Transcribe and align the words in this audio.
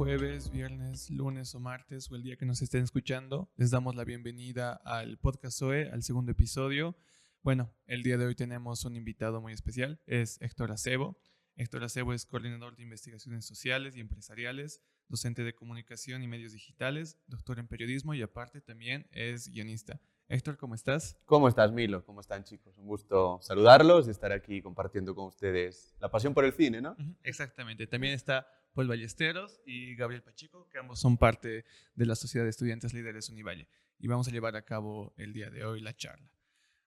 jueves, 0.00 0.50
viernes, 0.50 1.10
lunes 1.10 1.54
o 1.54 1.60
martes 1.60 2.10
o 2.10 2.16
el 2.16 2.22
día 2.22 2.34
que 2.34 2.46
nos 2.46 2.62
estén 2.62 2.82
escuchando. 2.82 3.50
Les 3.56 3.70
damos 3.70 3.94
la 3.94 4.02
bienvenida 4.02 4.72
al 4.82 5.18
podcast 5.18 5.58
SOE, 5.58 5.90
al 5.90 6.02
segundo 6.02 6.32
episodio. 6.32 6.96
Bueno, 7.42 7.70
el 7.84 8.02
día 8.02 8.16
de 8.16 8.24
hoy 8.24 8.34
tenemos 8.34 8.86
un 8.86 8.96
invitado 8.96 9.42
muy 9.42 9.52
especial, 9.52 10.00
es 10.06 10.40
Héctor 10.40 10.72
Acebo. 10.72 11.20
Héctor 11.54 11.84
Acebo 11.84 12.14
es 12.14 12.24
coordinador 12.24 12.76
de 12.76 12.82
investigaciones 12.84 13.44
sociales 13.44 13.94
y 13.94 14.00
empresariales, 14.00 14.80
docente 15.10 15.44
de 15.44 15.54
comunicación 15.54 16.22
y 16.22 16.28
medios 16.28 16.52
digitales, 16.52 17.18
doctor 17.26 17.58
en 17.58 17.68
periodismo 17.68 18.14
y 18.14 18.22
aparte 18.22 18.62
también 18.62 19.06
es 19.12 19.48
guionista. 19.50 20.00
Héctor, 20.28 20.56
¿cómo 20.56 20.74
estás? 20.74 21.18
¿Cómo 21.26 21.46
estás, 21.46 21.72
Milo? 21.72 22.06
¿Cómo 22.06 22.22
están, 22.22 22.42
chicos? 22.42 22.78
Un 22.78 22.86
gusto 22.86 23.38
saludarlos 23.42 24.06
y 24.06 24.12
estar 24.12 24.32
aquí 24.32 24.62
compartiendo 24.62 25.14
con 25.14 25.26
ustedes 25.26 25.94
la 26.00 26.10
pasión 26.10 26.32
por 26.32 26.46
el 26.46 26.54
cine, 26.54 26.80
¿no? 26.80 26.96
Exactamente. 27.22 27.86
También 27.86 28.14
está 28.14 28.46
Paul 28.74 28.88
Ballesteros 28.88 29.60
y 29.64 29.94
Gabriel 29.96 30.22
Pachico, 30.22 30.68
que 30.68 30.78
ambos 30.78 31.00
son 31.00 31.16
parte 31.16 31.64
de 31.94 32.06
la 32.06 32.14
Sociedad 32.14 32.44
de 32.44 32.50
Estudiantes 32.50 32.94
Líderes 32.94 33.28
Univalle. 33.28 33.68
Y 33.98 34.08
vamos 34.08 34.28
a 34.28 34.30
llevar 34.30 34.56
a 34.56 34.62
cabo 34.62 35.12
el 35.16 35.32
día 35.32 35.50
de 35.50 35.64
hoy 35.64 35.80
la 35.80 35.94
charla. 35.94 36.30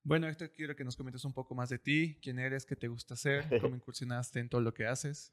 Bueno, 0.03 0.27
Héctor, 0.27 0.51
quiero 0.51 0.75
que 0.75 0.83
nos 0.83 0.97
comentes 0.97 1.23
un 1.23 1.33
poco 1.33 1.55
más 1.55 1.69
de 1.69 1.79
ti, 1.79 2.17
quién 2.21 2.37
eres, 2.39 2.65
qué 2.65 2.75
te 2.75 2.87
gusta 2.87 3.13
hacer, 3.13 3.45
cómo 3.61 3.75
incursionaste 3.75 4.39
en 4.39 4.49
todo 4.49 4.61
lo 4.61 4.73
que 4.73 4.85
haces. 4.85 5.31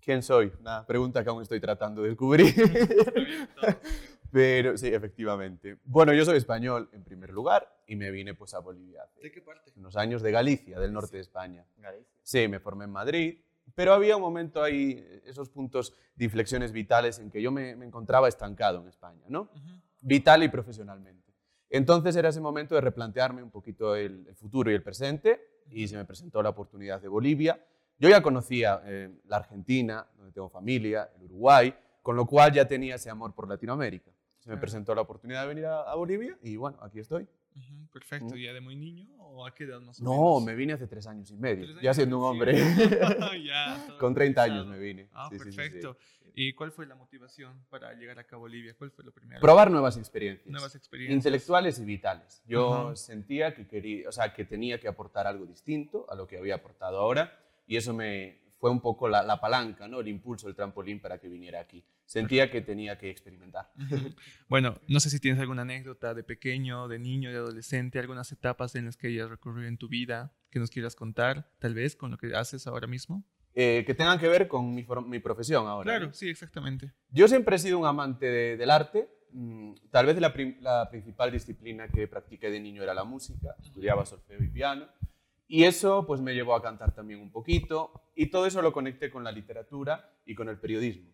¿Quién 0.00 0.22
soy? 0.22 0.52
Una 0.58 0.84
pregunta 0.84 1.22
que 1.22 1.30
aún 1.30 1.42
estoy 1.42 1.60
tratando 1.60 2.02
de 2.02 2.08
descubrir. 2.08 2.52
Pero 4.32 4.76
sí, 4.76 4.88
efectivamente. 4.88 5.78
Bueno, 5.84 6.12
yo 6.14 6.24
soy 6.24 6.38
español 6.38 6.88
en 6.92 7.04
primer 7.04 7.30
lugar 7.30 7.68
y 7.86 7.94
me 7.94 8.10
vine 8.10 8.34
pues 8.34 8.54
a 8.54 8.58
Bolivia. 8.58 9.04
¿De 9.22 9.30
qué 9.30 9.42
parte? 9.42 9.70
Unos 9.76 9.94
años 9.94 10.22
de 10.22 10.32
Galicia, 10.32 10.80
del 10.80 10.92
norte 10.92 11.18
de 11.18 11.22
España. 11.22 11.64
Galicia. 11.76 12.10
Sí, 12.22 12.48
me 12.48 12.58
formé 12.58 12.86
en 12.86 12.90
Madrid, 12.90 13.38
pero 13.74 13.92
había 13.92 14.16
un 14.16 14.22
momento 14.22 14.62
ahí, 14.62 15.04
esos 15.24 15.48
puntos 15.48 15.94
de 16.14 16.24
inflexiones 16.24 16.72
vitales 16.72 17.18
en 17.18 17.30
que 17.30 17.40
yo 17.40 17.50
me, 17.50 17.70
encontraba 17.70 18.28
estancado 18.28 18.80
en 18.80 18.88
España, 18.88 19.24
¿no? 19.28 19.50
Vital 20.00 20.42
y 20.42 20.48
profesionalmente. 20.48 21.32
Entonces 21.70 22.14
era 22.16 22.28
ese 22.28 22.40
momento 22.40 22.74
de 22.74 22.80
replantearme 22.80 23.42
un 23.42 23.50
poquito 23.50 23.96
el, 23.96 24.34
futuro 24.34 24.70
y 24.70 24.74
el 24.74 24.82
presente 24.82 25.62
y 25.70 25.88
se 25.88 25.96
me 25.96 26.04
presentó 26.04 26.42
la 26.42 26.50
oportunidad 26.50 27.00
de 27.00 27.08
Bolivia. 27.08 27.64
Yo 27.98 28.08
ya 28.08 28.22
conocía 28.22 28.82
eh, 28.84 29.10
la 29.26 29.36
Argentina, 29.36 30.06
donde 30.16 30.32
tengo 30.32 30.48
familia, 30.48 31.10
el 31.16 31.24
Uruguay, 31.24 31.74
con 32.02 32.16
lo 32.16 32.26
cual 32.26 32.52
ya 32.52 32.66
tenía 32.66 32.96
ese 32.96 33.10
amor 33.10 33.34
por 33.34 33.48
Latinoamérica. 33.48 34.10
Se 34.40 34.50
me 34.50 34.56
presentó 34.56 34.94
la 34.94 35.02
oportunidad 35.02 35.42
de 35.42 35.48
venir 35.48 35.66
a 35.66 35.94
Bolivia 35.94 36.36
y 36.42 36.56
bueno, 36.56 36.78
aquí 36.82 36.98
estoy 36.98 37.28
perfecto. 37.92 38.36
¿Ya 38.36 38.52
de 38.52 38.60
muy 38.60 38.76
niño 38.76 39.08
o 39.18 39.46
a 39.46 39.54
qué 39.54 39.64
edad 39.64 39.80
más 39.80 40.00
o 40.00 40.04
No, 40.04 40.40
me 40.40 40.54
vine 40.54 40.72
hace 40.72 40.86
tres 40.86 41.06
años 41.06 41.30
y 41.30 41.36
medio, 41.36 41.80
ya 41.80 41.94
siendo 41.94 42.18
un 42.18 42.24
hombre. 42.24 42.52
Con 43.98 44.14
30 44.14 44.42
años 44.42 44.66
me 44.66 44.78
vine. 44.78 45.08
Ah, 45.12 45.28
perfecto. 45.30 45.96
¿Y 46.34 46.54
cuál 46.54 46.72
fue 46.72 46.86
la 46.86 46.94
motivación 46.94 47.64
para 47.68 47.92
llegar 47.92 48.18
acá 48.18 48.36
a 48.36 48.38
Bolivia? 48.38 48.74
¿Cuál 48.74 48.90
fue 48.90 49.04
lo 49.04 49.12
primero? 49.12 49.40
Probar 49.40 49.70
nuevas 49.70 49.98
experiencias. 49.98 50.50
Nuevas 50.50 50.74
experiencias. 50.74 51.14
Intelectuales 51.14 51.78
y 51.78 51.84
vitales. 51.84 52.42
Yo 52.46 52.96
sentía 52.96 53.54
que, 53.54 53.66
quería, 53.66 54.08
o 54.08 54.12
sea, 54.12 54.32
que 54.32 54.44
tenía 54.44 54.80
que 54.80 54.88
aportar 54.88 55.26
algo 55.26 55.44
distinto 55.44 56.06
a 56.08 56.14
lo 56.14 56.26
que 56.26 56.38
había 56.38 56.54
aportado 56.54 56.98
ahora 56.98 57.38
y 57.66 57.76
eso 57.76 57.92
me, 57.92 58.42
fue 58.62 58.70
un 58.70 58.80
poco 58.80 59.08
la, 59.08 59.40
palanca, 59.40 59.88
¿no? 59.88 60.00
el 60.00 60.06
impulso, 60.06 60.48
el 60.48 60.54
trampolín 60.54 61.00
para 61.00 61.18
que 61.18 61.28
viniera 61.28 61.58
aquí. 61.60 61.84
Sentía 62.12 62.50
que 62.50 62.60
tenía 62.60 62.98
que 62.98 63.08
experimentar. 63.08 63.72
Bueno, 64.48 64.78
no 64.86 65.00
sé 65.00 65.08
si 65.08 65.18
tienes 65.18 65.40
alguna 65.40 65.62
anécdota 65.62 66.12
de 66.12 66.22
pequeño, 66.22 66.86
de 66.86 66.98
niño, 66.98 67.30
de 67.30 67.38
adolescente, 67.38 67.98
algunas 67.98 68.30
etapas 68.32 68.74
en 68.74 68.84
las 68.84 68.98
que 68.98 69.06
hayas 69.06 69.30
recorrido 69.30 69.66
en 69.66 69.78
tu 69.78 69.88
vida 69.88 70.34
que 70.50 70.58
nos 70.58 70.68
quieras 70.68 70.94
contar, 70.94 71.50
tal 71.58 71.72
vez, 71.72 71.96
con 71.96 72.10
lo 72.10 72.18
que 72.18 72.36
haces 72.36 72.66
ahora 72.66 72.86
mismo. 72.86 73.24
Eh, 73.54 73.84
que 73.86 73.94
tengan 73.94 74.18
que 74.18 74.28
ver 74.28 74.46
con 74.46 74.74
mi, 74.74 74.86
mi 75.06 75.20
profesión 75.20 75.66
ahora. 75.66 75.84
Claro, 75.84 76.12
sí, 76.12 76.28
exactamente. 76.28 76.92
Yo 77.08 77.28
siempre 77.28 77.56
he 77.56 77.58
sido 77.58 77.78
un 77.78 77.86
amante 77.86 78.26
del 78.58 78.70
arte. 78.70 79.08
Mm, 79.30 79.72
tal 79.90 80.04
vez 80.04 80.20
la, 80.20 80.34
la 80.60 80.90
principal 80.90 81.32
disciplina 81.32 81.88
que 81.88 82.06
practiqué 82.08 82.50
de 82.50 82.60
niño 82.60 82.82
era 82.82 82.92
la 82.92 83.04
música. 83.04 83.56
Estudiaba 83.58 84.04
solfeo 84.04 84.42
y 84.42 84.48
piano. 84.48 84.86
Y 85.48 85.64
eso 85.64 86.06
pues 86.06 86.20
me 86.20 86.34
llevó 86.34 86.54
a 86.54 86.62
cantar 86.62 86.94
también 86.94 87.20
un 87.20 87.30
poquito 87.30 88.10
y 88.14 88.26
todo 88.26 88.44
eso 88.44 88.60
lo 88.60 88.72
conecté 88.72 89.10
con 89.10 89.24
la 89.24 89.32
literatura 89.32 90.14
y 90.26 90.34
con 90.34 90.50
el 90.50 90.58
periodismo. 90.58 91.10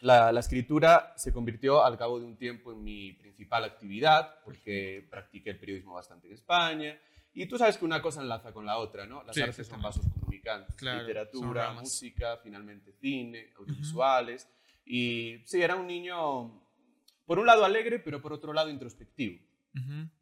La, 0.00 0.30
escritura 0.38 1.12
se 1.16 1.32
convirtió 1.32 1.84
al 1.84 1.98
cabo 1.98 2.18
de 2.18 2.26
un 2.26 2.36
tiempo 2.36 2.72
en 2.72 2.82
mi 2.82 3.12
principal 3.12 3.64
actividad 3.64 4.36
porque 4.44 5.06
practiqué 5.10 5.50
el 5.50 5.58
periodismo 5.58 5.94
bastante 5.94 6.28
en 6.28 6.34
España. 6.34 6.98
Y 7.32 7.46
tú 7.46 7.58
sabes 7.58 7.78
que 7.78 7.84
una 7.84 8.02
cosa 8.02 8.22
enlaza 8.22 8.52
con 8.52 8.66
la 8.66 8.78
otra, 8.78 9.06
¿no? 9.06 9.22
Las 9.22 9.36
artes 9.38 9.66
son 9.66 9.80
vasos 9.80 10.04
comunicantes, 10.08 10.82
literatura, 10.82 11.72
música, 11.72 12.38
finalmente 12.42 12.92
cine, 12.92 13.52
audiovisuales. 13.56 14.48
Y 14.84 15.38
sí, 15.44 15.62
era 15.62 15.76
un 15.76 15.86
niño 15.86 16.60
por 17.26 17.38
un 17.38 17.46
lado 17.46 17.64
alegre 17.64 18.00
pero 18.00 18.20
por 18.20 18.32
otro 18.32 18.52
lado 18.52 18.70
introspectivo. 18.70 19.38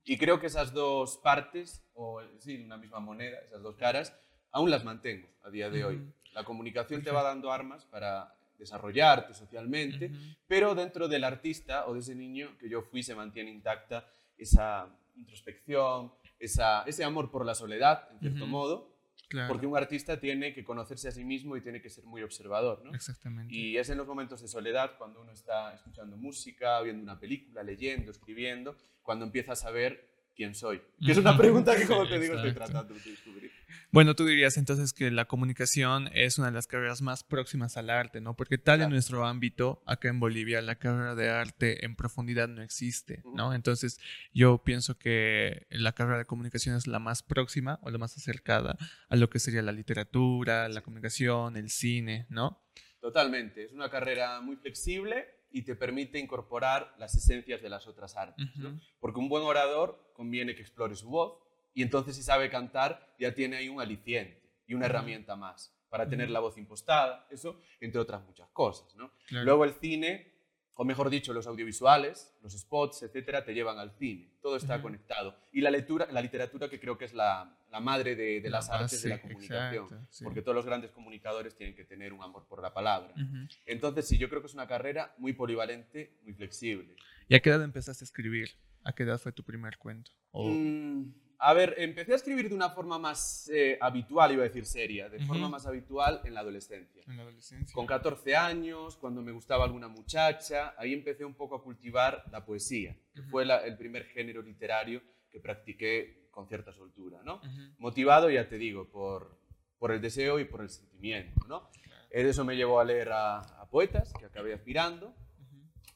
Y 0.05 0.19
creo 0.19 0.39
que 0.41 0.47
esas 0.47 0.75
dos 0.75 1.17
partes, 1.19 1.83
o 1.95 2.21
sí, 2.39 2.63
una 2.63 2.77
misma 2.77 3.01
moneda, 3.01 3.39
esas 3.47 3.63
dos 3.63 3.77
caras, 3.77 4.15
aún 4.51 4.71
las 4.71 4.85
mantengo 4.85 5.29
a 5.43 5.51
día 5.51 5.71
de 5.71 5.85
hoy. 5.85 6.03
La 6.33 6.45
comunicación 6.45 7.03
te 7.03 7.11
va 7.11 7.23
dando 7.23 7.51
armas 7.51 7.87
para 7.87 8.38
desarrollarte 8.59 9.35
socialmente, 9.35 10.11
pero 10.47 10.75
dentro 10.75 11.09
del 11.09 11.25
artista 11.25 11.87
o 11.87 11.95
de 11.95 12.01
ese 12.01 12.15
niño 12.15 12.57
que 12.59 12.69
yo 12.69 12.83
fui 12.83 13.03
se 13.03 13.15
mantiene 13.15 13.51
intacta 13.51 14.07
esa 14.37 14.89
introspección, 15.17 16.13
esa, 16.39 16.83
ese 16.83 17.05
amor 17.05 17.31
por 17.31 17.45
la 17.45 17.55
soledad, 17.55 18.09
en 18.13 18.21
cierto 18.21 18.47
modo, 18.47 18.99
porque 19.47 19.67
un 19.67 19.77
artista 19.77 20.19
tiene 20.19 20.55
que 20.55 20.65
conocerse 20.65 21.09
a 21.09 21.11
sí 21.13 21.25
mismo 21.25 21.57
y 21.57 21.61
tiene 21.61 21.83
que 21.83 21.91
ser 21.91 22.05
muy 22.05 22.23
observador, 22.23 22.83
¿no? 22.85 22.95
Exactamente. 22.95 23.55
Y 23.55 23.77
es 23.77 23.91
en 23.91 23.99
los 23.99 24.07
momentos 24.07 24.41
de 24.41 24.49
soledad, 24.49 24.97
cuando 24.97 25.21
uno 25.21 25.33
está 25.33 25.75
escuchando 25.75 26.17
música, 26.17 26.81
viendo 26.81 27.03
una 27.03 27.19
película, 27.19 27.63
leyendo, 27.63 28.11
escribiendo, 28.11 28.77
cuando 29.03 29.27
empiezas 29.27 29.65
a 29.65 29.71
ver 29.71 30.09
quién 30.35 30.55
soy. 30.55 30.81
Que 31.05 31.13
es 31.13 31.19
una 31.19 31.37
pregunta 31.37 31.77
que, 31.77 31.87
como 31.87 32.09
te 32.09 32.19
digo, 32.19 32.37
estoy 32.37 32.55
tratando 32.55 32.95
de 32.95 33.01
descubrir. 33.01 33.51
Bueno, 33.91 34.15
tú 34.15 34.25
dirías 34.27 34.57
entonces 34.57 34.93
que 34.93 35.11
la 35.11 35.27
comunicación 35.27 36.11
es 36.13 36.39
una 36.39 36.49
de 36.49 36.55
las 36.55 36.67
carreras 36.67 37.03
más 37.03 37.25
próximas 37.25 37.77
al 37.77 37.91
arte, 37.91 38.21
¿no? 38.21 38.35
Porque 38.37 38.59
tal 38.59 38.83
en 38.83 38.91
nuestro 38.91 39.25
ámbito, 39.27 39.83
acá 39.87 40.09
en 40.09 40.21
Bolivia, 40.21 40.61
la 40.63 40.77
carrera 40.77 41.15
de 41.15 41.31
arte 41.31 41.85
en 41.85 41.97
profundidad 41.97 42.49
no 42.49 42.63
existe, 42.63 43.23
¿no? 43.35 43.55
Entonces, 43.55 43.99
yo 44.33 44.63
pienso 44.63 44.99
que 44.99 45.67
la 45.71 45.93
carrera 45.93 46.19
de 46.19 46.25
comunicación 46.25 46.77
es 46.77 46.87
la 46.87 46.99
más 46.99 47.23
próxima 47.23 47.79
o 47.83 47.91
la 47.91 47.99
más 47.99 48.17
acercada 48.17 48.77
a 49.09 49.17
lo 49.17 49.31
que 49.31 49.39
sería 49.39 49.63
la 49.63 49.73
literatura, 49.73 50.69
la 50.69 50.83
comunicación, 50.83 51.57
el 51.57 51.71
cine, 51.71 52.27
¿no? 52.29 52.63
Totalmente. 53.01 53.65
Es 53.65 53.73
una 53.73 53.91
carrera 53.91 54.41
muy 54.41 54.57
flexible 54.57 55.27
y 55.51 55.63
te 55.63 55.75
permite 55.75 56.19
incorporar 56.19 56.95
las 56.99 57.15
esencias 57.15 57.63
de 57.63 57.69
las 57.69 57.87
otras 57.87 58.17
artes. 58.17 58.47
Porque 59.01 59.19
un 59.19 59.29
buen 59.29 59.45
orador 59.45 60.13
conviene 60.15 60.55
que 60.55 60.63
explore 60.63 60.95
su 60.95 61.09
voz 61.09 61.39
y 61.79 61.83
entonces 61.83 62.17
si 62.17 62.25
sabe 62.25 62.51
cantar 62.51 63.15
ya 63.21 63.33
tiene 63.33 63.57
ahí 63.57 63.69
un 63.69 63.81
aliciente 63.81 64.43
y 64.67 64.75
una 64.75 64.87
herramienta 64.87 65.37
más 65.37 65.73
para 65.89 66.09
tener 66.09 66.29
la 66.29 66.41
voz 66.41 66.59
impostada, 66.59 67.25
eso 67.31 67.61
entre 67.81 68.01
otras 68.01 68.25
muchas 68.25 68.49
cosas. 68.49 68.93
Luego 69.31 69.65
el 69.65 69.73
cine 69.75 70.33
o 70.75 70.85
mejor 70.85 71.09
dicho, 71.09 71.33
los 71.33 71.47
audiovisuales, 71.47 72.37
los 72.43 72.53
spots, 72.53 73.05
etcétera, 73.05 73.45
te 73.45 73.55
llevan 73.55 73.79
al 73.79 73.93
cine. 73.93 74.29
Todo 74.43 74.57
está 74.57 74.83
conectado. 74.83 75.37
Y 75.53 75.61
la, 75.61 75.71
lectura, 75.71 76.09
la 76.11 76.21
literatura, 76.21 76.69
que 76.69 76.81
creo 76.81 76.99
que 76.99 77.05
es 77.05 77.15
la, 77.15 77.57
la 77.71 77.79
madre 77.79 78.17
de, 78.17 78.41
de 78.41 78.51
las 78.51 78.69
artes 78.71 79.01
de 79.03 79.11
la 79.11 79.21
comunicación, 79.21 79.87
porque 80.25 80.43
todos 80.43 80.57
los 80.57 80.67
grandes 80.67 80.91
comunicadores 80.91 81.57
tienen 81.57 81.77
que 81.77 81.85
tener 81.85 82.13
un 82.13 82.25
amor 82.25 82.47
por 82.49 82.61
la 82.61 82.75
palabra. 82.75 83.15
Entonces, 83.67 84.09
sí, 84.09 84.19
yo 84.19 84.29
creo 84.29 84.41
que 84.41 84.49
es 84.49 84.55
una 84.55 84.67
carrera 84.67 85.15
muy 85.19 85.33
polivalente, 85.33 86.19
muy 86.25 86.33
flexible. 86.35 86.97
¿Y 87.29 87.37
a 87.37 87.41
qué 87.41 87.51
edad 87.51 87.63
empezaste 87.63 88.03
a 88.03 88.07
escribir? 88.07 88.51
¿A 88.83 88.93
qué 88.93 89.05
edad 89.05 89.19
fue 89.19 89.33
tu 89.33 89.45
primer 89.45 89.79
cuento? 89.79 90.11
Mm, 90.33 91.11
a 91.39 91.53
ver, 91.53 91.75
empecé 91.79 92.13
a 92.13 92.17
escribir 92.17 92.49
de 92.49 92.55
una 92.55 92.71
forma 92.71 92.99
más 92.99 93.49
eh, 93.53 93.79
habitual, 93.81 94.33
iba 94.33 94.43
a 94.43 94.49
decir 94.49 94.67
seria, 94.67 95.09
de 95.09 95.25
forma 95.25 95.49
más 95.49 95.67
habitual 95.67 96.21
en 96.25 96.35
la 96.35 96.41
adolescencia. 96.41 97.03
En 97.07 97.17
la 97.17 97.23
adolescencia. 97.23 97.75
Con 97.75 97.87
14 97.87 98.37
años, 98.37 98.97
cuando 98.97 99.23
me 99.23 99.33
gustaba 99.33 99.65
alguna 99.65 99.89
muchacha, 99.89 100.75
ahí 100.77 100.93
empecé 100.93 101.25
un 101.25 101.35
poco 101.35 101.57
a 101.57 101.63
cultivar 101.63 102.25
la 102.33 102.45
poesía, 102.45 102.97
que 103.15 103.23
fue 103.23 103.45
el 103.45 103.77
primer 103.77 104.05
género 104.07 104.43
literario 104.43 105.03
que 105.31 105.41
practiqué 105.41 106.29
con 106.31 106.49
cierta 106.49 106.73
soltura, 106.73 107.21
¿no? 107.25 107.41
Motivado, 107.79 108.31
ya 108.31 108.49
te 108.49 108.59
digo, 108.59 108.89
por, 108.89 109.39
por 109.79 109.93
el 109.93 110.01
deseo 110.01 110.41
y 110.41 110.45
por 110.45 110.61
el 110.61 110.71
sentimiento, 110.71 111.41
¿no? 111.49 111.69
Eso 112.11 112.45
me 112.45 112.57
llevó 112.57 112.81
a 112.81 112.85
leer 112.85 113.11
a, 113.13 113.67
poetas, 113.71 114.13
que 114.19 114.25
acabé 114.25 114.55
aspirando, 114.55 115.15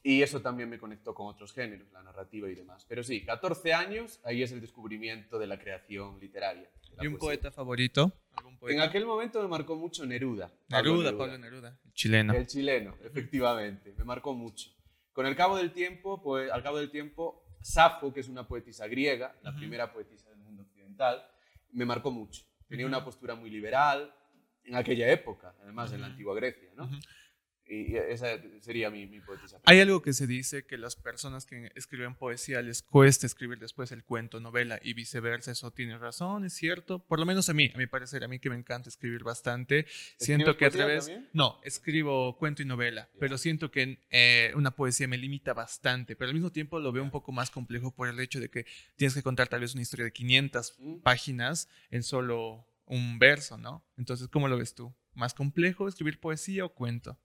Y 0.05 0.21
eso 0.21 0.41
también 0.41 0.69
me 0.69 0.77
conectó 0.77 1.15
con 1.15 1.27
otros 1.27 1.53
géneros, 1.53 1.89
la 1.93 2.03
narrativa 2.03 2.49
y 2.49 2.55
demás. 2.55 2.85
Pero 2.89 3.03
sí, 3.03 3.23
14 3.23 3.73
años, 3.73 4.19
ahí 4.25 4.43
es 4.43 4.51
el 4.51 4.59
descubrimiento 4.59 5.39
de 5.39 5.47
la 5.47 5.57
creación 5.57 6.19
literaria. 6.19 6.69
la 6.97 7.03
¿Y 7.03 7.07
un 7.07 7.13
poesía. 7.13 7.19
poeta 7.19 7.51
favorito? 7.51 8.11
¿Algún 8.35 8.57
En 8.69 8.81
aquel 8.81 9.05
momento 9.05 9.41
me 9.41 9.47
marcó 9.47 9.77
mucho 9.77 10.05
Neruda. 10.05 10.51
Pablo 10.69 10.91
Neruda, 10.97 11.17
Pablo 11.17 11.37
Neruda. 11.37 11.79
el 11.85 11.93
Chileno. 11.93 12.33
El 12.33 12.47
chileno, 12.47 12.97
efectivamente, 13.01 13.93
me 13.97 14.03
marcó 14.03 14.33
mucho. 14.33 14.69
Con 15.13 15.25
el 15.25 15.35
cabo 15.37 15.55
del 15.55 15.71
tiempo, 15.71 16.21
pues 16.21 16.51
al 16.51 16.63
cabo 16.63 16.79
del 16.79 16.91
tiempo, 16.91 17.45
Safo, 17.61 18.13
que 18.13 18.19
es 18.19 18.27
una 18.27 18.45
poetisa 18.45 18.87
griega, 18.87 19.35
la 19.41 19.55
primera 19.55 19.93
poetisa 19.93 20.29
del 20.29 20.39
mundo 20.39 20.63
occidental, 20.63 21.23
me 21.71 21.85
marcó 21.85 22.11
mucho. 22.11 22.43
Tenía 22.67 22.85
una 22.85 23.05
postura 23.05 23.35
muy 23.35 23.49
liberal 23.49 24.13
en 24.65 24.75
aquella 24.75 25.09
época, 25.09 25.55
además 25.61 25.93
en 25.93 26.01
la 26.01 26.07
antigua 26.07 26.35
Grecia, 26.35 26.69
¿no? 26.75 26.89
Y 27.65 27.95
esa 27.95 28.27
sería 28.61 28.89
mi. 28.89 29.09
Hay 29.65 29.79
algo 29.79 30.01
que 30.01 30.13
se 30.13 30.27
dice 30.27 30.65
que 30.65 30.77
las 30.77 30.95
personas 30.95 31.45
que 31.45 31.71
escriben 31.75 32.15
poesía 32.15 32.61
les 32.61 32.81
cuesta 32.81 33.25
escribir 33.25 33.59
después 33.59 33.91
el 33.91 34.03
cuento, 34.03 34.39
novela 34.39 34.79
y 34.83 34.93
viceversa. 34.93 35.51
Eso 35.51 35.71
tiene 35.71 35.97
razón, 35.97 36.45
es 36.45 36.53
cierto. 36.53 36.99
Por 37.05 37.19
lo 37.19 37.25
menos 37.25 37.49
a 37.49 37.53
mí, 37.53 37.71
a 37.73 37.77
mi 37.77 37.87
parecer, 37.87 38.23
a 38.23 38.27
mí 38.27 38.39
que 38.39 38.49
me 38.49 38.55
encanta 38.55 38.89
escribir 38.89 39.23
bastante. 39.23 39.85
Siento 40.17 40.57
que 40.57 40.65
a 40.65 40.69
través... 40.69 41.05
también? 41.05 41.29
No, 41.33 41.59
escribo 41.63 42.37
cuento 42.37 42.61
y 42.61 42.65
novela, 42.65 43.09
pero 43.19 43.37
siento 43.37 43.71
que 43.71 43.99
eh, 44.09 44.51
una 44.55 44.71
poesía 44.71 45.07
me 45.07 45.17
limita 45.17 45.53
bastante, 45.53 46.15
pero 46.15 46.29
al 46.29 46.35
mismo 46.35 46.51
tiempo 46.51 46.79
lo 46.79 46.91
veo 46.91 47.03
un 47.03 47.11
poco 47.11 47.31
más 47.31 47.49
complejo 47.49 47.95
por 47.95 48.07
el 48.07 48.19
hecho 48.19 48.39
de 48.39 48.49
que 48.49 48.65
tienes 48.97 49.13
que 49.13 49.23
contar 49.23 49.47
tal 49.47 49.61
vez 49.61 49.73
una 49.73 49.81
historia 49.81 50.05
de 50.05 50.11
500 50.11 50.73
Mm. 50.77 51.01
páginas 51.01 51.69
en 51.89 52.03
solo 52.03 52.67
un 52.85 53.19
verso, 53.19 53.57
¿no? 53.57 53.85
Entonces, 53.97 54.27
¿cómo 54.27 54.47
lo 54.47 54.57
ves 54.57 54.75
tú? 54.75 54.93
¿Más 55.13 55.33
complejo 55.33 55.87
escribir 55.87 56.19
poesía 56.19 56.65
o 56.65 56.73
cuento? 56.73 57.17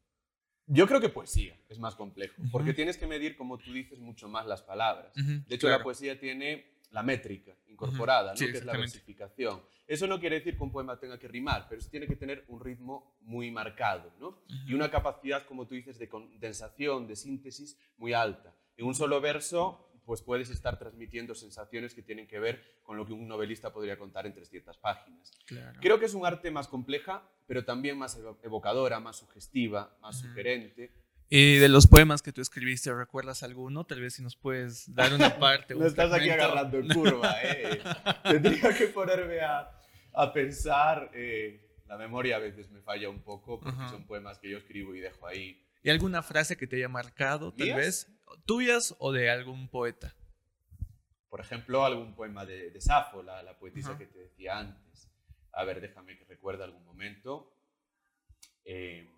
Yo 0.68 0.86
creo 0.86 1.00
que 1.00 1.08
poesía 1.08 1.58
es 1.68 1.78
más 1.78 1.94
complejo, 1.94 2.34
porque 2.52 2.74
tienes 2.74 2.96
que 2.96 3.06
medir, 3.06 3.36
como 3.36 3.58
tú 3.58 3.72
dices, 3.72 3.98
mucho 3.98 4.28
más 4.28 4.46
las 4.46 4.62
palabras. 4.62 5.12
De 5.14 5.54
hecho, 5.54 5.66
claro. 5.66 5.78
la 5.78 5.84
poesía 5.84 6.20
tiene 6.20 6.78
la 6.90 7.02
métrica 7.02 7.54
incorporada, 7.66 8.36
Sí, 8.36 8.46
¿no? 8.46 8.52
que 8.52 8.58
es 8.58 8.64
la 8.64 8.72
versificación. 8.76 9.62
Eso 9.86 10.06
no 10.06 10.20
quiere 10.20 10.36
decir 10.36 10.56
que 10.56 10.62
un 10.62 10.70
poema 10.72 10.98
tenga 10.98 11.18
que 11.18 11.28
rimar, 11.28 11.66
pero 11.68 11.80
sí 11.80 11.90
tiene 11.90 12.06
que 12.06 12.16
tener 12.16 12.44
un 12.48 12.60
ritmo 12.60 13.16
muy 13.22 13.50
marcado 13.50 14.12
¿no? 14.20 14.42
y 14.66 14.74
una 14.74 14.90
capacidad, 14.90 15.46
como 15.46 15.66
tú 15.66 15.74
dices, 15.74 15.98
de 15.98 16.08
condensación, 16.08 17.06
de 17.06 17.16
síntesis 17.16 17.78
muy 17.96 18.12
alta. 18.12 18.54
En 18.76 18.86
un 18.86 18.94
solo 18.94 19.20
verso, 19.20 19.87
pues 20.08 20.22
puedes 20.22 20.48
estar 20.48 20.78
transmitiendo 20.78 21.34
sensaciones 21.34 21.92
que 21.94 22.00
tienen 22.00 22.26
que 22.26 22.38
ver 22.40 22.64
con 22.82 22.96
lo 22.96 23.04
que 23.04 23.12
un 23.12 23.28
novelista 23.28 23.74
podría 23.74 23.98
contar 23.98 24.24
en 24.26 24.32
300 24.32 24.78
páginas. 24.78 25.30
Claro. 25.44 25.78
Creo 25.82 25.98
que 26.00 26.06
es 26.06 26.14
un 26.14 26.24
arte 26.24 26.50
más 26.50 26.66
compleja, 26.66 27.22
pero 27.46 27.62
también 27.66 27.98
más 27.98 28.18
evo- 28.18 28.38
evocadora, 28.42 29.00
más 29.00 29.16
sugestiva, 29.16 29.94
más 30.00 30.16
Ujú. 30.20 30.28
sugerente. 30.28 30.90
Y 31.28 31.58
de 31.58 31.68
los 31.68 31.86
poemas 31.86 32.22
que 32.22 32.32
tú 32.32 32.40
escribiste, 32.40 32.90
¿recuerdas 32.94 33.42
alguno? 33.42 33.84
Tal 33.84 34.00
vez 34.00 34.14
si 34.14 34.22
nos 34.22 34.34
puedes 34.34 34.94
dar 34.94 35.12
una 35.12 35.28
parte. 35.38 35.74
Lo 35.74 35.80
un 35.80 35.86
estás 35.86 36.10
aquí 36.10 36.30
agarrando 36.30 36.78
en 36.78 36.88
curva, 36.88 37.34
¿eh? 37.44 37.82
Tendría 38.24 38.74
que 38.74 38.86
ponerme 38.86 39.40
a, 39.42 39.70
a 40.14 40.32
pensar. 40.32 41.10
eh, 41.12 41.66
la 41.86 41.98
memoria 41.98 42.36
a 42.36 42.38
veces 42.38 42.70
me 42.70 42.80
falla 42.80 43.10
un 43.10 43.20
poco 43.20 43.60
porque 43.60 43.76
Ajá. 43.78 43.90
son 43.90 44.06
poemas 44.06 44.38
que 44.38 44.48
yo 44.50 44.56
escribo 44.56 44.94
y 44.94 45.00
dejo 45.00 45.26
ahí. 45.26 45.62
¿Y 45.82 45.90
alguna 45.90 46.22
frase 46.22 46.56
que 46.56 46.66
te 46.66 46.76
haya 46.76 46.88
marcado, 46.88 47.52
tal 47.52 47.74
vez? 47.74 48.08
¿Tuyas 48.46 48.94
o 48.98 49.12
de 49.12 49.30
algún 49.30 49.68
poeta? 49.68 50.14
Por 51.28 51.40
ejemplo, 51.40 51.84
algún 51.84 52.14
poema 52.14 52.46
de, 52.46 52.70
de 52.70 52.80
Safo, 52.80 53.22
la, 53.22 53.42
la 53.42 53.58
poetisa 53.58 53.90
Ajá. 53.90 53.98
que 53.98 54.06
te 54.06 54.18
decía 54.18 54.58
antes. 54.58 55.10
A 55.52 55.64
ver, 55.64 55.80
déjame 55.80 56.16
que 56.16 56.24
recuerde 56.24 56.64
algún 56.64 56.84
momento. 56.84 57.52
Eh, 58.64 59.08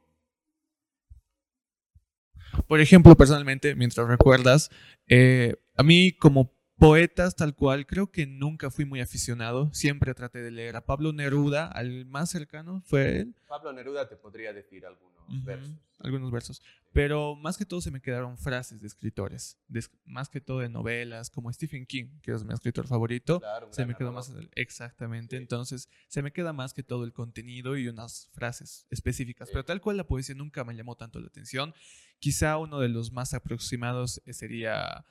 Por 2.66 2.80
ejemplo, 2.80 3.16
personalmente, 3.16 3.74
mientras 3.74 4.06
recuerdas, 4.08 4.70
eh, 5.08 5.56
a 5.76 5.82
mí 5.82 6.12
como 6.12 6.52
poetas 6.78 7.36
tal 7.36 7.54
cual, 7.54 7.86
creo 7.86 8.10
que 8.10 8.26
nunca 8.26 8.70
fui 8.70 8.84
muy 8.84 9.00
aficionado. 9.00 9.72
Siempre 9.72 10.14
traté 10.14 10.40
de 10.40 10.50
leer 10.50 10.76
a 10.76 10.86
Pablo 10.86 11.12
Neruda, 11.12 11.66
al 11.66 12.06
más 12.06 12.30
cercano 12.30 12.82
fue 12.86 13.20
él. 13.20 13.34
Pablo 13.46 13.72
Neruda 13.72 14.08
te 14.08 14.16
podría 14.16 14.52
decir 14.52 14.86
algunos 14.86 15.28
Ujú, 15.28 15.44
versos. 15.44 15.76
Algunos 15.98 16.30
versos. 16.30 16.62
Pero 16.92 17.36
más 17.36 17.56
que 17.56 17.64
todo 17.64 17.80
se 17.80 17.92
me 17.92 18.00
quedaron 18.00 18.36
frases 18.36 18.80
de 18.80 18.86
escritores. 18.88 19.56
de 19.68 19.84
más 20.04 20.28
que 20.28 20.40
todo 20.40 20.58
de 20.58 20.68
novelas, 20.68 21.30
como 21.30 21.52
Stephen 21.52 21.86
King, 21.86 22.18
que 22.20 22.32
es 22.32 22.42
mi 22.42 22.52
escritor 22.52 22.88
favorito. 22.88 23.38
Claro, 23.38 23.72
se 23.72 23.86
me 23.86 23.94
quedó 23.94 24.10
más 24.12 24.28
en 24.30 24.38
el- 24.38 24.50
exactamente. 24.56 25.36
Sí. 25.36 25.42
Entonces, 25.42 25.88
se 26.08 26.20
me 26.22 26.32
queda 26.32 26.52
más 26.52 26.74
que 26.74 26.82
todo 26.82 27.04
el 27.04 27.12
contenido 27.12 27.76
y 27.76 27.86
unas 27.86 28.28
frases 28.32 28.86
específicas. 28.90 29.48
Sí. 29.48 29.52
Pero 29.52 29.64
tal 29.64 29.80
cual 29.80 29.96
la 29.98 30.04
poesía 30.08 30.34
nunca 30.34 30.64
me 30.64 30.74
llamó 30.74 30.96
tanto 30.96 31.20
la 31.20 31.28
atención. 31.28 31.72
Quizá 32.18 32.58
uno 32.58 32.80
de 32.80 32.88
los 32.88 33.12
más 33.12 33.34
aproximados 33.34 34.20
eh, 34.26 34.32
sería 34.32 35.04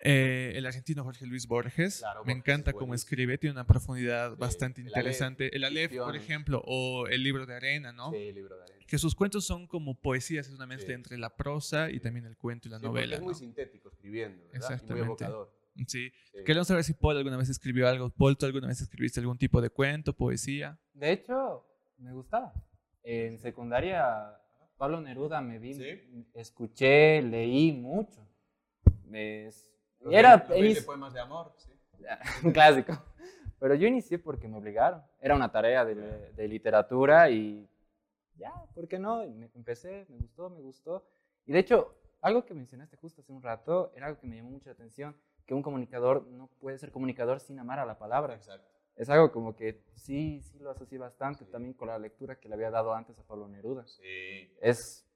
eh, 0.00 0.52
el 0.56 0.66
argentino 0.66 1.04
Jorge 1.04 1.26
Luis 1.26 1.46
Borges. 1.46 1.98
Claro, 1.98 2.24
me 2.24 2.32
Borges 2.32 2.38
encanta 2.38 2.70
es 2.70 2.76
cómo 2.76 2.94
escribe, 2.94 3.38
tiene 3.38 3.52
una 3.52 3.66
profundidad 3.66 4.32
Sí, 4.32 4.36
bastante 4.38 4.80
el 4.80 4.88
Aleph, 4.88 4.96
interesante. 4.98 5.56
El 5.56 5.64
Aleph, 5.64 5.96
por 5.96 6.16
ejemplo, 6.16 6.62
o 6.64 7.06
el 7.08 7.22
libro 7.22 7.46
de 7.46 7.54
arena, 7.54 7.92
¿no? 7.92 8.10
Sí, 8.12 8.32
libro 8.32 8.56
de 8.56 8.64
arena. 8.64 8.77
Que 8.88 8.98
sus 8.98 9.14
cuentos 9.14 9.44
son 9.44 9.66
como 9.68 9.94
poesías, 10.00 10.48
es 10.48 10.54
una 10.54 10.66
mezcla 10.66 10.88
Sí. 10.88 10.92
entre 10.94 11.18
la 11.18 11.36
prosa 11.36 11.90
y 11.90 12.00
también 12.00 12.24
el 12.26 12.36
cuento 12.36 12.66
y 12.66 12.70
la 12.72 12.78
Sí, 12.80 12.86
novela. 12.86 13.14
Es 13.14 13.20
muy 13.20 13.32
¿no? 13.32 13.38
sintético 13.38 13.88
escribiendo, 13.90 14.38
¿verdad? 14.38 14.52
Y 14.54 14.56
Exactamente. 14.56 14.94
muy 14.94 15.02
evocador. 15.02 15.52
Sí. 15.76 15.84
Sí. 15.86 16.12
Queremos 16.44 16.66
saber 16.66 16.82
si 16.82 16.94
Paul 16.94 17.16
alguna 17.18 17.36
vez 17.36 17.48
escribió 17.50 17.86
algo. 17.86 18.10
Paul, 18.10 18.36
¿tú 18.36 18.46
alguna 18.46 18.66
vez 18.66 18.80
escribiste 18.80 19.20
algún 19.20 19.38
tipo 19.38 19.60
de 19.60 19.70
cuento, 19.70 20.12
poesía? 20.12 20.76
De 20.94 21.12
hecho, 21.12 21.64
me 21.98 22.12
gustaba. 22.12 22.52
En 23.04 23.38
secundaria, 23.38 24.34
Pablo 24.76 25.00
Neruda 25.00 25.40
me 25.40 25.58
vi, 25.60 25.74
¿Sí? 25.74 26.26
escuché, 26.34 27.22
leí 27.22 27.72
mucho. 27.72 28.26
Es- 29.12 29.70
Los 30.00 30.12
era 30.14 30.36
los 30.36 30.48
20 30.48 30.80
inici- 30.80 30.84
poemas 30.84 31.12
de 31.12 31.20
amor, 31.20 31.52
sí. 31.58 31.70
un 32.44 32.52
clásico. 32.52 33.04
Pero 33.60 33.74
yo 33.74 33.86
inicié 33.88 34.18
porque 34.18 34.46
me 34.48 34.56
obligaron. 34.56 35.02
Era 35.20 35.34
una 35.34 35.50
tarea 35.50 35.84
de, 35.84 35.94
de 36.32 36.48
literatura 36.48 37.28
y 37.30 37.68
ya, 38.38 38.52
¿por 38.74 38.88
qué 38.88 38.98
no? 38.98 39.24
Y 39.24 39.34
me- 39.34 39.50
empecé, 39.54 40.06
me 40.08 40.16
gustó, 40.16 40.48
me 40.50 40.60
gustó. 40.60 41.04
Y 41.44 41.52
de 41.52 41.58
hecho, 41.58 41.94
algo 42.20 42.44
que 42.46 42.54
mencionaste 42.54 42.96
justo 42.96 43.20
hace 43.20 43.32
un 43.32 43.42
rato 43.42 43.92
era 43.94 44.06
algo 44.06 44.18
que 44.20 44.26
me 44.26 44.36
llamó 44.36 44.50
mucho 44.50 44.68
la 44.70 44.72
atención, 44.74 45.16
que 45.46 45.54
un 45.54 45.62
comunicador 45.62 46.26
no 46.26 46.48
puede 46.60 46.78
ser 46.78 46.90
comunicador 46.92 47.40
sin 47.40 47.58
amar 47.58 47.78
a 47.78 47.86
la 47.86 47.98
palabra. 47.98 48.34
Exacto. 48.34 48.68
Es 48.96 49.08
algo 49.10 49.30
como 49.30 49.54
que 49.54 49.84
sí, 49.94 50.42
sí 50.42 50.58
lo 50.58 50.70
asocié 50.70 50.98
bastante 50.98 51.44
Sí. 51.44 51.50
también 51.50 51.74
con 51.74 51.88
la 51.88 51.98
lectura 51.98 52.38
que 52.40 52.48
le 52.48 52.54
había 52.54 52.70
dado 52.70 52.92
antes 52.94 53.18
a 53.18 53.22
Pablo 53.24 53.46
Neruda. 53.48 53.86
Sí. 53.86 54.52
Es 54.60 55.06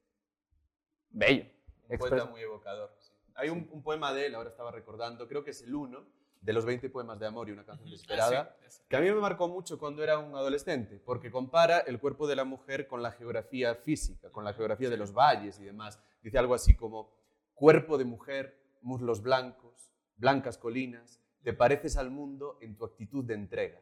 bello. 1.09 1.45
Un 1.89 1.97
poeta 1.97 2.25
muy 2.25 2.41
evocador. 2.41 2.91
sí. 2.99 3.11
Hay 3.35 3.49
un, 3.49 3.67
un 3.71 3.83
poema 3.83 4.13
de 4.13 4.27
él, 4.27 4.35
ahora 4.35 4.49
estaba 4.49 4.71
recordando, 4.71 5.27
creo 5.27 5.43
que 5.43 5.51
es 5.51 5.61
el 5.63 5.73
uno, 5.75 6.05
de 6.43 6.51
los 6.53 6.65
20 6.65 6.89
poemas 6.89 7.17
de 7.19 7.25
amor 7.25 7.47
y 7.47 7.53
una 7.53 7.63
canción 7.63 7.89
desesperada, 7.89 8.53
Ah, 8.59 8.65
sí. 8.69 8.81
que 8.89 8.97
a 8.97 8.99
mí 8.99 9.07
me 9.07 9.15
marcó 9.21 9.47
mucho 9.47 9.77
cuando 9.79 10.03
era 10.03 10.17
un 10.19 10.35
adolescente, 10.35 10.99
porque 10.99 11.31
compara 11.31 11.79
el 11.79 11.99
cuerpo 11.99 12.27
de 12.27 12.35
la 12.35 12.43
mujer 12.43 12.85
con 12.87 13.01
la 13.01 13.11
geografía 13.11 13.75
física, 13.75 14.29
con 14.29 14.43
la 14.43 14.53
geografía 14.53 14.89
de 14.89 14.97
los 14.97 15.13
valles 15.13 15.57
y 15.59 15.63
demás. 15.63 15.99
Dice 16.21 16.37
algo 16.37 16.53
así 16.53 16.75
como, 16.75 17.13
cuerpo 17.53 17.97
de 17.97 18.03
mujer, 18.05 18.59
muslos 18.81 19.21
blancos, 19.21 19.89
blancas 20.17 20.57
colinas, 20.57 21.21
te 21.43 21.53
pareces 21.53 21.95
al 21.97 22.09
mundo 22.11 22.57
en 22.61 22.75
tu 22.75 22.83
actitud 22.85 23.23
de 23.23 23.35
entrega. 23.35 23.79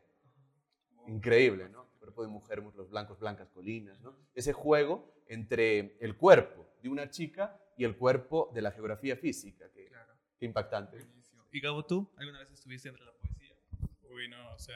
Increíble, 1.08 1.68
¿no? 1.70 1.88
Cuerpo 2.00 2.22
de 2.22 2.28
mujer, 2.30 2.62
muslos 2.62 2.90
blancos, 2.90 3.20
blancas 3.20 3.50
colinas, 3.50 4.00
¿no? 4.02 4.16
Ese 4.36 4.54
juego 4.54 5.14
entre 5.28 5.98
el 6.00 6.16
cuerpo 6.16 6.68
de 6.82 6.90
una 6.90 7.10
chica 7.10 7.60
y 7.78 7.86
el 7.86 7.98
cuerpo 7.98 8.52
de 8.54 8.62
la 8.62 8.72
geografía 8.72 9.16
física, 9.16 9.70
que, 9.72 9.88
Claro. 9.88 10.14
que 10.38 10.46
impactante. 10.46 11.08
¿Y 11.52 11.60
Gabo, 11.60 11.86
tú 11.86 12.12
alguna 12.18 12.40
vez 12.40 12.52
estuviste 12.52 12.90
entre 12.90 13.06
la 13.06 13.12
poesía? 13.14 13.56
Uy, 14.04 14.28
no, 14.30 14.54
o 14.54 14.60
sea, 14.60 14.76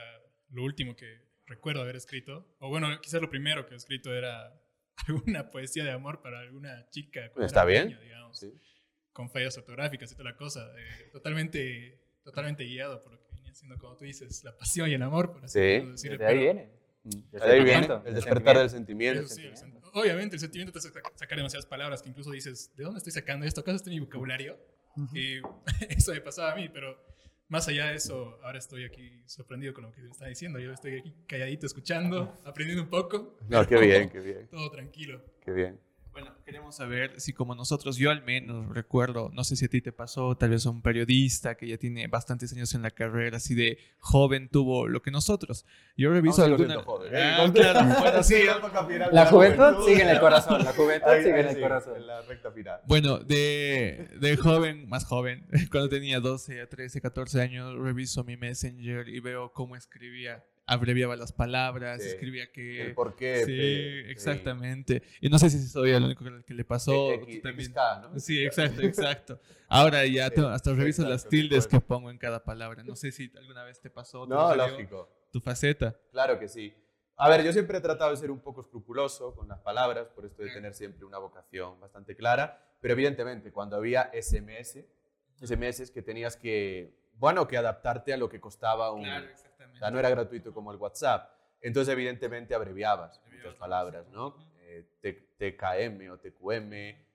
lo 0.49 0.63
último 0.63 0.95
que 0.95 1.21
recuerdo 1.45 1.81
haber 1.81 1.95
escrito, 1.95 2.55
o 2.59 2.69
bueno, 2.69 2.87
quizás 3.01 3.21
lo 3.21 3.29
primero 3.29 3.65
que 3.65 3.73
he 3.73 3.77
escrito 3.77 4.13
era 4.13 4.53
alguna 5.07 5.49
poesía 5.49 5.83
de 5.83 5.91
amor 5.91 6.21
para 6.21 6.39
alguna 6.39 6.89
chica. 6.89 7.31
Está 7.37 7.65
bien. 7.65 7.83
pequeño, 7.89 8.01
digamos, 8.01 8.39
Sí. 8.39 8.53
Con 9.13 9.29
fallas 9.29 9.57
ortográficas 9.57 10.11
y 10.11 10.15
toda 10.15 10.31
la 10.31 10.35
cosa. 10.37 10.69
eh, 10.77 11.09
totalmente, 11.13 12.01
totalmente 12.23 12.65
guiado 12.65 13.01
por 13.01 13.13
lo 13.13 13.21
que 13.21 13.31
venía 13.35 13.53
siendo, 13.53 13.77
como 13.77 13.95
tú 13.95 14.03
dices, 14.03 14.43
la 14.43 14.57
pasión 14.57 14.89
y 14.89 14.93
el 14.95 15.01
amor, 15.03 15.31
por 15.31 15.45
así 15.45 15.53
Sí. 15.59 15.85
decirlo. 15.85 16.17
Desde 16.17 16.25
ahí 16.27 16.37
viene. 16.37 16.71
El 17.31 17.41
Ahí 17.43 17.63
viene 17.63 17.85
el 17.85 18.07
el 18.07 18.13
despertar 18.15 18.57
del 18.57 18.69
sentimiento. 18.69 19.21
Eso 19.21 19.35
sí, 19.35 19.43
el 19.45 19.53
sen- 19.53 19.79
obviamente 19.93 20.35
el 20.35 20.39
sentimiento 20.39 20.73
te 20.73 20.79
hace 20.79 20.89
saca- 20.89 21.11
sacar 21.15 21.37
demasiadas 21.37 21.65
palabras 21.67 22.01
que 22.01 22.09
incluso 22.09 22.31
dices, 22.31 22.75
¿de 22.75 22.83
dónde 22.83 22.97
estoy 22.97 23.13
sacando 23.13 23.45
esto? 23.45 23.61
¿Acaso 23.61 23.75
está 23.77 23.89
en 23.91 23.93
mi 23.97 23.99
vocabulario? 23.99 24.57
Y 25.13 25.41
eso 25.89 26.13
me 26.13 26.21
pasaba 26.21 26.53
a 26.53 26.55
mí, 26.55 26.69
pero 26.69 26.97
más 27.47 27.67
allá 27.67 27.87
de 27.87 27.95
eso, 27.95 28.39
ahora 28.43 28.57
estoy 28.57 28.85
aquí 28.85 29.21
sorprendido 29.25 29.73
con 29.73 29.83
lo 29.83 29.91
que 29.91 30.01
me 30.01 30.09
está 30.09 30.25
diciendo. 30.27 30.59
Yo 30.59 30.71
estoy 30.73 30.99
aquí 30.99 31.13
calladito 31.27 31.65
escuchando, 31.65 32.39
aprendiendo 32.43 32.83
un 32.83 32.89
poco. 32.89 33.37
No, 33.49 33.65
qué 33.67 33.77
bien, 33.77 34.09
qué 34.09 34.19
bien, 34.19 34.47
Todo 34.51 34.69
tranquilo. 34.71 35.21
qué 35.41 35.51
bien. 35.51 35.79
Bueno, 36.15 36.31
queremos 36.45 36.77
saber 36.77 37.19
si 37.19 37.33
como 37.33 37.55
nosotros, 37.55 37.97
yo 37.97 38.09
al 38.09 38.23
menos 38.23 38.73
recuerdo, 38.73 39.31
no 39.33 39.43
sé 39.43 39.57
si 39.57 39.65
a 39.65 39.67
ti 39.67 39.81
te 39.81 39.91
pasó, 39.91 40.37
tal 40.37 40.51
vez 40.51 40.65
a 40.65 40.69
un 40.69 40.81
periodista 40.81 41.55
que 41.55 41.67
ya 41.67 41.77
tiene 41.77 42.07
bastantes 42.07 42.53
años 42.53 42.73
en 42.73 42.81
la 42.83 42.89
carrera, 42.91 43.35
así 43.35 43.53
de 43.53 43.77
joven 43.99 44.47
tuvo 44.47 44.87
lo 44.87 45.01
que 45.01 45.11
nosotros. 45.11 45.65
Yo 45.97 46.11
reviso 46.13 46.41
alguna... 46.45 46.81
joven, 46.83 47.13
¿eh? 47.13 47.19
Ah, 47.37 47.51
claro, 47.53 47.99
bueno, 47.99 48.23
sí, 48.23 48.43
La 49.11 49.25
juventud 49.25 49.61
juventud. 49.61 49.85
sigue 49.85 50.03
en 50.03 50.09
el 50.09 50.19
corazón, 50.21 50.63
la 50.63 50.71
juventud 50.71 51.09
Ahí- 51.09 51.23
sigue 51.23 51.39
en 51.41 51.47
el 51.49 51.55
sí, 51.55 51.59
corazón. 51.61 51.97
En 51.97 52.07
la 52.07 52.21
recta 52.21 52.49
final. 52.51 52.79
Bueno, 52.87 53.19
de, 53.19 54.07
de 54.17 54.37
joven, 54.37 54.87
más 54.87 55.03
joven, 55.03 55.45
cuando 55.69 55.89
tenía 55.89 56.21
12, 56.21 56.65
13, 56.67 57.01
14 57.01 57.41
años, 57.41 57.75
reviso 57.77 58.23
mi 58.23 58.37
Messenger 58.37 59.09
y 59.09 59.19
veo 59.19 59.51
cómo 59.51 59.75
escribía, 59.75 60.45
abreviaba 60.67 61.15
las 61.15 61.31
palabras, 61.31 62.01
Sí. 62.01 62.09
escribía 62.09 62.51
que... 62.51 62.81
El 62.87 62.93
por 62.95 63.15
qué. 63.15 63.45
Sí, 63.45 63.51
pe- 63.55 64.11
exactamente. 64.11 65.03
Y 65.21 65.29
no 65.29 65.37
sé 65.39 65.49
si 65.49 65.59
soy 65.67 65.91
el 65.91 66.03
único 66.03 66.23
que 66.45 66.53
le 66.53 66.65
pasó. 66.65 67.11
X- 67.11 67.35
tú 67.37 67.41
también. 67.47 67.69
XK, 67.71 67.77
¿no? 68.01 68.19
Sí, 68.19 68.43
exacto, 68.43 68.81
exacto. 68.83 69.39
Ahora 69.67 70.05
ya 70.05 70.29
Sí, 70.29 70.41
hasta 70.43 70.73
reviso 70.73 71.03
las 71.03 71.11
exacto, 71.25 71.29
tildes 71.29 71.63
sí, 71.65 71.69
que 71.69 71.79
pongo 71.81 72.09
en 72.11 72.17
cada 72.17 72.43
palabra. 72.43 72.83
No 72.83 72.95
sé 72.95 73.11
si 73.11 73.31
alguna 73.37 73.63
vez 73.63 73.79
te 73.81 73.89
pasó. 73.89 74.23
te 74.27 74.33
No, 74.33 74.51
sucedió 74.51 74.67
lógico. 74.71 75.09
Tu 75.31 75.39
faceta. 75.41 75.95
Claro 76.11 76.39
que 76.39 76.47
sí. 76.47 76.73
A 77.17 77.29
ver, 77.29 77.43
yo 77.45 77.53
siempre 77.53 77.77
he 77.77 77.81
tratado 77.81 78.11
de 78.11 78.17
ser 78.17 78.29
un 78.31 78.39
poco 78.41 78.61
escrupuloso 78.61 79.33
con 79.35 79.47
las 79.47 79.59
palabras, 79.59 80.07
por 80.09 80.25
esto 80.25 80.43
de 80.43 80.51
tener 80.51 80.73
siempre 80.73 81.05
una 81.05 81.17
vocación 81.17 81.79
bastante 81.79 82.15
clara, 82.15 82.75
pero 82.81 82.93
evidentemente 82.93 83.51
cuando 83.53 83.77
había 83.77 84.11
SMS, 84.13 84.83
SMS 85.41 85.91
que 85.91 86.01
tenías 86.01 86.35
que, 86.35 86.93
bueno, 87.13 87.47
que 87.47 87.55
adaptarte 87.57 88.13
a 88.13 88.17
lo 88.17 88.27
que 88.29 88.39
costaba 88.41 88.91
un... 88.91 89.05
exactamente. 89.05 89.54
O 89.75 89.77
sea, 89.77 89.91
no 89.91 89.99
era 89.99 90.09
gratuito 90.09 90.53
como 90.53 90.71
el 90.71 90.77
WhatsApp. 90.77 91.29
Entonces, 91.61 91.91
evidentemente, 91.93 92.55
abreviabas 92.55 93.21
muchas 93.31 93.55
palabras, 93.55 94.07
¿no? 94.09 94.35
Eh, 94.61 94.85
TKM 95.37 96.09
o 96.11 96.17
TQM 96.17 96.73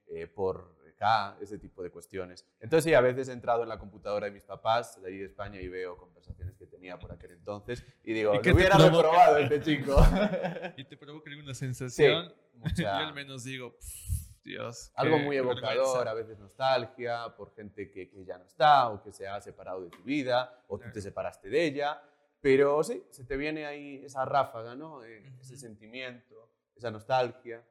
eh, 0.08 0.26
por 0.34 0.78
K, 0.96 1.36
ese 1.40 1.58
tipo 1.58 1.82
de 1.82 1.90
cuestiones. 1.90 2.44
Entonces, 2.60 2.84
sí, 2.84 2.92
a 2.94 3.00
veces 3.00 3.28
he 3.28 3.32
entrado 3.32 3.62
en 3.62 3.70
la 3.70 3.78
computadora 3.78 4.26
de 4.26 4.32
mis 4.32 4.42
papás, 4.44 5.00
de 5.00 5.08
ahí 5.08 5.16
de 5.18 5.24
España, 5.26 5.58
y 5.60 5.66
veo 5.68 5.96
conversaciones 5.96 6.54
que 6.56 6.66
tenía 6.66 6.98
por 6.98 7.10
aquel 7.12 7.30
entonces, 7.30 7.82
y 8.04 8.12
digo, 8.12 8.34
¿Y 8.34 8.36
¿lo 8.36 8.42
qué 8.42 8.50
te 8.50 8.56
hubiera 8.56 8.76
reprobado 8.76 9.38
este 9.38 9.62
chico? 9.62 9.96
¿Y 10.76 10.84
te 10.84 10.96
provoca 10.98 11.30
alguna 11.30 11.54
sensación? 11.54 12.34
mucha- 12.54 12.74
Yo 13.00 13.06
al 13.08 13.14
menos 13.14 13.44
digo, 13.44 13.76
"Pff, 13.78 14.42
Dios. 14.44 14.92
Algo 14.94 15.18
muy 15.20 15.36
evocador, 15.38 15.76
vergüenza". 15.76 16.10
a 16.10 16.14
veces 16.14 16.38
nostalgia, 16.38 17.34
por 17.34 17.54
gente 17.54 17.90
que, 17.90 18.10
que 18.10 18.24
ya 18.26 18.36
no 18.36 18.44
está 18.44 18.90
o 18.90 19.02
que 19.02 19.10
se 19.12 19.26
ha 19.26 19.40
separado 19.40 19.80
de 19.82 19.88
tu 19.90 20.02
vida 20.02 20.62
o 20.68 20.74
tú 20.76 20.80
Claro. 20.82 20.92
te 20.92 21.00
separaste 21.00 21.48
de 21.48 21.64
ella. 21.64 22.02
Pero 22.40 22.82
sí, 22.82 23.02
se 23.10 23.24
te 23.24 23.36
viene 23.36 23.66
ahí 23.66 24.02
esa 24.04 24.24
ráfaga, 24.24 24.74
¿no? 24.74 25.04
Eh, 25.04 25.32
Ese 25.40 25.56
sentimiento, 25.56 26.50
esa 26.74 26.90
nostalgia. 26.90 27.64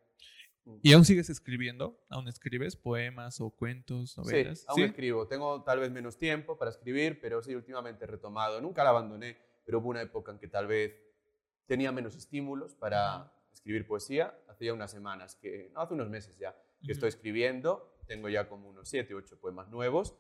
¿Y 0.84 0.94
aún 0.94 1.06
sigues 1.06 1.30
escribiendo? 1.30 2.00
¿Aún 2.10 2.28
escribes 2.28 2.76
poemas 2.76 3.42
o 3.42 3.50
cuentos, 3.50 4.18
novelas? 4.18 4.60
Sí, 4.60 4.66
aún 4.68 4.82
escribo. 4.84 5.28
Tengo 5.28 5.64
tal 5.64 5.80
vez 5.80 5.92
menos 5.92 6.18
tiempo 6.18 6.58
para 6.58 6.70
escribir, 6.70 7.20
pero 7.20 7.42
sí, 7.42 7.56
últimamente 7.56 8.04
he 8.04 8.08
retomado. 8.08 8.62
Nunca 8.62 8.84
la 8.84 8.92
abandoné, 8.92 9.38
pero 9.66 9.80
hubo 9.80 9.90
una 9.90 10.02
época 10.02 10.32
en 10.32 10.38
que 10.38 10.48
tal 10.48 10.68
vez 10.68 10.94
tenía 11.66 11.92
menos 11.92 12.16
estímulos 12.16 12.76
para 12.76 13.34
escribir 13.52 13.88
poesía. 13.88 14.38
Hace 14.48 14.66
ya 14.66 14.74
unas 14.74 14.92
semanas, 14.92 15.36
que, 15.36 15.72
no, 15.74 15.82
hace 15.82 15.94
unos 15.96 16.10
meses 16.10 16.38
ya, 16.38 16.56
que 16.84 16.92
estoy 16.92 17.10
escribiendo. 17.10 17.96
Tengo 18.06 18.30
ya 18.30 18.48
como 18.48 18.70
unos 18.70 18.90
7, 18.90 19.14
8 19.14 19.40
poemas 19.40 19.70
nuevos. 19.70 20.16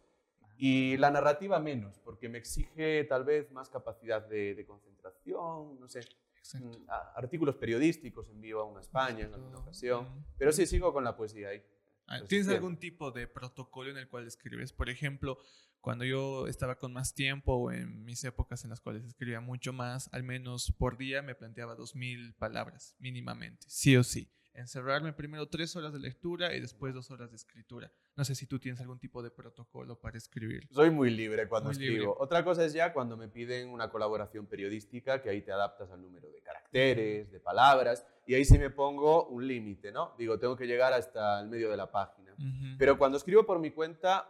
Y 0.62 0.98
la 0.98 1.10
narrativa 1.10 1.58
menos, 1.62 2.00
porque 2.00 2.28
me 2.28 2.38
exige 2.38 3.06
tal 3.06 3.24
vez 3.24 3.50
más 3.50 3.70
capacidad 3.70 4.28
de, 4.28 4.56
de 4.56 4.66
concentración, 4.66 5.80
no 5.80 5.88
sé, 5.88 6.02
Exacto. 6.38 6.80
mm, 6.80 6.86
artículos 7.16 7.56
periodísticos 7.56 8.28
envío 8.28 8.60
a 8.60 8.66
una 8.66 8.82
España 8.82 9.24
en 9.24 9.34
alguna 9.34 9.60
ocasión. 9.60 10.26
Pero 10.38 10.52
sí, 10.52 10.66
sigo 10.66 10.92
con 10.92 11.06
la 11.06 11.16
poesía 11.16 11.48
ahí. 11.48 11.64
Ah, 12.08 12.20
¿Tienes 12.28 12.50
algún 12.50 12.76
tipo 12.78 13.12
de 13.12 13.26
protocolo 13.28 13.90
en 13.90 13.98
el 13.98 14.10
cual 14.10 14.28
escribes? 14.28 14.74
Por 14.74 14.90
ejemplo, 14.90 15.38
cuando 15.80 16.04
yo 16.04 16.48
estaba 16.48 16.76
con 16.76 16.92
más 16.92 17.14
tiempo 17.14 17.54
o 17.54 17.72
en 17.72 18.04
mis 18.04 18.22
épocas 18.26 18.66
en 18.66 18.72
las 18.72 18.82
cuales 18.82 19.06
escribía 19.06 19.40
mucho 19.40 19.72
más, 19.72 20.10
al 20.12 20.24
menos 20.24 20.74
por 20.78 20.98
día 20.98 21.22
me 21.22 21.36
planteaba 21.36 21.78
2.000 21.78 22.36
palabras 22.36 22.98
mínimamente, 23.00 23.66
sí 23.70 23.96
o 23.96 24.04
sí. 24.04 24.30
Encerrarme 24.54 25.14
primero 25.14 25.48
tres 25.48 25.76
horas 25.76 25.94
de 25.94 26.00
lectura 26.00 26.54
y 26.56 26.60
después 26.60 26.94
dos 26.94 27.12
horas 27.12 27.30
de 27.30 27.36
escritura. 27.38 27.92
No 28.16 28.26
sé 28.26 28.36
si 28.36 28.46
tú 28.46 28.60
tienes 28.60 28.82
algún 28.82 29.00
tipo 29.00 29.22
de 29.24 29.32
protocolo 29.32 29.98
para 30.00 30.18
escribir. 30.18 30.68
Soy 30.72 30.90
muy 30.90 31.12
libre 31.12 31.48
cuando 31.48 31.70
Muy 31.70 31.74
escribo. 31.74 31.94
libre. 31.94 32.14
Otra 32.18 32.44
cosa 32.44 32.66
es 32.66 32.74
ya 32.74 32.92
cuando 32.92 33.16
me 33.16 33.30
piden 33.30 33.70
una 33.70 33.90
colaboración 33.90 34.48
periodística, 34.48 35.22
que 35.22 35.30
ahí 35.30 35.42
te 35.42 35.52
adaptas 35.52 35.92
al 35.92 36.02
número 36.02 36.30
de 36.30 36.42
caracteres, 36.42 37.32
de 37.32 37.40
palabras, 37.40 38.06
y 38.26 38.34
ahí 38.36 38.44
sí 38.44 38.58
me 38.60 38.70
pongo 38.70 39.28
un 39.28 39.48
límite, 39.48 39.92
¿no? 39.92 40.14
Digo, 40.18 40.38
tengo 40.40 40.56
que 40.56 40.68
llegar 40.68 40.94
hasta 40.94 41.40
el 41.40 41.48
medio 41.48 41.70
de 41.70 41.78
la 41.78 41.90
página. 41.92 42.36
Pero 42.78 42.98
cuando 42.98 43.18
escribo 43.18 43.46
por 43.46 43.60
mi 43.60 43.72
cuenta, 43.72 44.28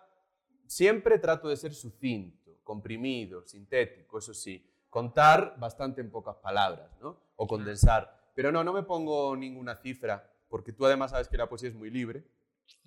siempre 0.68 1.18
trato 1.18 1.48
de 1.48 1.58
ser 1.58 1.74
sucinto, 1.74 2.60
comprimido, 2.64 3.46
sintético, 3.48 4.20
eso 4.20 4.34
sí. 4.34 4.66
Contar 4.90 5.56
bastante 5.60 6.02
en 6.02 6.10
pocas 6.12 6.36
palabras, 6.38 6.90
¿no? 7.02 7.20
O 7.36 7.48
condensar. 7.48 8.19
Pero 8.40 8.54
no, 8.54 8.64
no 8.64 8.72
me 8.72 8.84
pongo 8.84 9.36
ninguna 9.36 9.76
cifra, 9.76 10.32
porque 10.48 10.72
tú 10.72 10.86
además 10.86 11.12
sabes 11.12 11.28
que 11.28 11.36
la 11.36 11.50
poesía 11.50 11.68
es 11.68 11.76
muy 11.76 11.90
libre. 11.90 12.24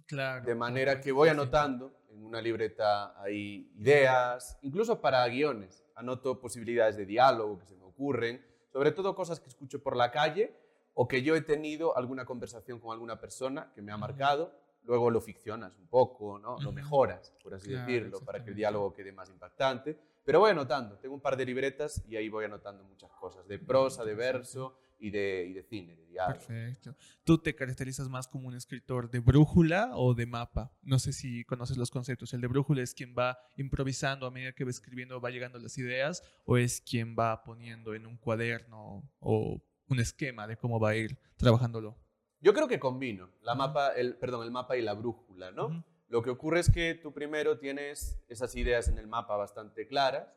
claro. 0.07 0.47
De 0.47 0.55
manera 0.55 0.99
que 0.99 1.13
voy 1.13 1.29
anotando 1.29 1.93
en 2.09 2.25
una 2.25 2.41
libreta 2.41 3.21
ahí 3.23 3.71
ideas, 3.77 4.59
incluso 4.63 4.99
para 5.03 5.29
guiones. 5.29 5.85
Anoto 5.95 6.41
posibilidades 6.41 6.97
de 6.97 7.05
diálogo 7.05 7.59
que 7.59 7.67
se 7.67 7.77
me 7.77 7.85
ocurren, 7.85 8.43
sobre 8.73 8.93
todo 8.93 9.15
cosas 9.15 9.41
que 9.41 9.51
escucho 9.51 9.83
por 9.83 9.95
la 9.95 10.11
calle 10.11 10.57
o 10.95 11.07
que 11.07 11.21
yo 11.21 11.37
he 11.37 11.43
tenido 11.43 11.99
alguna 11.99 12.25
conversación 12.25 12.81
con 12.81 12.93
alguna 12.93 13.21
persona 13.21 13.71
que 13.75 13.83
me 13.83 13.93
ha 13.93 13.99
marcado. 13.99 14.55
Luego 14.85 15.11
lo 15.11 15.21
ficcionas 15.21 15.77
un 15.77 15.87
poco, 15.87 16.39
¿no? 16.39 16.59
lo 16.63 16.73
mejoras, 16.73 17.31
por 17.43 17.53
así 17.53 17.69
Claro, 17.69 17.87
decirlo, 17.87 18.21
para 18.21 18.43
que 18.43 18.49
el 18.49 18.57
diálogo 18.57 18.95
quede 18.95 19.13
más 19.13 19.29
impactante. 19.29 19.99
Pero 20.25 20.41
voy 20.41 20.53
anotando, 20.53 20.97
tengo 20.97 21.15
un 21.15 21.21
par 21.21 21.37
de 21.37 21.45
libretas 21.45 22.03
y 22.09 22.17
ahí 22.17 22.31
voy 22.31 22.47
anotando 22.47 22.83
muchas 22.85 23.11
cosas, 23.11 23.47
de 23.47 23.59
prosa, 23.59 24.03
de 24.03 24.15
verso 24.15 24.79
y 25.03 25.11
de, 25.11 25.47
y 25.51 25.53
de 25.53 25.65
cine, 25.65 25.97
de 25.97 26.07
diálogo. 26.07 26.39
Perfecto. 26.39 26.95
¿Tú 27.25 27.37
te 27.37 27.57
caracterizas 27.57 28.09
más 28.09 28.29
como 28.29 28.47
un 28.47 28.55
escritor 28.55 29.11
de 29.11 29.19
brújula 29.19 29.91
o 29.95 30.15
de 30.15 30.27
mapa? 30.27 30.73
No 30.81 31.01
sé 31.01 31.13
si 31.13 31.45
conoces 31.45 31.77
los 31.77 31.91
conceptos. 31.91 32.33
¿El 32.33 32.41
de 32.41 32.47
brújula 32.47 32.83
es 32.83 32.95
quien 32.95 33.13
va 33.19 33.37
improvisando 33.57 34.27
a 34.27 34.31
medida 34.31 34.53
que 34.53 34.63
va 34.63 34.71
escribiendo, 34.71 35.21
va 35.21 35.31
llegando 35.31 35.59
las 35.59 35.77
ideas? 35.77 36.23
¿O 36.45 36.57
es 36.57 36.81
quien 36.81 37.17
va 37.19 37.43
poniendo 37.43 37.95
en 37.95 38.07
un 38.07 38.17
cuaderno 38.17 39.03
o 39.19 39.61
un 39.89 39.99
esquema 39.99 40.47
de 40.47 40.57
cómo 40.57 40.79
va 40.79 40.91
a 40.91 40.95
ir 40.95 41.19
trabajándolo? 41.37 41.99
Yo 42.41 42.55
creo 42.55 42.69
que 42.69 42.79
combino 42.79 43.29
la 43.43 43.57
mapa, 43.57 43.89
el, 43.97 44.15
perdón, 44.15 44.45
el 44.45 44.53
mapa 44.53 44.77
y 44.77 44.83
la 44.83 44.95
brújula, 44.95 45.51
¿no? 45.51 45.85
Lo 46.07 46.23
que 46.23 46.31
ocurre 46.31 46.61
es 46.61 46.71
que 46.71 46.95
tú 46.95 47.13
primero 47.13 47.59
tienes 47.59 48.23
esas 48.29 48.55
ideas 48.55 48.87
en 48.87 48.99
el 48.99 49.09
mapa 49.09 49.37
bastante 49.37 49.89
claras 49.89 50.29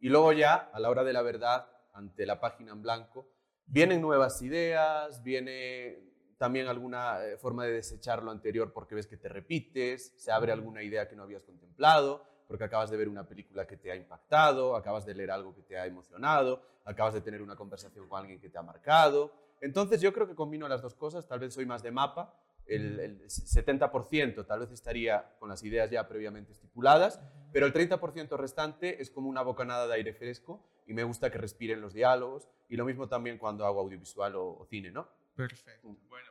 y 0.00 0.08
luego 0.08 0.32
ya, 0.32 0.54
a 0.54 0.80
la 0.80 0.88
hora 0.88 1.04
de 1.04 1.12
la 1.12 1.20
verdad, 1.20 1.68
ante 1.92 2.24
la 2.24 2.40
página 2.40 2.72
en 2.72 2.80
blanco, 2.80 3.28
vienen 3.66 4.00
nuevas 4.00 4.40
ideas, 4.42 5.22
viene 5.22 5.98
también 6.38 6.66
alguna 6.66 7.24
eh, 7.24 7.36
forma 7.36 7.64
de 7.64 7.72
desechar 7.72 8.22
lo 8.22 8.30
anterior 8.30 8.72
porque 8.72 8.94
ves 8.94 9.06
que 9.06 9.16
te 9.16 9.28
repites, 9.28 10.12
se 10.16 10.30
abre 10.32 10.52
alguna 10.52 10.82
idea 10.82 11.08
que 11.08 11.16
no 11.16 11.22
habías 11.22 11.42
contemplado, 11.42 12.24
porque 12.46 12.64
acabas 12.64 12.90
de 12.90 12.96
ver 12.96 13.08
una 13.08 13.26
película 13.26 13.66
que 13.66 13.76
te 13.76 13.90
ha 13.90 13.96
impactado, 13.96 14.76
acabas 14.76 15.06
de 15.06 15.14
leer 15.14 15.30
algo 15.30 15.54
que 15.54 15.62
te 15.62 15.78
ha 15.78 15.86
emocionado, 15.86 16.62
acabas 16.84 17.14
de 17.14 17.20
tener 17.20 17.40
una 17.40 17.56
conversación 17.56 18.06
con 18.08 18.20
alguien 18.20 18.40
que 18.40 18.48
te 18.48 18.58
ha 18.58 18.62
marcado. 18.62 19.32
Entonces 19.60 20.00
yo 20.00 20.12
creo 20.12 20.26
que 20.26 20.34
combino 20.34 20.68
las 20.68 20.82
dos 20.82 20.94
cosas, 20.94 21.26
tal 21.26 21.38
vez 21.38 21.54
soy 21.54 21.64
más 21.64 21.82
de 21.82 21.90
mapa, 21.90 22.34
el, 22.66 23.00
el 23.00 23.20
70% 23.22 24.46
tal 24.46 24.60
vez 24.60 24.70
estaría 24.70 25.36
con 25.38 25.48
las 25.48 25.62
ideas 25.62 25.90
ya 25.90 26.08
previamente 26.08 26.52
estipuladas, 26.52 27.20
pero 27.52 27.66
el 27.66 27.72
30% 27.72 28.36
restante 28.36 29.00
es 29.02 29.10
como 29.10 29.28
una 29.28 29.42
bocanada 29.42 29.86
de 29.86 29.94
aire 29.94 30.14
fresco 30.14 30.64
y 30.86 30.94
me 30.94 31.04
gusta 31.04 31.30
que 31.30 31.38
respiren 31.38 31.80
los 31.80 31.94
diálogos 31.94 32.48
y 32.68 32.76
lo 32.76 32.84
mismo 32.84 33.08
también 33.08 33.38
cuando 33.38 33.66
hago 33.66 33.80
audiovisual 33.80 34.34
o, 34.36 34.58
o 34.58 34.66
cine, 34.66 34.90
¿no? 34.90 35.08
Perfecto. 35.34 35.88
Mm. 35.88 36.08
Bueno, 36.08 36.28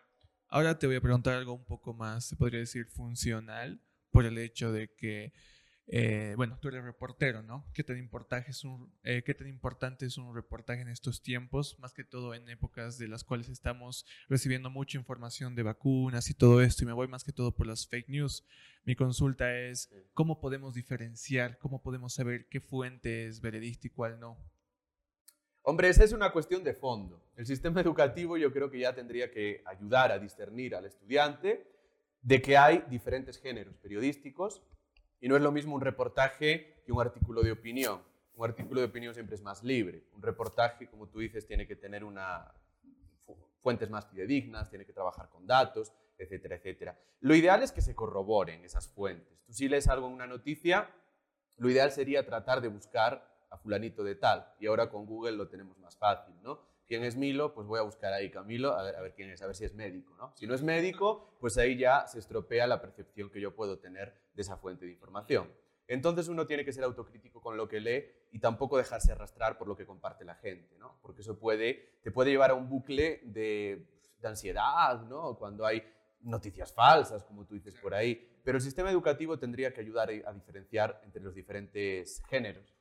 ahora 0.47 0.77
te 0.77 0.87
voy 0.87 0.95
a 0.95 1.01
preguntar 1.01 1.35
algo 1.35 1.53
un 1.53 1.65
poco 1.65 1.93
más, 1.93 2.25
se 2.25 2.35
podría 2.35 2.59
decir, 2.59 2.85
funcional, 2.85 3.79
por 4.11 4.25
el 4.25 4.37
hecho 4.37 4.71
de 4.71 4.89
que, 4.93 5.33
eh, 5.87 6.33
bueno, 6.37 6.57
tú 6.61 6.69
eres 6.69 6.83
reportero, 6.83 7.43
¿no? 7.43 7.65
¿Qué 7.73 7.83
tan, 7.83 7.97
importante 7.97 8.51
es 8.51 8.63
un, 8.63 8.93
eh, 9.03 9.21
¿Qué 9.25 9.33
tan 9.33 9.47
importante 9.47 10.05
es 10.05 10.17
un 10.17 10.33
reportaje 10.33 10.81
en 10.81 10.87
estos 10.87 11.21
tiempos? 11.21 11.77
Más 11.79 11.93
que 11.93 12.03
todo 12.03 12.33
en 12.33 12.47
épocas 12.49 12.97
de 12.97 13.07
las 13.07 13.23
cuales 13.23 13.49
estamos 13.49 14.05
recibiendo 14.29 14.69
mucha 14.69 14.97
información 14.97 15.55
de 15.55 15.63
vacunas 15.63 16.29
y 16.29 16.33
todo 16.33 16.61
esto, 16.61 16.83
y 16.83 16.87
me 16.87 16.93
voy 16.93 17.07
más 17.07 17.23
que 17.23 17.33
todo 17.33 17.53
por 17.53 17.67
las 17.67 17.87
fake 17.87 18.09
news. 18.09 18.45
Mi 18.85 18.95
consulta 18.95 19.53
es. 19.57 19.89
¿cómo 20.13 20.39
podemos 20.39 20.73
diferenciar, 20.73 21.57
cómo 21.57 21.81
podemos 21.81 22.13
saber 22.13 22.47
qué 22.47 22.61
fuente 22.61 23.27
es 23.27 23.41
veredicta 23.41 23.87
y 23.87 23.89
cuál 23.89 24.19
no? 24.19 24.37
Hombre, 25.63 25.89
esa 25.89 26.03
es 26.03 26.11
una 26.11 26.31
cuestión 26.31 26.63
de 26.63 26.73
fondo. 26.73 27.23
El 27.35 27.45
sistema 27.45 27.81
educativo 27.81 28.37
yo 28.37 28.51
creo 28.51 28.69
que 28.69 28.79
ya 28.79 28.93
tendría 28.93 29.31
que 29.31 29.63
ayudar 29.65 30.11
a 30.11 30.19
discernir 30.19 30.75
al 30.75 30.85
estudiante 30.85 31.65
de 32.21 32.41
que 32.41 32.57
hay 32.57 32.83
diferentes 32.89 33.39
géneros 33.39 33.75
periodísticos 33.77 34.61
y 35.23 35.29
no 35.29 35.37
es 35.37 35.41
lo 35.41 35.53
mismo 35.53 35.73
un 35.73 35.79
reportaje 35.79 36.81
que 36.85 36.91
un 36.91 36.99
artículo 36.99 37.41
de 37.43 37.53
opinión. 37.53 38.01
Un 38.35 38.45
artículo 38.45 38.81
de 38.81 38.87
opinión 38.87 39.13
siempre 39.13 39.35
es 39.35 39.41
más 39.41 39.63
libre. 39.63 40.03
Un 40.13 40.21
reportaje, 40.21 40.89
como 40.89 41.07
tú 41.07 41.19
dices, 41.19 41.47
tiene 41.47 41.65
que 41.65 41.77
tener 41.77 42.03
una, 42.03 42.51
fu- 43.25 43.37
fuentes 43.61 43.89
más 43.89 44.05
fidedignas, 44.07 44.69
tiene 44.69 44.85
que 44.85 44.91
trabajar 44.91 45.29
con 45.29 45.47
datos, 45.47 45.93
etcétera, 46.17 46.57
etcétera. 46.57 46.99
Lo 47.21 47.35
ideal 47.35 47.63
es 47.63 47.71
que 47.71 47.81
se 47.81 47.95
corroboren 47.95 48.65
esas 48.65 48.89
fuentes. 48.89 49.41
Tú 49.45 49.53
si 49.53 49.69
lees 49.69 49.87
algo 49.87 50.07
en 50.07 50.13
una 50.13 50.27
noticia, 50.27 50.89
lo 51.55 51.69
ideal 51.69 51.91
sería 51.93 52.25
tratar 52.25 52.59
de 52.59 52.67
buscar 52.67 53.25
a 53.49 53.57
fulanito 53.57 54.03
de 54.03 54.15
tal. 54.15 54.45
Y 54.59 54.65
ahora 54.67 54.89
con 54.89 55.05
Google 55.05 55.37
lo 55.37 55.47
tenemos 55.47 55.77
más 55.77 55.95
fácil, 55.95 56.35
¿no? 56.43 56.59
¿Quién 56.87 57.03
es 57.03 57.15
Milo? 57.15 57.53
Pues 57.53 57.67
voy 57.67 57.79
a 57.79 57.83
buscar 57.83 58.13
ahí 58.13 58.29
Camilo, 58.29 58.73
a 58.73 58.83
ver, 58.83 58.95
a 58.95 59.01
ver 59.01 59.13
quién 59.13 59.29
es, 59.29 59.41
a 59.41 59.47
ver 59.47 59.55
si 59.55 59.65
es 59.65 59.73
médico, 59.73 60.13
¿no? 60.17 60.33
Si 60.35 60.45
no 60.45 60.53
es 60.53 60.61
médico, 60.61 61.35
pues 61.39 61.57
ahí 61.57 61.77
ya 61.77 62.07
se 62.07 62.19
estropea 62.19 62.67
la 62.67 62.81
percepción 62.81 63.29
que 63.29 63.39
yo 63.39 63.55
puedo 63.55 63.79
tener 63.79 64.13
de 64.33 64.41
esa 64.41 64.57
fuente 64.57 64.85
de 64.85 64.91
información. 64.91 65.51
Entonces 65.87 66.27
uno 66.27 66.45
tiene 66.45 66.63
que 66.65 66.71
ser 66.71 66.83
autocrítico 66.83 67.41
con 67.41 67.57
lo 67.57 67.67
que 67.67 67.79
lee 67.79 68.05
y 68.31 68.39
tampoco 68.39 68.77
dejarse 68.77 69.11
arrastrar 69.11 69.57
por 69.57 69.67
lo 69.67 69.75
que 69.75 69.85
comparte 69.85 70.25
la 70.25 70.35
gente, 70.35 70.77
¿no? 70.77 70.97
Porque 71.01 71.21
eso 71.21 71.37
puede, 71.39 71.99
te 72.03 72.11
puede 72.11 72.31
llevar 72.31 72.51
a 72.51 72.53
un 72.53 72.69
bucle 72.69 73.21
de, 73.25 73.85
de 74.19 74.27
ansiedad, 74.27 75.01
¿no? 75.03 75.37
Cuando 75.37 75.65
hay 75.65 75.83
noticias 76.21 76.73
falsas, 76.73 77.23
como 77.23 77.45
tú 77.45 77.55
dices 77.55 77.75
por 77.75 77.93
ahí. 77.93 78.29
Pero 78.43 78.57
el 78.57 78.61
sistema 78.63 78.91
educativo 78.91 79.37
tendría 79.37 79.73
que 79.73 79.81
ayudar 79.81 80.09
a 80.09 80.33
diferenciar 80.33 81.01
entre 81.03 81.21
los 81.21 81.33
diferentes 81.35 82.21
géneros 82.29 82.72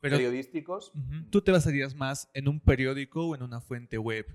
Pero 0.00 0.16
periodísticos. 0.16 0.92
tú 1.30 1.42
te 1.42 1.52
basarías 1.52 1.94
más 1.94 2.30
en 2.34 2.48
un 2.48 2.60
periódico 2.60 3.28
o 3.28 3.34
en 3.34 3.42
una 3.42 3.60
fuente 3.60 3.98
web. 3.98 4.26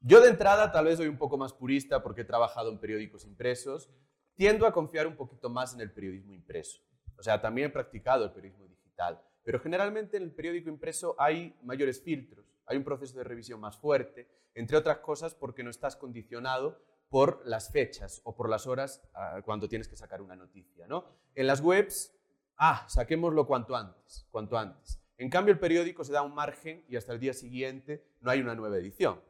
Yo 0.00 0.20
de 0.20 0.30
entrada 0.30 0.72
tal 0.72 0.86
vez 0.86 0.96
soy 0.96 1.06
un 1.06 1.16
poco 1.16 1.38
más 1.38 1.52
purista 1.52 2.02
porque 2.02 2.22
he 2.22 2.24
trabajado 2.24 2.70
en 2.70 2.78
periódicos 2.78 3.24
impresos. 3.24 3.88
Tiendo 4.34 4.66
a 4.66 4.72
confiar 4.72 5.06
un 5.06 5.14
poquito 5.14 5.50
más 5.50 5.74
en 5.74 5.80
el 5.80 5.92
periodismo 5.92 6.32
impreso. 6.32 6.80
O 7.16 7.22
sea, 7.22 7.40
también 7.40 7.68
he 7.68 7.70
practicado 7.70 8.24
el 8.24 8.32
periodismo 8.32 8.66
digital. 8.66 9.22
Pero 9.44 9.60
generalmente 9.60 10.16
en 10.16 10.24
el 10.24 10.32
periódico 10.32 10.68
impreso 10.68 11.14
hay 11.18 11.56
mayores 11.62 12.02
filtros, 12.02 12.46
hay 12.66 12.76
un 12.76 12.84
proceso 12.84 13.18
de 13.18 13.24
revisión 13.24 13.60
más 13.60 13.76
fuerte, 13.76 14.28
entre 14.54 14.76
otras 14.76 14.98
cosas 14.98 15.34
porque 15.34 15.62
no 15.62 15.70
estás 15.70 15.96
condicionado 15.96 16.80
por 17.08 17.42
las 17.44 17.70
fechas 17.70 18.22
o 18.24 18.34
por 18.34 18.48
las 18.48 18.66
horas 18.66 19.02
ah, 19.14 19.42
cuando 19.44 19.68
tienes 19.68 19.88
que 19.88 19.96
sacar 19.96 20.22
una 20.22 20.36
noticia. 20.36 20.86
¿no? 20.86 21.04
En 21.34 21.46
las 21.46 21.60
webs, 21.60 22.14
ah, 22.64 22.84
saquémoslo 22.88 23.44
cuanto 23.46 23.74
antes, 23.74 24.26
cuanto 24.30 24.56
antes. 24.56 25.00
En 25.18 25.28
cambio, 25.28 25.52
el 25.52 25.58
periódico 25.58 26.04
se 26.04 26.12
da 26.12 26.22
un 26.22 26.34
margen 26.34 26.84
y 26.88 26.96
hasta 26.96 27.12
el 27.12 27.18
día 27.18 27.34
siguiente 27.34 28.04
no 28.20 28.30
hay 28.30 28.40
una 28.40 28.54
nueva 28.54 28.76
edición. 28.76 29.20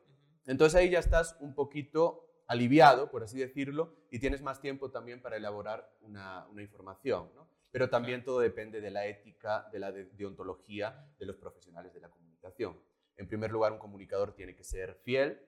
Entonces 0.46 0.78
ahí 0.78 0.90
ya 0.90 0.98
estás 0.98 1.36
un 1.40 1.54
poquito 1.54 2.28
aliviado, 2.46 3.10
por 3.10 3.22
así 3.22 3.38
decirlo, 3.38 3.94
y 4.10 4.18
tienes 4.18 4.42
más 4.42 4.60
tiempo 4.60 4.90
también 4.90 5.22
para 5.22 5.36
elaborar 5.36 5.90
una, 6.02 6.46
una 6.48 6.60
información. 6.62 7.30
¿no? 7.34 7.48
Pero 7.70 7.88
también 7.88 8.22
todo 8.22 8.40
depende 8.40 8.80
de 8.82 8.90
la 8.90 9.06
ética, 9.06 9.68
de 9.72 9.78
la 9.78 9.92
de- 9.92 10.06
deontología 10.06 11.08
de 11.18 11.26
los 11.26 11.36
profesionales 11.36 11.94
de 11.94 12.00
la 12.00 12.10
comunicación. 12.10 12.78
En 13.16 13.26
primer 13.28 13.50
lugar, 13.50 13.72
un 13.72 13.78
comunicador 13.78 14.34
tiene 14.34 14.54
que 14.54 14.64
ser 14.64 14.94
fiel 15.04 15.40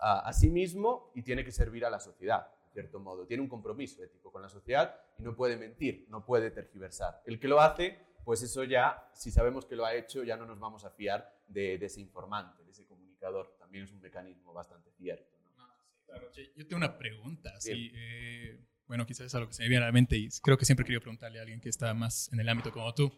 a, 0.00 0.20
a 0.28 0.32
sí 0.32 0.50
mismo 0.50 1.10
y 1.14 1.22
tiene 1.22 1.44
que 1.44 1.52
servir 1.52 1.84
a 1.84 1.90
la 1.90 1.98
sociedad, 2.00 2.48
cierto 2.74 3.00
modo. 3.00 3.26
Tiene 3.26 3.42
un 3.42 3.48
compromiso 3.48 4.02
ético 4.04 4.30
con 4.30 4.42
la 4.42 4.48
sociedad 4.50 5.00
y 5.18 5.22
no 5.22 5.34
puede 5.34 5.56
mentir, 5.56 6.06
no 6.10 6.26
puede 6.26 6.50
tergiversar. 6.50 7.22
El 7.24 7.40
que 7.40 7.48
lo 7.48 7.60
hace, 7.60 7.98
pues 8.24 8.42
eso 8.42 8.64
ya, 8.64 9.08
si 9.14 9.30
sabemos 9.30 9.64
que 9.64 9.76
lo 9.76 9.86
ha 9.86 9.94
hecho, 9.94 10.22
ya 10.24 10.36
no 10.36 10.44
nos 10.44 10.58
vamos 10.58 10.84
a 10.84 10.90
fiar 10.90 11.40
de, 11.46 11.78
de 11.78 11.86
ese 11.86 12.00
informante, 12.00 12.62
de 12.64 12.70
ese 12.70 12.84
comunicador. 12.84 13.56
También 13.58 13.84
es 13.84 13.92
un 13.92 14.00
mecanismo 14.00 14.52
bastante 14.52 14.90
cierto. 14.92 15.38
¿no? 15.56 15.66
Claro, 16.04 16.30
che, 16.32 16.52
yo 16.54 16.66
tengo 16.66 16.76
una 16.76 16.98
pregunta, 16.98 17.58
sí. 17.60 17.90
eh, 17.94 18.60
bueno, 18.86 19.06
quizás 19.06 19.26
es 19.26 19.34
algo 19.34 19.48
que 19.48 19.54
se 19.54 19.62
me 19.62 19.68
viene 19.68 19.84
a 19.84 19.86
la 19.86 19.92
mente 19.92 20.16
y 20.16 20.28
creo 20.42 20.58
que 20.58 20.66
siempre 20.66 20.84
querido 20.84 21.00
preguntarle 21.00 21.38
a 21.38 21.42
alguien 21.42 21.60
que 21.60 21.70
está 21.70 21.94
más 21.94 22.30
en 22.32 22.40
el 22.40 22.48
ámbito 22.48 22.70
como 22.72 22.92
tú. 22.94 23.12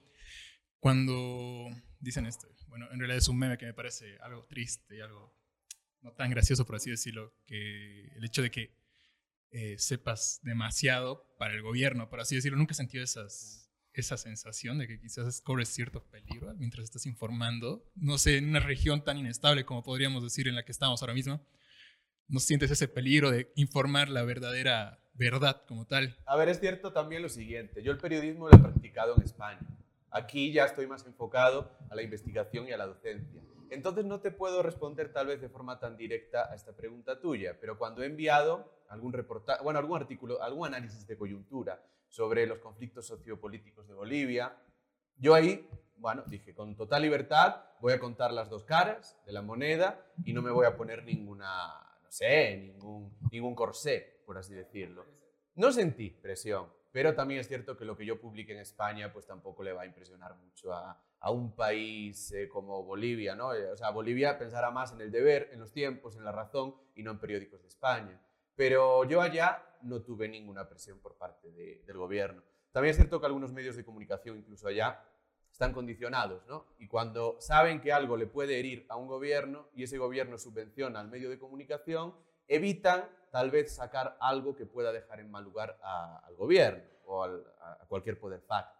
Cuando 0.78 1.66
dicen 1.98 2.26
esto, 2.26 2.46
bueno, 2.68 2.86
en 2.92 2.98
realidad 2.98 3.18
es 3.18 3.28
un 3.28 3.38
meme 3.38 3.58
que 3.58 3.66
me 3.66 3.74
parece 3.74 4.18
algo 4.20 4.44
triste 4.44 4.96
y 4.96 5.00
algo 5.00 5.34
no 6.02 6.12
tan 6.12 6.30
gracioso, 6.30 6.64
por 6.64 6.76
así 6.76 6.90
decirlo, 6.90 7.34
que 7.46 8.08
el 8.14 8.24
hecho 8.24 8.42
de 8.42 8.50
que 8.50 8.85
eh, 9.50 9.76
sepas 9.78 10.40
demasiado 10.42 11.26
para 11.38 11.54
el 11.54 11.62
gobierno, 11.62 12.08
por 12.08 12.20
así 12.20 12.34
decirlo, 12.34 12.58
nunca 12.58 12.72
he 12.72 12.74
sentido 12.74 13.04
esa 13.04 14.16
sensación 14.16 14.78
de 14.78 14.86
que 14.86 15.00
quizás 15.00 15.40
corres 15.40 15.68
cierto 15.68 16.04
peligro 16.04 16.52
mientras 16.54 16.84
estás 16.84 17.06
informando. 17.06 17.90
No 17.94 18.18
sé, 18.18 18.38
en 18.38 18.48
una 18.48 18.60
región 18.60 19.04
tan 19.04 19.18
inestable 19.18 19.64
como 19.64 19.82
podríamos 19.82 20.22
decir 20.22 20.48
en 20.48 20.54
la 20.54 20.64
que 20.64 20.72
estamos 20.72 21.02
ahora 21.02 21.14
mismo, 21.14 21.40
no 22.28 22.40
sientes 22.40 22.70
ese 22.70 22.88
peligro 22.88 23.30
de 23.30 23.52
informar 23.54 24.08
la 24.08 24.24
verdadera 24.24 25.00
verdad 25.14 25.62
como 25.66 25.86
tal. 25.86 26.16
A 26.26 26.36
ver, 26.36 26.48
es 26.48 26.60
cierto 26.60 26.92
también 26.92 27.22
lo 27.22 27.28
siguiente. 27.28 27.82
Yo 27.82 27.92
el 27.92 27.98
periodismo 27.98 28.48
lo 28.48 28.56
he 28.56 28.58
practicado 28.58 29.16
en 29.16 29.22
España. 29.22 29.60
Aquí 30.10 30.52
ya 30.52 30.64
estoy 30.64 30.86
más 30.86 31.06
enfocado 31.06 31.76
a 31.90 31.94
la 31.94 32.02
investigación 32.02 32.68
y 32.68 32.72
a 32.72 32.76
la 32.76 32.86
docencia. 32.86 33.42
Entonces 33.70 34.04
no 34.04 34.20
te 34.20 34.30
puedo 34.30 34.62
responder 34.62 35.12
tal 35.12 35.26
vez 35.28 35.40
de 35.40 35.48
forma 35.48 35.78
tan 35.78 35.96
directa 35.96 36.50
a 36.50 36.54
esta 36.54 36.74
pregunta 36.74 37.20
tuya, 37.20 37.56
pero 37.60 37.78
cuando 37.78 38.02
he 38.02 38.06
enviado 38.06 38.70
algún 38.88 39.12
reportaje, 39.12 39.62
bueno, 39.62 39.78
algún 39.78 40.00
artículo, 40.00 40.42
algún 40.42 40.68
análisis 40.68 41.06
de 41.06 41.16
coyuntura 41.16 41.82
sobre 42.08 42.46
los 42.46 42.58
conflictos 42.58 43.06
sociopolíticos 43.06 43.88
de 43.88 43.94
Bolivia, 43.94 44.56
yo 45.18 45.34
ahí, 45.34 45.68
bueno, 45.96 46.22
dije, 46.26 46.54
con 46.54 46.76
total 46.76 47.02
libertad 47.02 47.62
voy 47.80 47.92
a 47.92 47.98
contar 47.98 48.32
las 48.32 48.50
dos 48.50 48.64
caras 48.64 49.18
de 49.26 49.32
la 49.32 49.42
moneda 49.42 50.06
y 50.24 50.32
no 50.32 50.42
me 50.42 50.50
voy 50.50 50.66
a 50.66 50.76
poner 50.76 51.04
ninguna, 51.04 51.46
no 52.02 52.10
sé, 52.10 52.56
ningún, 52.56 53.16
ningún 53.30 53.54
corsé, 53.54 54.20
por 54.24 54.38
así 54.38 54.54
decirlo. 54.54 55.04
No 55.54 55.72
sentí 55.72 56.10
presión, 56.10 56.68
pero 56.92 57.14
también 57.14 57.40
es 57.40 57.48
cierto 57.48 57.76
que 57.76 57.84
lo 57.84 57.96
que 57.96 58.06
yo 58.06 58.20
publique 58.20 58.52
en 58.52 58.58
España 58.58 59.12
pues 59.12 59.26
tampoco 59.26 59.62
le 59.62 59.72
va 59.72 59.82
a 59.82 59.86
impresionar 59.86 60.34
mucho 60.36 60.72
a, 60.72 61.00
a 61.20 61.30
un 61.30 61.54
país 61.54 62.30
eh, 62.32 62.48
como 62.48 62.82
Bolivia, 62.84 63.34
¿no? 63.34 63.52
Eh, 63.54 63.70
O 63.70 63.76
sea, 63.76 63.90
Bolivia 63.90 64.38
pensará 64.38 64.70
más 64.70 64.92
en 64.92 65.00
el 65.00 65.10
deber, 65.10 65.48
en 65.52 65.60
los 65.60 65.72
tiempos, 65.72 66.16
en 66.16 66.24
la 66.24 66.32
razón 66.32 66.74
y 66.94 67.02
no 67.02 67.10
en 67.12 67.18
periódicos 67.18 67.62
de 67.62 67.68
España. 67.68 68.20
Pero 68.54 69.04
yo 69.04 69.20
allá 69.20 69.62
no 69.82 70.02
tuve 70.02 70.28
ninguna 70.28 70.68
presión 70.68 70.98
por 71.00 71.16
parte 71.16 71.50
de- 71.52 71.82
del 71.86 71.96
gobierno. 71.98 72.42
También 72.72 72.90
es 72.90 72.96
cierto 72.96 73.20
que 73.20 73.26
algunos 73.26 73.52
medios 73.52 73.76
de 73.76 73.84
comunicación, 73.84 74.38
incluso 74.38 74.68
allá, 74.68 75.02
están 75.50 75.72
condicionados, 75.72 76.46
¿no? 76.46 76.66
Y 76.78 76.86
cuando 76.86 77.36
saben 77.40 77.80
que 77.80 77.92
algo 77.92 78.16
le 78.16 78.26
puede 78.26 78.58
herir 78.58 78.84
a 78.90 78.96
un 78.96 79.06
gobierno 79.06 79.68
y 79.74 79.84
ese 79.84 79.96
gobierno 79.96 80.36
subvenciona 80.38 81.00
al 81.00 81.08
medio 81.08 81.30
de 81.30 81.38
comunicación, 81.38 82.14
evitan 82.46 83.08
tal 83.30 83.50
vez 83.50 83.74
sacar 83.74 84.16
algo 84.20 84.54
que 84.54 84.66
pueda 84.66 84.92
dejar 84.92 85.20
en 85.20 85.30
mal 85.30 85.44
lugar 85.44 85.78
al 85.82 86.34
gobierno 86.36 86.84
o 87.06 87.22
al- 87.24 87.44
a, 87.60 87.86
cualquier 87.88 88.18
poder 88.20 88.40
fáctico. 88.42 88.75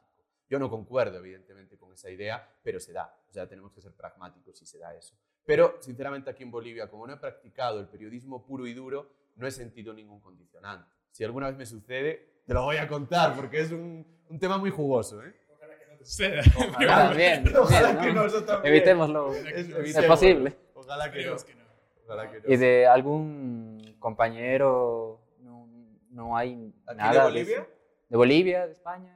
Yo 0.49 0.59
no 0.59 0.71
concuerdo, 0.71 1.19
evidentemente, 1.19 1.77
con 1.77 1.93
esa 1.93 2.11
idea, 2.11 2.49
pero 2.63 2.79
se 2.81 2.93
da. 2.93 3.13
O 3.29 3.33
sea, 3.33 3.49
tenemos 3.49 3.73
que 3.73 3.81
ser 3.81 3.93
pragmáticos 3.93 4.59
si 4.59 4.67
se 4.67 4.79
da 4.79 4.95
eso. 4.95 5.15
Pero, 5.45 5.77
sinceramente, 5.81 6.31
aquí 6.31 6.43
en 6.43 6.51
Bolivia, 6.51 6.89
como 6.89 7.07
no 7.07 7.15
he 7.15 7.17
practicado 7.17 7.81
el 7.81 7.89
periodismo 7.89 8.45
puro 8.45 8.67
y 8.67 8.75
duro, 8.75 9.11
no 9.37 9.47
he 9.47 9.51
sentido 9.51 9.93
ningún 9.93 10.21
condicionante. 10.21 10.89
Si 11.11 11.25
alguna 11.25 11.49
vez 11.49 11.57
me 11.57 11.67
sucede, 11.67 12.43
te 12.47 12.55
lo 12.55 12.63
voy 12.63 12.77
a 12.77 12.87
contar, 12.89 13.35
porque 13.35 13.61
es 13.61 13.73
un, 13.73 14.07
un 14.29 14.39
tema 14.39 14.59
muy 14.59 14.71
jugoso, 14.71 15.23
¿eh? 15.25 15.35
Ojalá 15.53 15.79
que 15.79 15.87
no 15.87 15.97
te 15.99 16.05
suceda. 16.05 16.43
Ojalá, 16.57 17.13
bien, 17.15 17.45
bien, 17.45 17.57
Ojalá 17.57 18.01
que 18.01 18.13
¿no? 18.13 18.25
eso 18.27 18.45
también. 18.45 18.75
Evitémoslo. 18.75 19.33
Es, 19.35 19.45
Es 19.47 19.69
evitémoslo. 19.69 20.09
posible. 20.09 20.57
Ojalá 20.75 21.11
que 21.13 21.25
no. 21.27 21.37
Que 21.37 21.55
no. 21.55 21.65
Ojalá 22.05 22.31
que 22.31 22.41
no. 22.41 22.53
¿Y 22.53 22.57
de 22.57 22.87
algún 22.87 23.97
compañero 23.99 25.21
no, 25.41 25.67
no 26.11 26.37
hay 26.37 26.73
¿Aquí 26.87 26.97
nada? 26.97 27.13
de 27.13 27.19
de 27.19 27.25
Bolivia? 27.25 27.57
eso? 27.61 27.69
¿De 28.09 28.17
Bolivia, 28.17 28.67
de 28.67 28.73
España? 28.73 29.16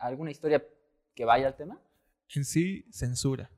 ¿Alguna 0.00 0.30
historia 0.30 0.66
que 1.14 1.24
vaya 1.24 1.46
al 1.46 1.56
tema? 1.56 1.80
En 2.34 2.44
sí, 2.44 2.86
censura. 2.90 3.50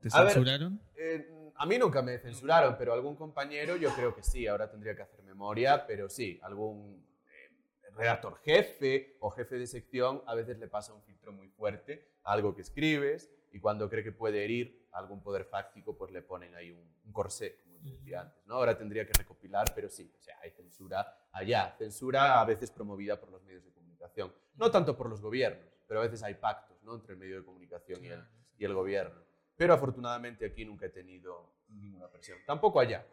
¿Te 0.00 0.08
A 0.12 0.22
ver, 0.22 0.32
censuraron? 0.32 0.80
Eh, 0.96 1.52
a 1.56 1.66
mí 1.66 1.78
nunca 1.78 2.00
me 2.02 2.18
censuraron, 2.18 2.76
pero 2.78 2.92
algún 2.94 3.16
compañero 3.16 3.76
yo 3.76 3.90
creo 3.94 4.14
que 4.14 4.22
sí. 4.22 4.46
Ahora 4.46 4.70
tendría 4.70 4.96
que 4.96 5.02
hacer 5.02 5.22
memoria, 5.22 5.86
pero 5.86 6.08
sí, 6.08 6.40
algún 6.42 7.06
eh, 7.26 7.90
redactor 7.92 8.38
jefe 8.38 9.16
o 9.20 9.30
jefe 9.30 9.58
de 9.58 9.66
sección 9.66 10.22
a 10.26 10.34
veces 10.34 10.58
le 10.58 10.68
pasa 10.68 10.94
un 10.94 11.02
filtro 11.02 11.32
muy 11.32 11.48
fuerte 11.48 12.08
a 12.24 12.32
algo 12.32 12.54
que 12.54 12.62
escribes 12.62 13.30
y 13.52 13.60
cuando 13.60 13.88
cree 13.90 14.02
que 14.02 14.12
puede 14.12 14.42
herir 14.44 14.88
a 14.92 14.98
algún 14.98 15.22
poder 15.22 15.44
fáctico, 15.44 15.96
pues 15.96 16.10
le 16.12 16.22
ponen 16.22 16.54
ahí 16.54 16.70
un, 16.70 16.94
un 17.04 17.12
corsé, 17.12 17.58
como 17.62 17.78
te 17.80 17.90
decía 17.90 18.22
antes. 18.22 18.46
¿no? 18.46 18.54
Ahora 18.54 18.78
tendría 18.78 19.06
que 19.06 19.12
recopilar, 19.12 19.72
pero 19.74 19.88
sí, 19.90 20.10
o 20.18 20.22
sea, 20.22 20.38
hay 20.40 20.50
censura 20.50 21.28
allá. 21.30 21.74
Censura 21.76 22.40
a 22.40 22.44
veces 22.44 22.70
promovida 22.70 23.20
por 23.20 23.30
los 23.30 23.42
medios 23.42 23.64
de 23.64 23.72
comunicación. 23.72 24.32
No 24.56 24.70
tanto 24.70 24.96
por 24.96 25.10
los 25.10 25.20
gobiernos, 25.20 25.73
pero 25.86 26.00
a 26.00 26.02
veces 26.04 26.22
hay 26.22 26.34
pactos 26.34 26.82
¿no? 26.82 26.94
entre 26.94 27.12
el 27.12 27.18
medio 27.18 27.38
de 27.38 27.44
comunicación 27.44 28.04
y 28.04 28.08
el, 28.08 28.24
y 28.58 28.64
el 28.64 28.74
gobierno. 28.74 29.20
Pero 29.56 29.74
afortunadamente 29.74 30.46
aquí 30.46 30.64
nunca 30.64 30.86
he 30.86 30.90
tenido 30.90 31.54
ninguna 31.68 32.08
presión. 32.08 32.38
Tampoco 32.46 32.80
allá. 32.80 33.06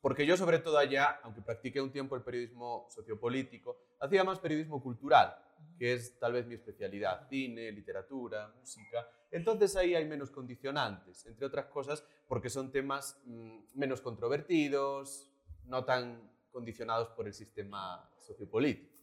Porque 0.00 0.24
yo 0.24 0.36
sobre 0.36 0.58
todo 0.60 0.78
allá, 0.78 1.20
aunque 1.22 1.42
practiqué 1.42 1.80
un 1.80 1.90
tiempo 1.90 2.14
el 2.16 2.22
periodismo 2.22 2.86
sociopolítico, 2.88 3.78
hacía 4.00 4.22
más 4.22 4.38
periodismo 4.38 4.82
cultural, 4.82 5.36
que 5.76 5.94
es 5.94 6.18
tal 6.18 6.32
vez 6.32 6.46
mi 6.46 6.54
especialidad, 6.54 7.28
cine, 7.28 7.72
literatura, 7.72 8.54
música. 8.58 9.08
Entonces 9.30 9.74
ahí 9.76 9.94
hay 9.94 10.06
menos 10.06 10.30
condicionantes, 10.30 11.26
entre 11.26 11.46
otras 11.46 11.66
cosas 11.66 12.04
porque 12.28 12.50
son 12.50 12.70
temas 12.70 13.20
mm, 13.24 13.58
menos 13.74 14.00
controvertidos, 14.00 15.30
no 15.64 15.84
tan 15.84 16.30
condicionados 16.52 17.08
por 17.08 17.26
el 17.26 17.32
sistema 17.32 18.08
sociopolítico. 18.16 18.97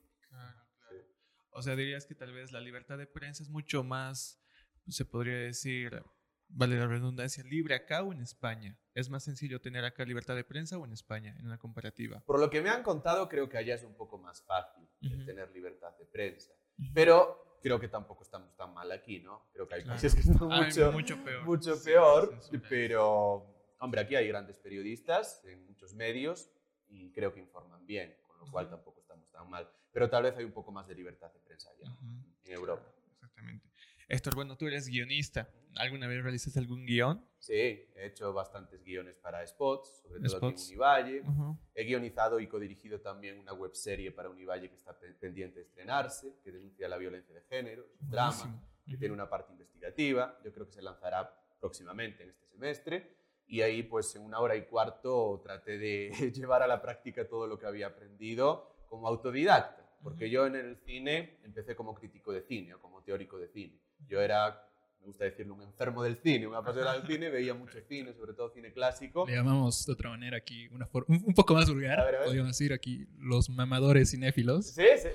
O 1.57 1.61
sea, 1.61 1.77
dirías 1.77 2.05
que 2.05 2.15
tal 2.15 2.33
vez 2.33 2.51
la 2.51 2.59
libertad 2.59 2.97
de 2.97 3.07
prensa 3.07 3.41
es 3.41 3.49
mucho 3.49 3.81
más, 3.81 4.41
se 4.89 5.05
podría 5.05 5.37
decir, 5.37 6.03
vale 6.49 6.77
la 6.77 6.85
redundancia, 6.85 7.45
libre 7.45 7.75
acá 7.75 8.03
o 8.03 8.11
en 8.11 8.19
España? 8.19 8.77
¿Es 8.93 9.09
más 9.09 9.23
sencillo 9.23 9.61
tener 9.61 9.85
acá 9.85 10.03
libertad 10.03 10.35
de 10.35 10.43
prensa 10.43 10.77
o 10.77 10.83
en 10.83 10.91
España, 10.91 11.33
en 11.39 11.45
una 11.45 11.57
comparativa? 11.57 12.21
Por 12.25 12.39
lo 12.41 12.49
que 12.49 12.61
me 12.61 12.69
han 12.69 12.83
contado, 12.83 13.29
creo 13.29 13.47
que 13.47 13.57
allá 13.57 13.73
es 13.75 13.83
un 13.83 13.95
poco 13.95 14.17
más 14.17 14.43
fácil 14.43 14.85
Ujú. 15.01 15.23
tener 15.25 15.49
libertad 15.51 15.95
de 15.97 16.05
prensa. 16.05 16.51
Pero 16.93 17.57
creo 17.61 17.79
que 17.79 17.87
tampoco 17.87 18.23
estamos 18.23 18.53
tan 18.57 18.73
mal 18.73 18.91
aquí, 18.91 19.21
¿no? 19.21 19.47
Creo 19.53 19.65
que 19.65 19.75
hay 19.75 19.83
Claro. 19.83 19.97
países 19.97 20.13
que 20.13 20.29
están 20.29 20.49
mucho, 20.49 20.91
mucho 20.91 21.23
peor. 21.23 21.43
mucho 21.45 21.81
peor, 21.81 22.37
pero, 22.67 23.45
hombre, 23.79 24.01
aquí 24.01 24.15
hay 24.17 24.27
grandes 24.27 24.59
periodistas 24.59 25.41
en 25.45 25.65
muchos 25.65 25.93
medios 25.93 26.49
y 26.89 27.13
creo 27.13 27.33
que 27.33 27.39
informan 27.39 27.85
bien, 27.87 28.13
con 28.27 28.37
lo 28.39 28.51
cual 28.51 28.65
Ujú. 28.65 28.75
tampoco 28.75 28.99
estamos 28.99 29.31
tan 29.31 29.49
mal. 29.49 29.71
Pero 29.95 30.09
tal 30.09 30.23
vez 30.23 30.35
hay 30.35 30.43
un 30.43 30.51
poco 30.51 30.73
más 30.73 30.85
de 30.89 30.93
libertad 30.93 31.31
de 31.31 31.39
prensa 31.39 31.69
allá, 31.69 31.89
Ujú. 31.89 32.05
en 32.43 32.51
Europa. 32.51 32.85
Exactamente. 33.13 33.65
Héctor, 34.09 34.35
bueno, 34.35 34.57
tú 34.57 34.67
eres 34.67 34.89
guionista. 34.89 35.49
¿Alguna 35.77 36.05
vez 36.07 36.21
realizaste 36.21 36.59
algún 36.59 36.85
guion? 36.85 37.25
Sí, 37.39 37.53
he 37.53 38.07
hecho 38.07 38.33
bastantes 38.33 38.83
guiones 38.83 39.15
para 39.15 39.45
spots, 39.47 40.01
sobre 40.03 40.19
todo 40.19 40.35
aquí 40.35 40.47
Spots. 40.47 40.61
en 40.63 40.67
Univalle. 40.67 41.21
Ujú. 41.21 41.57
He 41.73 41.85
guionizado 41.85 42.41
y 42.41 42.47
codirigido 42.47 42.99
también 42.99 43.39
una 43.39 43.53
webserie 43.53 44.11
para 44.11 44.29
Univalle 44.29 44.67
que 44.69 44.75
está 44.75 44.99
pe- 44.99 45.13
pendiente 45.13 45.59
de 45.59 45.65
estrenarse, 45.65 46.35
que 46.43 46.51
denuncia 46.51 46.89
la 46.89 46.97
violencia 46.97 47.33
de 47.33 47.41
género, 47.43 47.85
es 47.93 48.01
un 48.01 48.09
drama, 48.09 48.35
Buenísimo. 48.35 48.67
que 48.85 48.91
Ujú. 48.91 48.99
tiene 48.99 49.13
una 49.13 49.29
parte 49.29 49.53
investigativa. 49.53 50.37
Yo 50.43 50.51
creo 50.51 50.65
que 50.65 50.73
se 50.73 50.81
lanzará 50.81 51.33
próximamente 51.61 52.23
en 52.23 52.31
este 52.31 52.45
semestre. 52.47 53.15
Y 53.47 53.61
ahí, 53.61 53.83
pues 53.83 54.13
en 54.17 54.23
una 54.23 54.39
hora 54.41 54.57
y 54.57 54.65
cuarto, 54.65 55.39
traté 55.41 55.77
de 55.77 56.09
llevar 56.35 56.63
a 56.63 56.67
la 56.67 56.81
práctica 56.81 57.25
todo 57.29 57.47
lo 57.47 57.57
que 57.57 57.65
había 57.65 57.87
aprendido 57.87 58.75
como 58.89 59.07
autodidacta. 59.07 59.83
Porque 60.05 60.29
yo 60.29 60.45
en 60.45 60.55
el 60.55 60.77
cine 60.85 61.39
empecé 61.43 61.75
como 61.75 61.95
crítico 61.95 62.31
de 62.31 62.43
cine 62.43 62.75
o 62.75 62.79
como 62.79 63.01
teórico 63.01 63.39
de 63.39 63.47
cine. 63.47 63.73
Yo 64.07 64.21
era, 64.21 64.69
me 64.99 65.07
gusta 65.07 65.23
decirlo, 65.25 65.55
un 65.55 65.63
enfermo 65.63 66.03
del 66.03 66.17
cine, 66.17 66.45
un 66.45 66.53
apasionado 66.53 66.99
del 66.99 67.07
cine, 67.07 67.31
veía 67.31 67.55
mucho 67.55 67.79
cine, 67.89 68.13
sobre 68.13 68.33
todo 68.33 68.51
cine 68.51 68.71
clásico. 68.71 69.25
Le 69.27 69.33
llamamos 69.33 69.83
de 69.83 69.93
otra 69.93 70.11
manera 70.11 70.37
aquí, 70.37 70.67
una 70.67 70.87
un, 71.07 71.23
un 71.25 71.33
poco 71.33 71.55
más 71.55 71.67
vulgar, 71.67 71.99
A 71.99 72.05
ver, 72.05 72.15
a 72.15 72.17
ver. 72.19 72.25
podríamos 72.27 72.51
decir 72.51 72.71
aquí, 72.71 73.07
los 73.17 73.49
mamadores 73.49 74.11
cinéfilos. 74.11 74.67
Sí, 74.67 74.85
sí. 75.01 75.09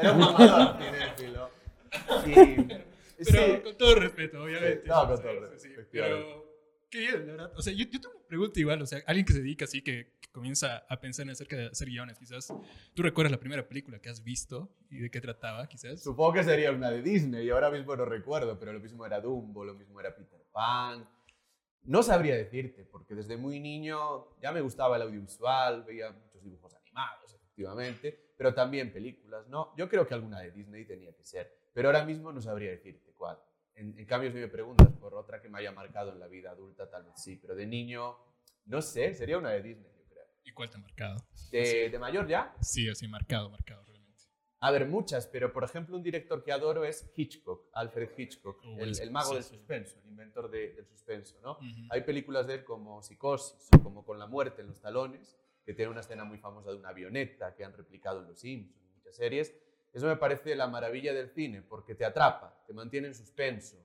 Era 0.00 0.12
un 0.12 0.18
mamador 0.18 0.76
cinéfilo. 0.82 1.50
Y, 3.16 3.24
Pero 3.30 3.44
sí. 3.56 3.60
con 3.62 3.78
todo 3.78 3.94
respeto, 3.94 4.42
obviamente. 4.42 4.82
Sí, 4.82 4.88
no, 4.88 5.06
con 5.06 5.22
todo 5.22 5.40
respeto, 5.40 5.58
sí. 5.60 5.68
Pero, 5.92 6.43
qué 6.94 7.00
bien, 7.00 7.26
la 7.26 7.32
verdad. 7.32 7.52
O 7.56 7.62
sea, 7.62 7.72
yo, 7.72 7.84
yo 7.86 8.00
tengo 8.00 8.14
una 8.14 8.26
pregunta 8.26 8.60
igual, 8.60 8.82
o 8.82 8.86
sea, 8.86 9.00
alguien 9.06 9.26
que 9.26 9.32
se 9.32 9.40
dedica 9.40 9.64
así, 9.64 9.82
que, 9.82 10.12
que 10.20 10.28
comienza 10.30 10.84
a 10.88 11.00
pensar 11.00 11.24
en 11.24 11.30
acerca 11.30 11.56
de 11.56 11.66
hacer 11.66 11.88
guiones, 11.88 12.18
quizás. 12.18 12.54
¿Tú 12.94 13.02
recuerdas 13.02 13.32
la 13.32 13.40
primera 13.40 13.66
película 13.66 13.98
que 13.98 14.08
has 14.08 14.22
visto 14.22 14.70
y 14.90 14.98
de 14.98 15.10
qué 15.10 15.20
trataba, 15.20 15.66
quizás? 15.66 16.02
Supongo 16.02 16.34
que 16.34 16.44
sería 16.44 16.70
una 16.70 16.90
de 16.90 17.02
Disney, 17.02 17.46
y 17.46 17.50
ahora 17.50 17.70
mismo 17.70 17.96
no 17.96 18.04
recuerdo, 18.04 18.58
pero 18.58 18.72
lo 18.72 18.78
mismo 18.78 19.04
era 19.04 19.20
Dumbo, 19.20 19.64
lo 19.64 19.74
mismo 19.74 19.98
era 19.98 20.14
Peter 20.14 20.40
Pan. 20.52 21.08
No 21.82 22.02
sabría 22.02 22.36
decirte, 22.36 22.84
porque 22.84 23.14
desde 23.14 23.36
muy 23.36 23.58
niño 23.58 24.38
ya 24.40 24.52
me 24.52 24.60
gustaba 24.60 24.96
el 24.96 25.02
audiovisual, 25.02 25.82
veía 25.82 26.12
muchos 26.12 26.42
dibujos 26.42 26.74
animados, 26.74 27.34
efectivamente, 27.34 28.32
pero 28.36 28.54
también 28.54 28.92
películas, 28.92 29.48
¿no? 29.48 29.74
Yo 29.76 29.88
creo 29.88 30.06
que 30.06 30.14
alguna 30.14 30.40
de 30.40 30.52
Disney 30.52 30.84
tenía 30.84 31.12
que 31.12 31.24
ser, 31.24 31.52
pero 31.74 31.88
ahora 31.88 32.04
mismo 32.04 32.32
no 32.32 32.40
sabría 32.40 32.70
decirte 32.70 33.12
cuál. 33.16 33.36
En, 33.76 33.98
en 33.98 34.06
cambio, 34.06 34.30
si 34.30 34.38
me 34.38 34.48
preguntas 34.48 34.88
por 35.00 35.14
otra 35.14 35.40
que 35.40 35.48
me 35.48 35.58
haya 35.58 35.72
marcado 35.72 36.12
en 36.12 36.20
la 36.20 36.28
vida 36.28 36.50
adulta, 36.50 36.88
tal 36.88 37.04
vez 37.04 37.14
sí, 37.16 37.36
pero 37.36 37.54
de 37.54 37.66
niño, 37.66 38.16
no 38.66 38.80
sé, 38.82 39.14
sería 39.14 39.36
una 39.38 39.50
de 39.50 39.62
Disney, 39.62 39.92
yo 39.98 40.04
creo. 40.08 40.24
¿Y 40.44 40.52
cuál 40.52 40.70
te 40.70 40.76
ha 40.76 40.80
marcado? 40.80 41.16
¿De, 41.50 41.88
de 41.90 41.98
mayor 41.98 42.26
ya? 42.28 42.54
Sí, 42.60 42.88
así, 42.88 43.08
marcado, 43.08 43.50
marcado, 43.50 43.84
realmente. 43.84 44.04
A 44.60 44.70
ver, 44.70 44.86
muchas, 44.86 45.26
pero 45.26 45.52
por 45.52 45.64
ejemplo, 45.64 45.96
un 45.96 46.02
director 46.02 46.42
que 46.42 46.52
adoro 46.52 46.84
es 46.84 47.10
Hitchcock, 47.16 47.68
Alfred 47.74 48.10
Hitchcock, 48.16 48.60
Oh, 48.64 48.78
el, 48.78 48.98
el 48.98 49.10
mago 49.10 49.30
sí, 49.30 49.34
del 49.34 49.44
sí. 49.44 49.56
suspenso, 49.56 49.98
el 49.98 50.06
inventor 50.08 50.50
de- 50.50 50.72
del 50.74 50.86
suspenso, 50.86 51.38
¿no? 51.42 51.52
Ujú. 51.58 51.88
Hay 51.90 52.02
películas 52.02 52.46
de 52.46 52.54
él 52.54 52.64
como 52.64 53.02
Psicosis 53.02 53.68
o 53.76 53.82
como 53.82 54.04
Con 54.04 54.18
la 54.18 54.26
muerte 54.26 54.62
en 54.62 54.68
los 54.68 54.80
talones, 54.80 55.36
que 55.66 55.74
tiene 55.74 55.90
una 55.90 56.00
escena 56.00 56.24
muy 56.24 56.38
famosa 56.38 56.70
de 56.70 56.76
una 56.76 56.90
avioneta 56.90 57.54
que 57.54 57.64
han 57.64 57.72
replicado 57.74 58.20
en 58.20 58.28
Los 58.28 58.38
Simpsons, 58.40 58.80
en 58.86 58.94
muchas 58.94 59.16
series. 59.16 59.54
Eso 59.94 60.08
me 60.08 60.16
parece 60.16 60.56
la 60.56 60.66
maravilla 60.66 61.14
del 61.14 61.30
cine, 61.30 61.62
porque 61.62 61.94
te 61.94 62.04
atrapa, 62.04 62.64
te 62.66 62.72
mantiene 62.72 63.06
en 63.06 63.14
suspenso. 63.14 63.76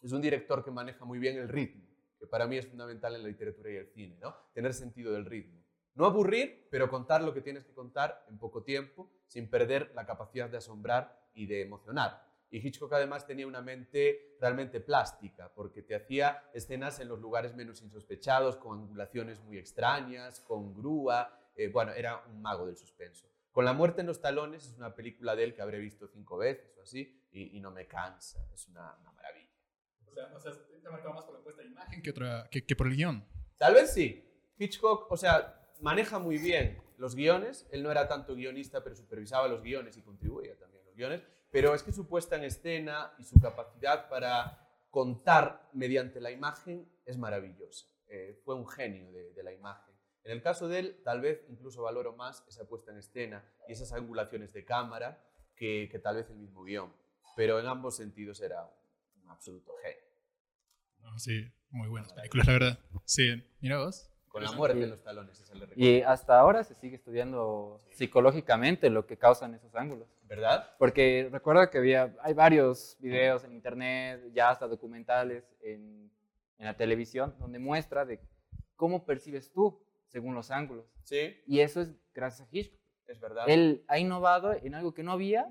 Es 0.00 0.10
un 0.12 0.22
director 0.22 0.64
que 0.64 0.70
maneja 0.70 1.04
muy 1.04 1.18
bien 1.18 1.36
el 1.36 1.46
ritmo, 1.46 1.86
que 2.18 2.26
para 2.26 2.46
mí 2.46 2.56
es 2.56 2.66
fundamental 2.66 3.14
en 3.14 3.22
la 3.22 3.28
literatura 3.28 3.70
y 3.70 3.76
el 3.76 3.86
cine, 3.88 4.16
¿no? 4.18 4.34
Tener 4.54 4.72
sentido 4.72 5.12
del 5.12 5.26
ritmo. 5.26 5.62
No 5.94 6.06
aburrir, 6.06 6.68
pero 6.70 6.88
contar 6.88 7.22
lo 7.22 7.34
que 7.34 7.42
tienes 7.42 7.66
que 7.66 7.74
contar 7.74 8.24
en 8.30 8.38
poco 8.38 8.62
tiempo, 8.62 9.12
sin 9.26 9.50
perder 9.50 9.92
la 9.94 10.06
capacidad 10.06 10.48
de 10.48 10.56
asombrar 10.56 11.28
y 11.34 11.44
de 11.44 11.60
emocionar. 11.60 12.26
Y 12.48 12.66
Hitchcock 12.66 12.94
además 12.94 13.26
tenía 13.26 13.46
una 13.46 13.60
mente 13.60 14.36
realmente 14.40 14.80
plástica, 14.80 15.52
porque 15.54 15.82
te 15.82 15.94
hacía 15.94 16.44
escenas 16.54 16.98
en 17.00 17.08
los 17.08 17.20
lugares 17.20 17.54
menos 17.54 17.82
insospechados, 17.82 18.56
con 18.56 18.80
angulaciones 18.80 19.38
muy 19.40 19.58
extrañas, 19.58 20.40
con 20.40 20.72
grúa. 20.72 21.38
eh, 21.56 21.68
bueno, 21.68 21.92
era 21.92 22.24
un 22.30 22.40
mago 22.40 22.64
del 22.64 22.78
suspenso. 22.78 23.31
Con 23.52 23.64
la 23.64 23.74
muerte 23.74 24.00
en 24.00 24.06
los 24.06 24.20
talones 24.20 24.66
es 24.66 24.76
una 24.78 24.94
película 24.94 25.36
de 25.36 25.44
él 25.44 25.54
que 25.54 25.62
habré 25.62 25.78
visto 25.78 26.08
cinco 26.08 26.38
veces 26.38 26.76
o 26.78 26.82
así, 26.82 27.22
y, 27.30 27.56
y 27.56 27.60
no 27.60 27.70
me 27.70 27.86
cansa, 27.86 28.44
es 28.52 28.66
una, 28.66 28.96
una 29.00 29.12
maravilla. 29.12 29.50
O 30.06 30.10
sea, 30.10 30.32
o 30.34 30.40
sea, 30.40 30.52
te 30.82 30.90
marcado 30.90 31.14
más 31.14 31.24
por 31.24 31.34
la 31.34 31.42
puesta 31.42 31.62
de 31.62 31.68
imagen 31.68 32.02
que, 32.02 32.10
otra, 32.10 32.48
que, 32.50 32.64
que 32.64 32.74
por 32.74 32.86
el 32.86 32.96
guion. 32.96 33.24
Tal 33.58 33.74
vez 33.74 33.92
sí. 33.92 34.28
Hitchcock, 34.58 35.10
o 35.10 35.16
sea, 35.16 35.70
maneja 35.80 36.18
muy 36.18 36.38
bien 36.38 36.82
los 36.98 37.14
guiones. 37.14 37.66
Él 37.70 37.82
no 37.82 37.90
era 37.90 38.08
tanto 38.08 38.34
guionista, 38.34 38.82
pero 38.82 38.96
supervisaba 38.96 39.48
los 39.48 39.62
guiones 39.62 39.96
y 39.96 40.02
contribuía 40.02 40.58
también 40.58 40.82
a 40.82 40.86
los 40.86 40.96
guiones. 40.96 41.22
Pero 41.50 41.74
es 41.74 41.82
que 41.82 41.92
su 41.92 42.08
puesta 42.08 42.36
en 42.36 42.44
escena 42.44 43.12
y 43.18 43.24
su 43.24 43.38
capacidad 43.40 44.08
para 44.08 44.58
contar 44.90 45.68
mediante 45.72 46.20
la 46.20 46.30
imagen 46.30 46.90
es 47.04 47.18
maravillosa. 47.18 47.86
Eh, 48.08 48.40
fue 48.44 48.54
un 48.54 48.68
genio 48.68 49.10
de, 49.12 49.32
de 49.32 49.42
la 49.42 49.52
imagen. 49.52 49.91
En 50.24 50.32
el 50.32 50.42
caso 50.42 50.68
de 50.68 50.78
él, 50.78 51.00
tal 51.04 51.20
vez 51.20 51.44
incluso 51.48 51.82
valoro 51.82 52.14
más 52.14 52.44
esa 52.48 52.64
puesta 52.68 52.92
en 52.92 52.98
escena 52.98 53.44
y 53.68 53.72
esas 53.72 53.92
angulaciones 53.92 54.52
de 54.52 54.64
cámara 54.64 55.20
que, 55.56 55.88
que 55.90 55.98
tal 55.98 56.16
vez 56.16 56.30
el 56.30 56.36
mismo 56.36 56.62
guion. 56.64 56.92
Pero 57.36 57.58
en 57.58 57.66
ambos 57.66 57.96
sentidos 57.96 58.40
era 58.40 58.70
un 59.22 59.28
absoluto 59.30 59.72
genio. 59.82 60.02
No, 61.00 61.18
sí, 61.18 61.50
muy 61.70 61.88
buenas 61.88 62.12
películas, 62.12 62.46
la 62.46 62.52
verdad. 62.52 62.78
Sí, 63.04 63.42
mira 63.60 63.78
vos. 63.78 64.08
Con 64.28 64.42
la 64.44 64.52
muerte 64.52 64.78
Y- 64.78 64.82
en 64.84 64.90
los 64.90 65.02
talones, 65.02 65.38
ese 65.40 65.54
le 65.54 65.66
recuerdo. 65.66 65.82
Y 65.84 66.00
hasta 66.02 66.38
ahora 66.38 66.64
se 66.64 66.74
sigue 66.74 66.96
estudiando 66.96 67.80
psicológicamente 67.90 68.88
lo 68.90 69.06
que 69.06 69.18
causan 69.18 69.54
esos 69.54 69.74
ángulos. 69.74 70.08
¿Verdad? 70.22 70.70
Porque 70.78 71.28
recuerdo 71.30 71.68
que 71.68 71.76
había, 71.78 72.16
hay 72.22 72.32
varios 72.32 72.96
videos 73.00 73.44
en 73.44 73.52
internet, 73.52 74.22
ya 74.32 74.48
hasta 74.48 74.66
documentales 74.66 75.44
en, 75.60 76.10
en 76.56 76.64
la 76.64 76.74
televisión, 76.76 77.34
donde 77.38 77.58
muestra 77.58 78.06
de 78.06 78.20
cómo 78.76 79.04
percibes 79.04 79.52
tú 79.52 79.84
según 80.12 80.34
los 80.34 80.50
ángulos. 80.50 80.84
Sí, 81.04 81.34
Y 81.46 81.60
eso 81.60 81.80
es 81.80 81.94
gracias 82.14 82.46
a 82.46 82.56
Hitchcock. 82.56 82.78
es 83.06 83.18
verdad. 83.18 83.48
Él 83.48 83.84
ha 83.88 83.98
innovado 83.98 84.52
en 84.52 84.74
algo 84.74 84.92
que 84.94 85.02
no 85.02 85.12
había, 85.12 85.50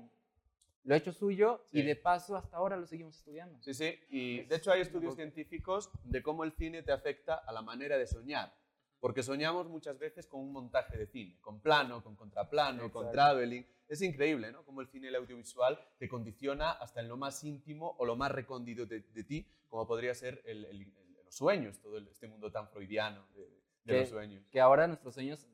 lo 0.84 0.94
ha 0.94 0.96
hecho 0.96 1.12
suyo 1.12 1.64
y 1.72 1.82
de 1.82 1.96
paso 1.96 2.36
hasta 2.36 2.56
ahora 2.56 2.76
lo 2.76 2.86
seguimos 2.86 3.16
estudiando. 3.18 3.60
Sí, 3.62 3.74
sí. 3.74 3.98
Y 4.08 4.42
de 4.44 4.56
hecho 4.56 4.72
hay 4.72 4.80
estudios 4.80 5.14
científicos 5.16 5.90
de 6.04 6.22
cómo 6.22 6.44
el 6.44 6.52
cine 6.52 6.82
te 6.82 6.92
afecta 6.92 7.34
a 7.34 7.52
la 7.52 7.62
manera 7.62 7.98
de 7.98 8.06
soñar. 8.06 8.54
Porque 9.00 9.24
soñamos 9.24 9.68
muchas 9.68 9.98
veces 9.98 10.28
con 10.28 10.40
un 10.40 10.52
montaje 10.52 10.96
de 10.96 11.06
cine, 11.08 11.36
con 11.40 11.60
plano, 11.60 12.04
con 12.04 12.14
contraplano, 12.14 12.90
con 12.92 13.10
traveling. 13.10 13.66
Es 13.88 14.00
increíble, 14.00 14.52
¿no? 14.52 14.64
Cómo 14.64 14.80
el 14.80 14.86
cine 14.86 15.06
y 15.06 15.08
el 15.08 15.16
audiovisual 15.16 15.76
te 15.98 16.08
condiciona 16.08 16.70
hasta 16.70 17.00
en 17.00 17.08
lo 17.08 17.16
más 17.16 17.42
íntimo 17.42 17.96
o 17.98 18.04
lo 18.06 18.14
más 18.14 18.30
recóndito 18.30 18.86
de, 18.86 19.00
de 19.00 19.24
ti, 19.24 19.44
como 19.68 19.88
podría 19.88 20.14
ser 20.14 20.40
el- 20.44 20.64
el- 20.66 20.82
el- 20.82 21.14
los 21.24 21.34
sueños, 21.34 21.80
todo 21.80 21.98
este 21.98 22.28
mundo 22.28 22.50
tan 22.52 22.68
freudiano 22.68 23.26
de, 23.34 23.61
de 23.84 23.92
Que- 23.94 24.00
los 24.00 24.08
sueños. 24.08 24.44
Que 24.50 24.60
ahora 24.60 24.86
nuestros 24.86 25.14
sueños, 25.14 25.46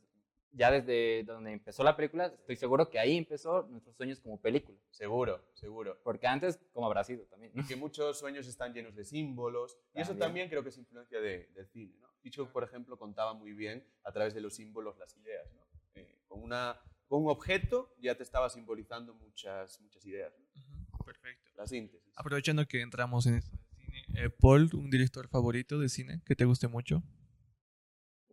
ya 0.52 0.70
desde 0.70 1.24
donde 1.24 1.52
empezó 1.52 1.82
la 1.84 1.96
película, 1.96 2.26
estoy 2.26 2.56
seguro 2.56 2.88
que 2.88 2.98
ahí 2.98 3.16
empezó 3.16 3.62
nuestros 3.68 3.96
sueños 3.96 4.18
como 4.20 4.40
película. 4.40 4.78
Seguro, 4.90 5.44
seguro. 5.54 6.00
Porque 6.02 6.26
antes, 6.26 6.58
como 6.72 6.86
habrá 6.86 7.04
sido 7.04 7.24
también. 7.26 7.52
¿no? 7.54 7.66
que 7.66 7.76
muchos 7.76 8.18
sueños 8.18 8.46
están 8.46 8.72
llenos 8.72 8.94
de 8.94 9.04
símbolos 9.04 9.78
y 9.94 10.00
eso 10.00 10.10
También. 10.10 10.18
también 10.18 10.48
creo 10.48 10.62
que 10.62 10.70
es 10.70 10.78
influencia 10.78 11.20
de- 11.20 11.46
del 11.54 11.66
cine. 11.68 11.94
¿no? 12.00 12.08
Hitchcock, 12.22 12.50
por 12.50 12.64
ejemplo, 12.64 12.98
contaba 12.98 13.34
muy 13.34 13.52
bien 13.52 13.86
a 14.04 14.12
través 14.12 14.34
de 14.34 14.40
los 14.40 14.54
símbolos 14.54 14.98
las 14.98 15.16
ideas. 15.16 15.46
¿no? 15.54 15.60
Eh, 15.94 16.18
con, 16.26 16.42
una, 16.42 16.80
con 17.06 17.22
un 17.24 17.30
objeto 17.30 17.94
ya 18.00 18.14
te 18.16 18.22
estaba 18.22 18.48
simbolizando 18.50 19.14
muchas, 19.14 19.80
muchas 19.80 20.04
ideas. 20.06 20.32
¿no? 20.38 20.44
Ujú, 20.60 21.04
Perfecto. 21.04 21.50
La 21.56 21.66
síntesis. 21.66 22.12
Aprovechando 22.16 22.66
que 22.66 22.80
entramos 22.80 23.26
en 23.26 23.34
esto 23.34 23.50
del 23.56 23.66
cine, 23.68 24.04
eh, 24.24 24.30
Paul, 24.30 24.68
un 24.74 24.90
director 24.90 25.28
favorito 25.28 25.78
de 25.78 25.88
cine 25.88 26.22
que 26.26 26.34
te 26.34 26.44
guste 26.44 26.68
mucho. 26.68 27.02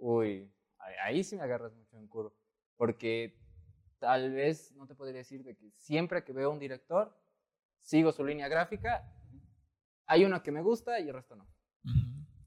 Uy, 0.07 0.53
ahí, 1.01 1.23
sí 1.23 1.35
me 1.35 1.41
agarras 1.41 1.73
mucho 1.73 1.97
en 1.97 2.07
curva. 2.07 2.31
Porque 2.77 3.39
tal 3.97 4.31
vez 4.31 4.71
no 4.73 4.85
te 4.85 4.93
podría 4.93 5.17
decir 5.17 5.43
de 5.43 5.55
que 5.55 5.71
siempre 5.71 6.23
que 6.23 6.31
veo 6.31 6.49
a 6.49 6.53
un 6.53 6.59
director, 6.59 7.17
sigo 7.79 8.11
su 8.11 8.23
línea 8.23 8.47
gráfica. 8.47 9.03
Hay 10.05 10.23
una 10.23 10.43
que 10.43 10.51
me 10.51 10.61
gusta 10.61 10.99
y 10.99 11.07
el 11.07 11.15
resto 11.15 11.35
no. 11.35 11.47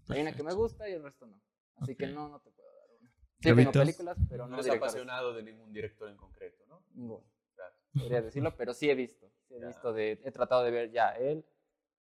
Hay 0.08 0.20
una 0.20 0.32
que 0.32 0.44
me 0.44 0.54
gusta 0.54 0.88
y 0.88 0.92
el 0.92 1.02
resto 1.02 1.26
no. 1.26 1.42
Así 1.74 1.96
que 1.96 2.06
Ok. 2.06 2.12
no, 2.12 2.28
no 2.28 2.40
te 2.40 2.52
puedo 2.52 2.72
dar 2.76 2.90
una. 3.00 3.12
Sí, 3.40 3.54
tengo 3.56 3.72
películas, 3.72 4.16
pero 4.28 4.46
no 4.46 4.56
no 4.56 4.62
eres 4.62 4.76
apasionado 4.76 5.34
de 5.34 5.42
ningún 5.42 5.72
director 5.72 6.08
en 6.08 6.16
concreto, 6.16 6.64
¿no? 6.66 6.84
Ninguno, 6.94 7.24
Claro. 7.56 7.74
podría 7.92 8.22
decirlo, 8.22 8.56
pero 8.56 8.72
sí 8.72 8.88
he 8.88 8.94
visto. 8.94 9.32
Sí 9.48 9.54
he 9.54 9.60
Ya. 9.60 9.66
visto 9.66 9.92
de, 9.92 10.20
he 10.22 10.30
tratado 10.30 10.62
de 10.62 10.70
ver 10.70 10.92
ya 10.92 11.10
él, 11.10 11.44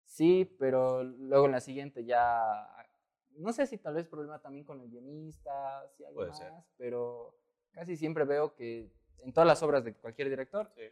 Sí, 0.08 0.56
pero 0.58 1.04
luego 1.04 1.48
en 1.48 1.52
la 1.52 1.60
siguiente 1.60 2.06
ya, 2.06 2.87
no 3.38 3.54
sé 3.54 3.68
si 3.68 3.78
tal 3.78 3.94
vez 3.96 4.08
problema 4.08 4.40
también 4.40 4.66
con 4.66 4.82
el 4.82 4.90
guionista, 4.90 5.52
si 5.96 6.04
algo 6.04 6.16
Puede 6.16 6.30
más, 6.30 6.38
ser. 6.38 6.52
pero 6.78 7.38
casi 7.72 7.96
siempre 7.98 8.26
veo 8.26 8.56
que 8.56 8.92
en 9.20 9.34
todas 9.34 9.48
las 9.48 9.62
obras 9.64 9.84
de 9.84 9.94
cualquier 9.96 10.30
director 10.30 10.72
Sí, 10.76 10.84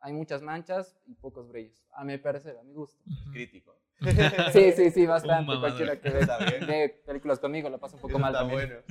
hay 0.00 0.12
muchas 0.12 0.42
manchas 0.42 0.96
y 1.06 1.14
pocos 1.14 1.48
brillos, 1.48 1.76
a 1.92 2.04
mi 2.04 2.18
parecer, 2.18 2.56
a 2.58 2.62
mi 2.62 2.72
gusto. 2.72 2.98
crítico. 3.32 3.78
Sí, 4.52 4.72
sí, 4.72 4.90
sí, 4.90 5.06
bastante. 5.06 5.52
Cualquiera 5.60 6.00
que 6.00 6.10
ve, 6.10 7.02
películas 7.06 7.38
conmigo 7.38 7.70
la 7.70 7.78
pasa 7.78 7.94
un 7.96 8.02
poco 8.02 8.12
Eso 8.12 8.18
mal 8.18 8.32
está 8.34 8.40
también. 8.48 8.68
bueno. 8.68 8.82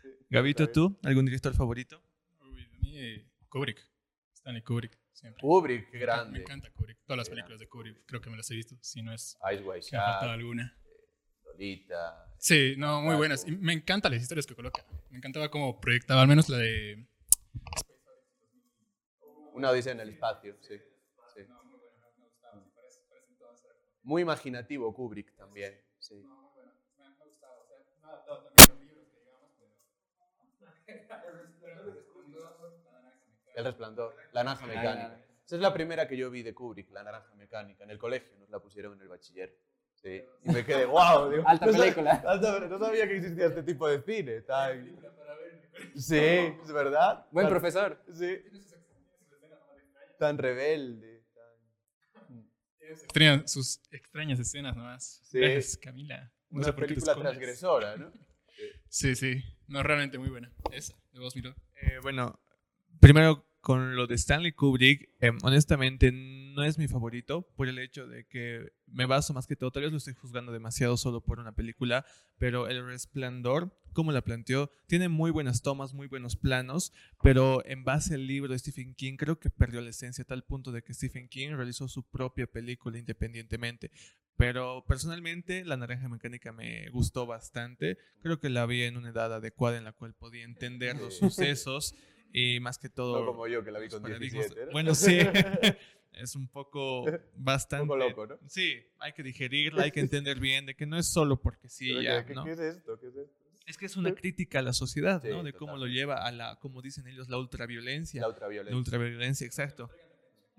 Sí. 0.00 0.08
Gabito. 0.30 0.68
¿tú? 0.70 0.96
¿Algún 1.02 1.24
director 1.24 1.52
favorito? 1.54 2.00
Eh, 2.84 3.26
Kubrick. 3.48 3.80
Stanley 4.34 4.62
Kubrick, 4.62 4.96
siempre. 5.12 5.40
Kubrick, 5.40 5.90
qué 5.90 5.98
grande. 5.98 6.32
Me 6.32 6.38
encanta 6.44 6.70
Kubrick. 6.70 6.98
Todas 7.04 7.18
las 7.18 7.28
películas 7.28 7.58
de 7.58 7.68
Kubrick 7.68 8.04
creo 8.06 8.20
que 8.20 8.30
me 8.30 8.36
las 8.36 8.48
he 8.50 8.54
visto. 8.54 8.76
Si 8.80 9.02
no 9.02 9.12
es 9.12 9.36
Ice 9.52 9.62
White 9.62 9.86
que 9.90 9.96
me 9.96 10.02
ha 10.02 10.06
faltado 10.06 10.30
Shot, 10.32 10.38
alguna. 10.40 10.78
Lolita. 11.48 12.32
Sí, 12.38 12.74
no, 12.76 13.00
muy 13.00 13.10
Paco. 13.10 13.18
buenas. 13.18 13.46
Y 13.46 13.52
me 13.52 13.72
encantan 13.72 14.12
las 14.12 14.22
historias 14.22 14.46
que 14.46 14.54
coloca. 14.54 14.84
Me 15.10 15.18
encantaba 15.18 15.50
cómo 15.50 15.80
proyectaba, 15.80 16.22
al 16.22 16.28
menos 16.28 16.48
la 16.48 16.58
de. 16.58 17.06
Una 19.54 19.70
odisea 19.70 19.92
en 19.92 20.00
el 20.00 20.10
espacio, 20.10 20.56
sí. 20.60 20.78
sí. 21.34 21.40
Muy 24.02 24.22
imaginativo 24.22 24.94
Kubrick 24.94 25.34
también, 25.34 25.80
sí. 25.98 26.24
El 33.54 33.64
resplandor, 33.64 34.14
la 34.32 34.44
naranja 34.44 34.66
mecánica. 34.66 35.20
Esa 35.44 35.56
es 35.56 35.62
la 35.62 35.74
primera 35.74 36.06
que 36.06 36.16
yo 36.16 36.30
vi 36.30 36.42
de 36.42 36.54
Kubrick, 36.54 36.90
la 36.92 37.02
naranja 37.02 37.34
mecánica. 37.34 37.82
En 37.82 37.90
el 37.90 37.98
colegio 37.98 38.36
nos 38.38 38.48
la 38.50 38.60
pusieron 38.60 38.94
en 38.94 39.00
el 39.00 39.08
bachiller. 39.08 39.58
Sí. 40.02 40.22
Y 40.44 40.50
me 40.50 40.64
quedé, 40.64 40.84
wow. 40.86 41.30
digo, 41.30 41.42
Alta 41.46 41.66
no 41.66 41.72
película. 41.72 42.12
alta- 42.26 42.60
no 42.68 42.78
sabía 42.78 43.06
que 43.08 43.16
existía 43.16 43.46
este 43.46 43.62
tipo 43.62 43.88
de 43.88 44.00
cine. 44.02 44.40
tan- 44.42 44.96
Sí, 45.96 46.16
es 46.16 46.72
verdad. 46.72 47.26
Buen 47.30 47.46
Tan- 47.46 47.52
profesor. 47.52 48.02
Sí. 48.12 48.38
Tan 50.18 50.38
rebelde. 50.38 51.24
tan- 51.34 52.48
Tenía 53.12 53.46
sus 53.46 53.80
extrañas 53.90 54.38
escenas 54.40 54.76
nomás. 54.76 55.20
Sí. 55.24 55.38
Gracias, 55.38 55.76
Camila. 55.76 56.32
No 56.50 56.60
Una 56.62 56.74
película 56.74 57.14
transgresora, 57.14 57.96
¿no? 57.96 58.10
Sí, 58.88 59.14
sí. 59.14 59.42
No, 59.68 59.82
realmente 59.82 60.18
muy 60.18 60.30
buena. 60.30 60.50
Esa, 60.72 60.94
de 61.12 61.20
2002. 61.20 61.54
Eh, 61.82 61.98
bueno, 62.02 62.40
primero 63.00 63.46
con 63.60 63.96
lo 63.96 64.06
de 64.06 64.14
Stanley 64.14 64.52
Kubrick, 64.52 65.10
em, 65.20 65.38
honestamente 65.42 66.12
no 66.12 66.64
es 66.64 66.78
mi 66.78 66.88
favorito 66.88 67.42
por 67.56 67.68
el 67.68 67.78
hecho 67.78 68.06
de 68.06 68.26
que 68.26 68.72
me 68.86 69.06
baso 69.06 69.34
más 69.34 69.46
que 69.46 69.56
todo, 69.56 69.70
tal 69.70 69.82
vez 69.82 69.92
lo 69.92 69.98
estoy 69.98 70.14
juzgando 70.14 70.52
demasiado 70.52 70.96
solo 70.96 71.20
por 71.20 71.40
una 71.40 71.52
película, 71.52 72.04
pero 72.38 72.68
El 72.68 72.84
Resplandor, 72.86 73.76
como 73.92 74.12
la 74.12 74.22
planteó, 74.22 74.70
tiene 74.86 75.08
muy 75.08 75.30
buenas 75.30 75.62
tomas, 75.62 75.92
muy 75.92 76.06
buenos 76.06 76.36
planos, 76.36 76.92
pero 77.22 77.64
en 77.66 77.84
base 77.84 78.14
al 78.14 78.26
libro 78.26 78.52
de 78.52 78.58
Stephen 78.58 78.94
King 78.94 79.16
creo 79.16 79.38
que 79.38 79.50
perdió 79.50 79.80
la 79.80 79.90
esencia 79.90 80.22
a 80.22 80.26
tal 80.26 80.44
punto 80.44 80.72
de 80.72 80.82
que 80.82 80.94
Stephen 80.94 81.28
King 81.28 81.50
realizó 81.50 81.88
su 81.88 82.04
propia 82.04 82.46
película 82.46 82.98
independientemente. 82.98 83.90
Pero 84.38 84.84
personalmente 84.86 85.64
la 85.64 85.76
naranja 85.76 86.08
mecánica 86.08 86.52
me 86.52 86.88
gustó 86.90 87.26
bastante. 87.26 87.98
Creo 88.22 88.38
que 88.38 88.48
la 88.48 88.66
vi 88.66 88.84
en 88.84 88.96
una 88.96 89.08
edad 89.10 89.34
adecuada 89.34 89.78
en 89.78 89.82
la 89.82 89.92
cual 89.92 90.14
podía 90.14 90.44
entender 90.44 90.96
los 90.96 91.16
sucesos 91.18 91.96
y 92.32 92.60
más 92.60 92.78
que 92.78 92.88
todo... 92.88 93.20
No 93.20 93.26
como 93.26 93.46
yo, 93.46 93.64
que 93.64 93.70
la 93.70 93.78
vi 93.78 93.88
con 93.88 94.02
paradigmas. 94.02 94.32
17. 94.32 94.66
¿no? 94.66 94.72
Bueno, 94.72 94.94
sí. 94.94 95.18
es 96.12 96.34
un 96.36 96.48
poco 96.48 97.04
bastante... 97.34 97.96
loco, 97.96 98.26
¿no? 98.26 98.38
Sí, 98.46 98.76
hay 98.98 99.12
que 99.12 99.22
digerirla, 99.22 99.84
hay 99.84 99.90
que 99.90 100.00
entender 100.00 100.40
bien 100.40 100.66
de 100.66 100.74
que 100.74 100.86
no 100.86 100.98
es 100.98 101.06
solo 101.06 101.40
porque 101.40 101.68
sí, 101.68 101.88
Pero 101.88 102.02
ya, 102.02 102.26
¿qué, 102.26 102.34
¿no? 102.34 102.44
¿qué 102.44 102.52
es 102.52 102.60
esto? 102.60 102.98
¿Qué 102.98 103.08
es 103.08 103.16
esto? 103.16 103.34
Es 103.66 103.76
que 103.76 103.84
es 103.86 103.96
una 103.96 104.14
crítica 104.14 104.60
a 104.60 104.62
la 104.62 104.72
sociedad, 104.72 105.20
Sí, 105.22 105.28
¿no? 105.28 105.42
De 105.42 105.52
cómo 105.52 105.76
lo 105.76 105.86
lleva 105.86 106.24
a 106.26 106.32
la, 106.32 106.56
como 106.56 106.80
dicen 106.80 107.06
ellos, 107.06 107.28
la 107.28 107.36
ultraviolencia. 107.36 108.20
La 108.22 108.28
La 108.28 108.32
ultraviolencia. 108.32 108.76
ultraviolencia, 108.78 109.46
exacto. 109.46 109.90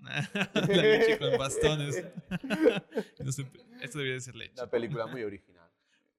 la 0.00 0.82
leche 0.82 1.18
con 1.18 1.36
bastones. 1.36 2.04
Esto 3.80 3.98
debería 3.98 4.14
de 4.14 4.20
ser 4.20 4.36
leche. 4.36 4.54
Una 4.54 4.70
película 4.70 5.06
muy 5.06 5.24
original. 5.24 5.59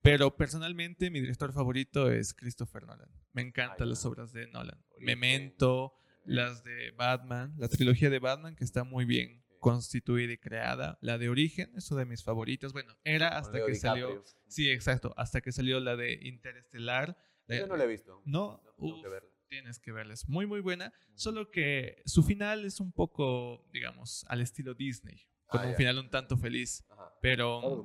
Pero 0.01 0.35
personalmente 0.35 1.11
mi 1.11 1.19
director 1.21 1.53
favorito 1.53 2.11
es 2.11 2.33
Christopher 2.33 2.85
Nolan. 2.85 3.09
Me 3.33 3.41
encantan 3.43 3.83
Ay, 3.83 3.89
las 3.89 4.05
obras 4.05 4.33
de 4.33 4.47
Nolan. 4.47 4.83
Memento, 4.99 5.93
las 6.25 6.63
de 6.63 6.91
Batman, 6.91 7.53
la 7.57 7.67
trilogía 7.67 8.09
de 8.09 8.19
Batman 8.19 8.55
que 8.55 8.63
está 8.63 8.83
muy 8.83 9.05
bien 9.05 9.43
constituida 9.59 10.33
y 10.33 10.37
creada. 10.37 10.97
La 11.01 11.19
de 11.19 11.29
Origen 11.29 11.71
es 11.75 11.91
una 11.91 11.99
de 11.99 12.05
mis 12.07 12.23
favoritas. 12.23 12.73
Bueno, 12.73 12.95
era 13.03 13.37
hasta 13.37 13.63
que 13.63 13.71
DiCaprio. 13.73 14.07
salió. 14.07 14.23
Sí, 14.47 14.71
exacto. 14.71 15.13
Hasta 15.17 15.41
que 15.41 15.51
salió 15.51 15.79
la 15.79 15.95
de 15.95 16.13
Interestelar. 16.23 17.15
La- 17.45 17.59
Yo 17.59 17.67
no 17.67 17.75
la 17.77 17.83
he 17.83 17.87
visto. 17.87 18.21
No, 18.25 18.59
uf, 18.77 19.03
que 19.03 19.09
tienes 19.49 19.77
que 19.79 19.91
verla. 19.91 20.15
Es 20.15 20.27
muy, 20.27 20.47
muy 20.47 20.61
buena. 20.61 20.91
Solo 21.13 21.51
que 21.51 22.01
su 22.05 22.23
final 22.23 22.65
es 22.65 22.79
un 22.79 22.91
poco, 22.91 23.69
digamos, 23.71 24.25
al 24.29 24.41
estilo 24.41 24.73
Disney. 24.73 25.27
Con 25.51 25.59
Ah, 25.61 25.63
un 25.65 25.71
ya. 25.71 25.77
final 25.77 25.97
un 25.99 26.09
tanto 26.09 26.37
feliz. 26.37 26.85
Ajá. 26.89 27.13
Pero 27.21 27.83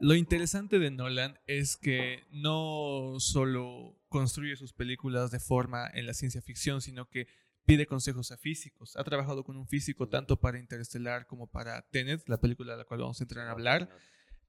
lo 0.00 0.14
interesante 0.14 0.78
de 0.78 0.90
Nolan 0.90 1.38
es 1.46 1.76
que 1.76 2.22
no 2.30 3.16
solo 3.18 3.98
construye 4.08 4.54
sus 4.56 4.72
películas 4.72 5.30
de 5.32 5.40
forma 5.40 5.90
en 5.92 6.06
la 6.06 6.14
ciencia 6.14 6.40
ficción, 6.40 6.80
sino 6.80 7.08
que 7.08 7.26
pide 7.66 7.86
consejos 7.86 8.30
a 8.30 8.36
físicos. 8.36 8.96
Ha 8.96 9.02
trabajado 9.04 9.42
con 9.42 9.56
un 9.56 9.66
físico 9.66 10.08
tanto 10.08 10.38
para 10.38 10.58
Interestelar 10.58 11.26
como 11.26 11.48
para 11.50 11.82
Tenet, 11.90 12.22
la 12.28 12.38
película 12.40 12.72
de 12.72 12.78
la 12.78 12.84
cual 12.84 13.00
vamos 13.00 13.20
a 13.20 13.24
entrar 13.24 13.48
a 13.48 13.50
hablar, 13.50 13.90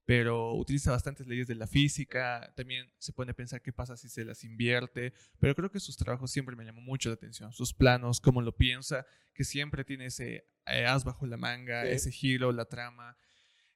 pero 0.06 0.54
utiliza 0.54 0.92
bastantes 0.92 1.26
leyes 1.26 1.46
de 1.48 1.56
la 1.56 1.66
física. 1.66 2.52
También 2.56 2.88
se 2.98 3.12
pone 3.12 3.32
a 3.32 3.34
pensar 3.34 3.60
qué 3.60 3.72
pasa 3.72 3.96
si 3.96 4.08
se 4.08 4.24
las 4.24 4.44
invierte, 4.44 5.12
pero 5.40 5.54
creo 5.54 5.70
que 5.70 5.80
sus 5.80 5.96
trabajos 5.96 6.30
siempre 6.30 6.56
me 6.56 6.64
llamó 6.64 6.80
mucho 6.80 7.08
la 7.10 7.16
atención. 7.16 7.52
Sus 7.52 7.74
planos, 7.74 8.20
cómo 8.20 8.40
lo 8.40 8.56
piensa, 8.56 9.04
que 9.34 9.44
siempre 9.44 9.84
tiene 9.84 10.06
ese 10.06 10.46
eh, 10.66 10.86
as 10.86 11.04
bajo 11.04 11.26
la 11.26 11.36
manga, 11.36 11.82
Sí. 11.82 11.88
ese 11.90 12.10
giro, 12.12 12.52
la 12.52 12.64
trama, 12.64 13.16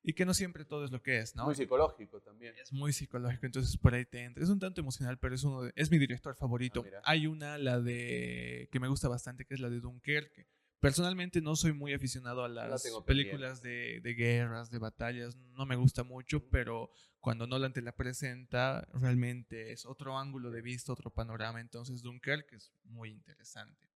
y 0.03 0.15
que 0.15 0.25
no 0.25 0.33
siempre 0.33 0.65
todo 0.65 0.85
es 0.85 0.91
lo 0.93 1.03
que 1.03 1.19
es, 1.19 1.37
¿no? 1.37 1.45
Muy 1.45 1.55
psicológico 1.55 2.21
también. 2.23 2.55
Es 2.57 2.73
muy 2.73 2.93
psicológico, 2.93 3.45
entonces 3.45 3.77
por 3.77 3.93
ahí 3.95 4.05
te 4.07 4.21
entra. 4.25 4.43
Es 4.43 4.49
un 4.51 4.59
tanto 4.59 4.81
emocional, 4.81 5.19
pero 5.19 5.35
es 5.35 5.43
uno 5.45 5.63
de- 5.63 5.73
es 5.77 5.91
mi 5.91 5.99
director 5.99 6.35
favorito. 6.37 6.85
Ah. 6.97 7.01
Hay 7.05 7.27
una, 7.27 7.59
la 7.59 7.81
de 7.81 8.69
que 8.73 8.81
me 8.81 8.89
gusta 8.89 9.09
bastante, 9.09 9.45
que 9.45 9.55
es 9.55 9.61
la 9.61 9.69
de 9.69 9.81
Dunkerque. 9.81 10.47
Personalmente 10.81 11.43
no 11.43 11.57
soy 11.57 11.75
muy 11.75 11.93
aficionado 11.93 12.43
a 12.43 12.49
las 12.49 12.83
películas 13.07 13.61
de, 13.61 14.01
de 14.01 14.15
guerras, 14.15 14.71
de 14.71 14.79
batallas, 14.79 15.37
no 15.37 15.67
me 15.67 15.77
gusta 15.77 16.05
mucho, 16.05 16.49
pero 16.49 16.91
cuando 17.21 17.47
Nolan 17.47 17.75
te 17.75 17.83
la 17.83 17.93
presenta, 17.93 18.89
realmente 18.95 19.73
es 19.73 19.85
otro 19.85 20.19
ángulo 20.19 20.51
de 20.51 20.63
vista, 20.63 20.93
otro 20.93 21.11
panorama. 21.11 21.61
Entonces 21.61 22.01
Dunkerque 22.01 22.57
es 22.57 22.73
muy 22.85 23.11
interesante. 23.11 23.90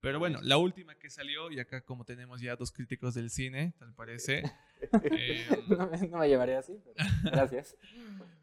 Pero 0.00 0.20
bueno, 0.20 0.38
la 0.42 0.58
última 0.58 0.94
que 0.94 1.10
salió, 1.10 1.50
y 1.50 1.58
acá 1.58 1.80
como 1.80 2.04
tenemos 2.04 2.40
ya 2.40 2.54
dos 2.54 2.70
críticos 2.70 3.14
del 3.14 3.30
cine, 3.30 3.74
tal 3.80 3.92
parece, 3.94 4.44
eh, 5.02 5.46
No, 5.68 5.88
me- 5.88 6.08
no 6.08 6.18
me 6.18 6.28
llevaría 6.28 6.60
así, 6.60 6.78
pero 6.84 6.94
gracias. 7.24 7.76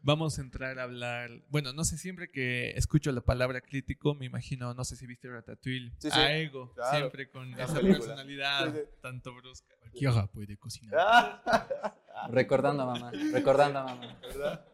Vamos 0.02 0.38
a 0.38 0.42
entrar 0.42 0.78
a 0.78 0.82
hablar. 0.82 1.30
Bueno, 1.48 1.72
no 1.72 1.84
sé, 1.84 1.96
siempre 1.96 2.30
que 2.30 2.70
escucho 2.76 3.10
la 3.10 3.22
palabra 3.22 3.62
crítico, 3.62 4.14
me 4.14 4.26
imagino, 4.26 4.74
no 4.74 4.84
sé 4.84 4.96
si 4.96 5.06
viste 5.06 5.28
Ratatouille, 5.30 5.92
Sí, 5.98 6.10
sí, 6.10 6.18
a 6.18 6.36
Ego, 6.36 6.72
claro. 6.74 6.98
siempre 6.98 7.30
con 7.30 7.50
La 7.52 7.64
esa 7.64 7.74
película. 7.76 7.98
personalidad 8.00 8.66
Sí, 8.74 8.80
sí. 8.84 8.90
tanto 9.00 9.34
brusca. 9.34 9.74
Cualquiera 9.80 10.26
puede 10.26 10.56
cocinar. 10.58 11.42
Recordando 12.30 12.82
a 12.82 12.86
mamá, 12.86 13.12
recordando 13.32 13.78
a 13.78 13.84
mamá. 13.84 14.18
¿Verdad? 14.20 14.66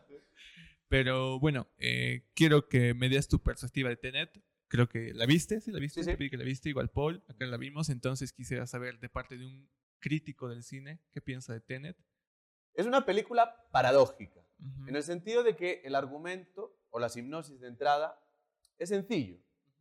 Pero 0.88 1.38
bueno, 1.38 1.68
eh, 1.78 2.24
quiero 2.34 2.68
que 2.68 2.92
me 2.92 3.08
des 3.08 3.28
tu 3.28 3.40
perspectiva 3.40 3.88
de 3.88 3.96
Tenet. 3.96 4.42
Creo 4.72 4.88
que 4.88 5.12
la 5.12 5.26
viste, 5.26 5.60
sí 5.60 5.70
la 5.70 5.78
viste, 5.78 6.02
Sí, 6.02 6.10
sí. 6.12 6.16
vi 6.16 6.30
que 6.30 6.38
la 6.38 6.44
viste, 6.44 6.70
igual 6.70 6.88
Paul, 6.88 7.22
acá 7.28 7.44
la 7.44 7.58
vimos, 7.58 7.90
entonces 7.90 8.32
quisiera 8.32 8.66
saber 8.66 8.98
de 9.00 9.10
parte 9.10 9.36
de 9.36 9.44
un 9.44 9.68
crítico 9.98 10.48
del 10.48 10.62
cine, 10.62 10.98
¿qué 11.12 11.20
piensa 11.20 11.52
de 11.52 11.60
Tenet? 11.60 11.94
Es 12.72 12.86
una 12.86 13.04
película 13.04 13.68
paradójica, 13.70 14.40
Ujú. 14.58 14.88
en 14.88 14.96
el 14.96 15.02
sentido 15.02 15.42
de 15.42 15.56
que 15.56 15.82
el 15.84 15.94
argumento 15.94 16.74
o 16.88 16.98
la 16.98 17.10
hipnosis 17.14 17.60
de 17.60 17.68
entrada 17.68 18.18
es 18.78 18.88
sencillo, 18.88 19.36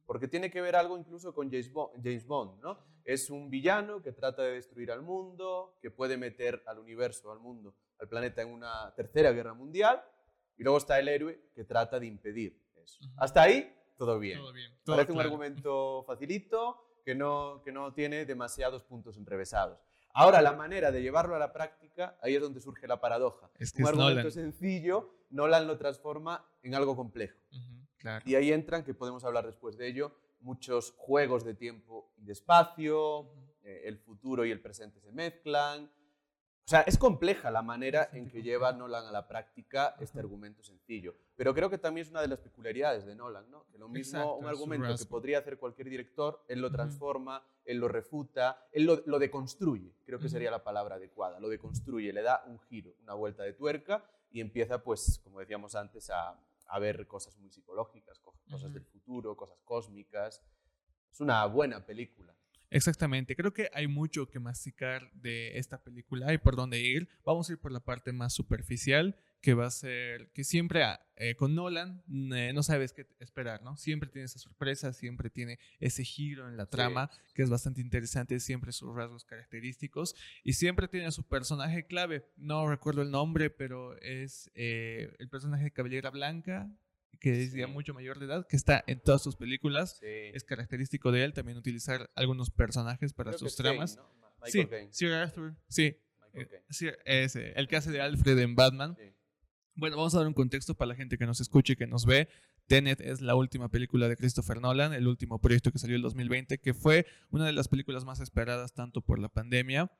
porque 0.05 0.27
tiene 0.27 0.51
que 0.51 0.59
ver 0.59 0.75
algo 0.75 0.97
incluso 0.97 1.33
con 1.33 1.49
James 1.49 1.71
Bond, 1.71 2.03
James 2.03 2.27
Bond, 2.27 2.61
¿no? 2.61 2.77
Es 3.05 3.29
un 3.29 3.49
villano 3.49 4.01
que 4.01 4.11
trata 4.11 4.43
de 4.43 4.55
destruir 4.55 4.91
al 4.91 5.03
mundo, 5.03 5.77
que 5.81 5.89
puede 5.89 6.17
meter 6.17 6.63
al 6.67 6.79
universo, 6.79 7.31
al 7.31 7.39
mundo, 7.39 7.73
al 7.97 8.09
planeta 8.09 8.41
en 8.41 8.49
una 8.49 8.93
tercera 8.93 9.31
guerra 9.31 9.53
mundial, 9.53 10.03
y 10.57 10.63
luego 10.63 10.79
está 10.79 10.99
el 10.99 11.07
héroe 11.07 11.39
que 11.55 11.63
trata 11.63 11.97
de 11.97 12.07
impedir 12.07 12.61
eso. 12.83 12.99
Ujú. 13.05 13.13
Hasta 13.15 13.43
ahí, 13.43 13.73
todo 14.05 14.17
bien. 14.17 14.39
Todo 14.39 14.51
bien. 14.51 14.71
todo 14.83 14.95
Parece 14.95 15.11
un 15.11 15.17
claro. 15.17 15.29
argumento 15.29 16.03
facilito 16.07 16.99
que 17.05 17.13
no, 17.13 17.61
que 17.63 17.71
no 17.71 17.93
tiene 17.93 18.25
demasiados 18.25 18.83
puntos 18.83 19.15
enrevesados. 19.15 19.77
Ahora, 20.11 20.41
la 20.41 20.53
manera 20.53 20.91
de 20.91 21.03
llevarlo 21.03 21.35
a 21.35 21.39
la 21.39 21.53
práctica, 21.53 22.17
ahí 22.19 22.35
es 22.35 22.41
donde 22.41 22.61
surge 22.61 22.87
la 22.87 22.99
paradoja. 22.99 23.51
Es 23.59 23.71
que 23.71 23.83
un 23.83 23.87
es 23.87 23.89
argumento 23.89 24.17
Nolan. 24.21 24.31
sencillo, 24.31 25.13
Nolan 25.29 25.67
lo 25.67 25.77
transforma 25.77 26.43
en 26.63 26.73
algo 26.73 26.95
complejo. 26.95 27.37
Ujú, 27.51 27.85
claro. 27.99 28.23
Y 28.27 28.33
ahí 28.33 28.51
entran, 28.51 28.83
que 28.83 28.95
podemos 28.95 29.23
hablar 29.23 29.45
después 29.45 29.77
de 29.77 29.87
ello, 29.87 30.15
muchos 30.39 30.95
juegos 30.97 31.45
de 31.45 31.53
tiempo 31.53 32.11
y 32.17 32.23
de 32.25 32.33
espacio, 32.33 33.29
eh, 33.61 33.83
el 33.85 33.99
futuro 33.99 34.43
y 34.45 34.51
el 34.51 34.61
presente 34.61 34.99
se 34.99 35.11
mezclan. 35.11 35.91
O 36.63 36.69
sea, 36.71 36.81
es 36.81 36.97
compleja 36.97 37.51
la 37.51 37.61
manera 37.63 38.09
en 38.13 38.29
que 38.29 38.41
lleva 38.43 38.71
Nolan 38.71 39.05
a 39.05 39.11
la 39.11 39.27
práctica 39.27 39.95
este 39.99 40.19
argumento 40.19 40.63
sencillo. 40.63 41.15
Pero 41.35 41.53
creo 41.53 41.69
que 41.69 41.77
también 41.77 42.05
es 42.05 42.11
una 42.11 42.21
de 42.21 42.27
las 42.29 42.39
peculiaridades 42.39 43.05
de 43.05 43.13
Nolan, 43.15 43.49
¿no? 43.51 43.65
Que 43.71 43.77
lo 43.77 43.89
mismo, 43.89 44.19
Exacto, 44.19 44.35
un 44.37 44.45
argumento 44.45 44.83
que 44.87 45.09
podría 45.09 45.39
hacer 45.39 45.57
cualquier 45.57 45.89
director, 45.89 46.45
él 46.47 46.61
lo 46.61 46.71
transforma, 46.71 47.43
él 47.65 47.77
lo 47.79 47.87
refuta, 47.89 48.67
él 48.71 48.85
lo, 48.85 49.01
lo 49.05 49.19
deconstruye, 49.19 49.91
creo 50.05 50.19
que 50.19 50.29
sería 50.29 50.51
la 50.51 50.63
palabra 50.63 50.95
adecuada. 50.95 51.39
Lo 51.39 51.49
deconstruye, 51.49 52.13
le 52.13 52.21
da 52.21 52.43
un 52.45 52.59
giro, 52.59 52.93
una 53.03 53.15
vuelta 53.15 53.43
de 53.43 53.53
tuerca 53.53 54.05
y 54.29 54.39
empieza, 54.39 54.81
pues, 54.83 55.19
como 55.23 55.39
decíamos 55.39 55.75
antes, 55.75 56.09
a, 56.09 56.39
a 56.67 56.79
ver 56.79 57.05
cosas 57.07 57.35
muy 57.37 57.49
psicológicas, 57.49 58.19
co- 58.19 58.35
cosas 58.49 58.71
del 58.73 58.85
futuro, 58.85 59.35
cosas 59.35 59.59
cósmicas. 59.65 60.41
Es 61.11 61.19
una 61.19 61.45
buena 61.47 61.85
película. 61.85 62.33
Exactamente, 62.71 63.35
creo 63.35 63.53
que 63.53 63.69
hay 63.73 63.87
mucho 63.87 64.29
que 64.29 64.39
masticar 64.39 65.11
de 65.11 65.57
esta 65.57 65.83
película, 65.83 66.27
hay 66.29 66.37
por 66.37 66.55
dónde 66.55 66.79
ir. 66.79 67.09
Vamos 67.25 67.49
a 67.49 67.53
ir 67.53 67.59
por 67.59 67.73
la 67.73 67.81
parte 67.81 68.13
más 68.13 68.33
superficial, 68.33 69.17
que 69.41 69.53
va 69.55 69.65
a 69.65 69.71
ser 69.71 70.31
que 70.31 70.45
siempre 70.45 70.83
ah, 70.83 71.05
eh, 71.17 71.35
con 71.35 71.53
Nolan 71.53 72.01
eh, 72.33 72.53
no 72.53 72.63
sabes 72.63 72.93
qué 72.93 73.07
esperar, 73.19 73.61
¿no? 73.61 73.75
Siempre 73.75 74.09
tiene 74.09 74.25
esa 74.25 74.39
sorpresa, 74.39 74.93
siempre 74.93 75.29
tiene 75.29 75.59
ese 75.79 76.05
giro 76.05 76.47
en 76.47 76.55
la 76.55 76.67
trama, 76.67 77.09
que 77.33 77.41
es 77.41 77.49
bastante 77.49 77.81
interesante, 77.81 78.39
siempre 78.39 78.71
sus 78.71 78.95
rasgos 78.95 79.25
característicos, 79.25 80.15
y 80.43 80.53
siempre 80.53 80.87
tiene 80.87 81.11
su 81.11 81.23
personaje 81.23 81.85
clave. 81.85 82.25
No 82.37 82.69
recuerdo 82.69 83.01
el 83.01 83.11
nombre, 83.11 83.49
pero 83.49 83.97
es 83.97 84.49
eh, 84.55 85.13
el 85.19 85.27
personaje 85.27 85.65
de 85.65 85.71
Cabellera 85.71 86.09
Blanca, 86.09 86.71
que 87.19 87.43
es 87.43 87.53
ya 87.53 87.65
Sí. 87.67 87.71
mucho 87.71 87.93
mayor 87.93 88.19
de 88.19 88.25
edad, 88.25 88.47
que 88.47 88.55
está 88.55 88.83
en 88.87 88.99
todas 88.99 89.21
sus 89.21 89.35
películas 89.35 89.97
Sí. 89.99 90.05
es 90.07 90.43
característico 90.43 91.11
de 91.11 91.23
él 91.23 91.33
también 91.33 91.57
utilizar 91.57 92.09
algunos 92.15 92.49
personajes 92.51 93.13
para 93.13 93.31
Creo 93.31 93.39
sus 93.39 93.55
Kane, 93.55 93.69
tramas. 93.71 93.97
¿no? 93.97 94.03
Ma- 94.19 94.29
Sí, 94.47 94.57
Michael 94.59 94.69
Caine. 94.69 94.93
Sir 94.93 95.11
Arthur, 95.13 95.55
sí, 95.67 95.95
Michael 96.19 96.43
eh, 96.43 96.47
Caine. 96.49 96.65
Sir- 96.69 96.97
ese, 97.05 97.51
el 97.51 97.67
que 97.67 97.75
hace 97.75 97.91
de 97.91 98.01
Alfred 98.01 98.39
en 98.39 98.55
Batman. 98.55 98.95
Sí. 98.97 99.13
Bueno, 99.75 99.97
vamos 99.97 100.13
a 100.15 100.17
dar 100.19 100.27
un 100.27 100.33
contexto 100.33 100.75
para 100.75 100.89
la 100.89 100.95
gente 100.95 101.17
que 101.17 101.25
nos 101.25 101.39
escuche 101.41 101.73
y 101.73 101.75
que 101.75 101.87
nos 101.87 102.05
ve. 102.05 102.27
Tenet 102.67 103.01
es 103.01 103.21
la 103.21 103.35
última 103.35 103.69
película 103.69 104.07
de 104.09 104.15
Christopher 104.17 104.59
Nolan, 104.61 104.93
el 104.93 105.07
último 105.07 105.39
proyecto 105.39 105.71
que 105.71 105.79
salió 105.79 105.95
en 105.95 106.01
2020, 106.01 106.57
que 106.59 106.73
fue 106.73 107.05
una 107.29 107.45
de 107.45 107.53
las 107.53 107.67
películas 107.67 108.03
más 108.05 108.19
esperadas 108.19 108.73
tanto 108.73 109.01
por 109.01 109.19
la 109.19 109.29
pandemia, 109.29 109.91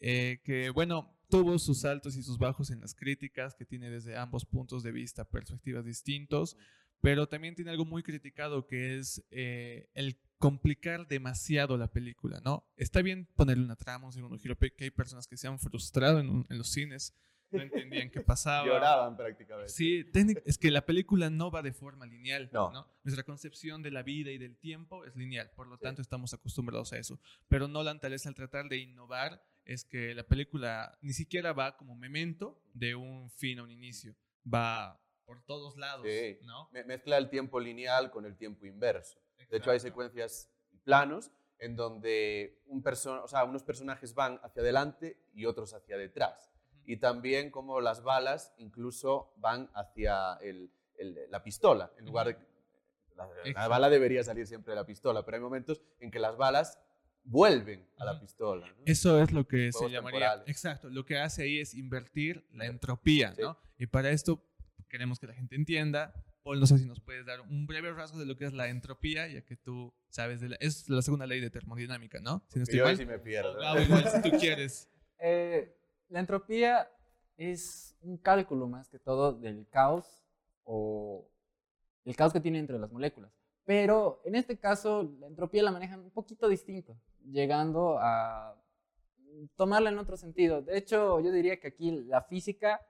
eh, 0.00 0.40
que 0.44 0.70
bueno, 0.70 1.11
tuvo 1.32 1.58
sus 1.58 1.84
altos 1.84 2.16
y 2.16 2.22
sus 2.22 2.38
bajos 2.38 2.70
en 2.70 2.80
las 2.80 2.94
críticas, 2.94 3.54
que 3.54 3.64
tiene 3.64 3.90
desde 3.90 4.16
ambos 4.16 4.44
puntos 4.44 4.82
de 4.82 4.92
vista 4.92 5.24
perspectivas 5.24 5.84
distintos, 5.84 6.56
pero 7.00 7.26
también 7.28 7.54
tiene 7.54 7.70
algo 7.70 7.84
muy 7.84 8.02
criticado 8.02 8.66
que 8.66 8.98
es 8.98 9.24
eh, 9.30 9.88
el 9.94 10.18
complicar 10.38 11.08
demasiado 11.08 11.76
la 11.78 11.90
película, 11.90 12.40
¿no? 12.44 12.64
Está 12.76 13.00
bien 13.02 13.26
ponerle 13.34 13.64
una 13.64 13.76
trama, 13.76 14.06
un 14.06 14.12
segundo 14.12 14.38
giro, 14.38 14.56
que 14.58 14.72
hay 14.84 14.90
personas 14.90 15.26
que 15.26 15.36
se 15.36 15.48
han 15.48 15.58
frustrado 15.58 16.20
en, 16.20 16.28
un- 16.28 16.46
en 16.50 16.58
los 16.58 16.68
cines, 16.70 17.14
no 17.50 17.60
entendían 17.62 18.10
qué 18.10 18.20
pasaba. 18.34 18.66
Lloraban 18.66 19.16
prácticamente. 19.16 19.72
Sí, 19.72 20.04
es 20.44 20.58
que 20.58 20.70
la 20.70 20.84
película 20.86 21.28
no 21.30 21.50
va 21.50 21.62
de 21.62 21.72
forma 21.72 22.06
lineal. 22.06 22.50
No. 22.52 22.70
No. 22.72 22.86
Nuestra 23.04 23.22
concepción 23.24 23.82
de 23.82 23.90
la 23.90 24.02
vida 24.02 24.30
y 24.30 24.38
del 24.38 24.56
tiempo 24.56 25.04
es 25.04 25.14
lineal, 25.16 25.50
por 25.56 25.66
lo 25.66 25.76
Sí. 25.76 25.82
tanto 25.82 26.02
estamos 26.02 26.32
acostumbrados 26.34 26.92
a 26.92 26.98
eso. 26.98 27.20
Pero 27.48 27.68
Nolan 27.68 28.00
tal 28.00 28.12
vez 28.12 28.26
al 28.26 28.34
tratar 28.34 28.68
de 28.68 28.78
innovar 28.78 29.42
es 29.64 29.84
que 29.84 30.14
la 30.14 30.24
película 30.24 30.98
ni 31.02 31.12
siquiera 31.12 31.52
va 31.52 31.76
como 31.76 31.94
memento 31.94 32.60
de 32.74 32.94
un 32.94 33.30
fin 33.30 33.58
a 33.58 33.62
un 33.62 33.70
inicio, 33.70 34.14
va 34.52 34.98
por 35.24 35.40
todos 35.44 35.76
lados, 35.76 36.06
Sí. 36.06 36.38
¿no? 36.42 36.68
Me- 36.72 36.84
Mezcla 36.84 37.16
el 37.16 37.30
tiempo 37.30 37.60
lineal 37.60 38.10
con 38.10 38.26
el 38.26 38.36
tiempo 38.36 38.66
inverso. 38.66 39.18
De 39.50 39.58
hecho, 39.58 39.70
hay 39.70 39.80
secuencias 39.80 40.50
planos 40.84 41.30
en 41.58 41.76
donde 41.76 42.60
un 42.66 42.82
o 42.86 43.28
sea, 43.28 43.44
unos 43.44 43.62
personajes 43.62 44.14
van 44.14 44.40
hacia 44.42 44.62
adelante 44.62 45.16
y 45.32 45.44
otros 45.46 45.72
hacia 45.74 45.96
detrás. 45.96 46.50
Y 46.84 46.96
también 46.96 47.50
como 47.50 47.80
las 47.80 48.02
balas 48.02 48.52
incluso 48.58 49.32
van 49.36 49.70
hacia 49.74 50.34
el- 50.42 50.72
el- 50.96 51.30
la 51.30 51.42
pistola, 51.44 51.92
en 51.98 52.06
lugar 52.06 52.26
de... 52.26 52.52
La, 53.14 53.28
la 53.54 53.68
bala 53.68 53.88
debería 53.90 54.24
salir 54.24 54.46
siempre 54.46 54.72
de 54.72 54.76
la 54.80 54.86
pistola, 54.86 55.24
pero 55.24 55.36
hay 55.36 55.42
momentos 55.42 55.82
en 56.00 56.10
que 56.10 56.18
las 56.18 56.36
balas 56.36 56.80
vuelven 57.24 57.86
a 57.98 58.04
la 58.04 58.20
pistola. 58.20 58.66
¿no? 58.66 58.74
Eso 58.86 59.20
es 59.22 59.32
lo 59.32 59.46
que 59.46 59.70
se 59.72 59.88
llamaría. 59.88 60.20
temporales. 60.20 60.48
Exacto, 60.48 60.88
lo 60.90 61.04
que 61.04 61.18
hace 61.18 61.42
ahí 61.44 61.58
es 61.60 61.74
invertir 61.74 62.46
la 62.52 62.66
entropía, 62.66 63.34
Sí. 63.34 63.42
¿no? 63.42 63.58
Y 63.78 63.86
para 63.86 64.10
esto 64.10 64.44
queremos 64.88 65.18
que 65.18 65.26
la 65.26 65.34
gente 65.34 65.56
entienda. 65.56 66.12
Paul, 66.42 66.58
no 66.58 66.66
sé 66.66 66.76
si 66.78 66.86
nos 66.86 67.00
puedes 67.00 67.24
dar 67.24 67.40
un 67.40 67.66
breve 67.68 67.92
rasgo 67.92 68.18
de 68.18 68.26
lo 68.26 68.36
que 68.36 68.44
es 68.46 68.52
la 68.52 68.68
entropía, 68.68 69.28
ya 69.28 69.42
que 69.42 69.56
tú 69.56 69.94
sabes 70.08 70.40
de 70.40 70.48
la, 70.50 70.56
es 70.56 70.88
la 70.88 71.00
segunda 71.00 71.24
ley 71.26 71.40
de 71.40 71.50
termodinámica, 71.50 72.18
¿no? 72.20 72.42
Si 72.48 72.58
no 72.58 72.64
estoy 72.64 72.78
Yo 72.80 72.84
mal. 72.84 72.96
sí 72.96 73.06
me 73.06 73.18
pierdo. 73.20 73.56
Ah, 73.62 73.80
igual, 73.80 74.08
si 74.08 74.22
tú 74.22 74.36
quieres. 74.38 74.88
Eh, 75.24 75.72
la 76.08 76.18
entropía 76.18 76.90
es 77.36 77.94
un 78.00 78.16
cálculo 78.18 78.66
más 78.66 78.88
que 78.88 78.98
todo 78.98 79.32
del 79.32 79.68
caos 79.68 80.24
o 80.64 81.30
el 82.04 82.16
caos 82.16 82.32
que 82.32 82.40
tiene 82.40 82.58
entre 82.58 82.76
las 82.76 82.90
moléculas. 82.90 83.30
Pero 83.64 84.20
en 84.24 84.34
este 84.34 84.58
caso, 84.58 85.14
la 85.20 85.28
entropía 85.28 85.62
la 85.62 85.70
manejan 85.70 86.00
un 86.00 86.10
poquito 86.10 86.48
distinto, 86.48 86.98
llegando 87.30 87.98
a 88.00 88.56
tomarla 89.56 89.90
en 89.90 89.98
otro 89.98 90.16
sentido. 90.16 90.62
De 90.62 90.76
hecho, 90.78 91.20
yo 91.20 91.32
diría 91.32 91.58
que 91.60 91.68
aquí 91.68 91.90
la 91.90 92.22
física 92.22 92.80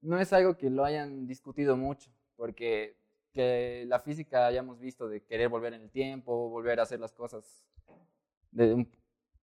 no 0.00 0.18
es 0.18 0.32
algo 0.32 0.56
que 0.56 0.70
lo 0.70 0.84
hayan 0.84 1.26
discutido 1.26 1.76
mucho, 1.76 2.10
porque 2.36 2.96
que 3.32 3.84
la 3.86 3.98
física 4.00 4.46
hayamos 4.46 4.78
visto 4.78 5.08
de 5.08 5.22
querer 5.24 5.48
volver 5.48 5.74
en 5.74 5.82
el 5.82 5.90
tiempo, 5.90 6.50
volver 6.50 6.80
a 6.80 6.82
hacer 6.82 7.00
las 7.00 7.12
cosas 7.12 7.64
de 8.50 8.74
un- 8.74 8.92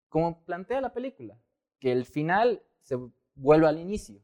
como 0.09 0.43
plantea 0.45 0.81
la 0.81 0.93
película, 0.93 1.39
que 1.79 1.91
el 1.91 2.05
final 2.05 2.61
se 2.81 2.97
vuelva 3.35 3.69
al 3.69 3.79
inicio. 3.79 4.21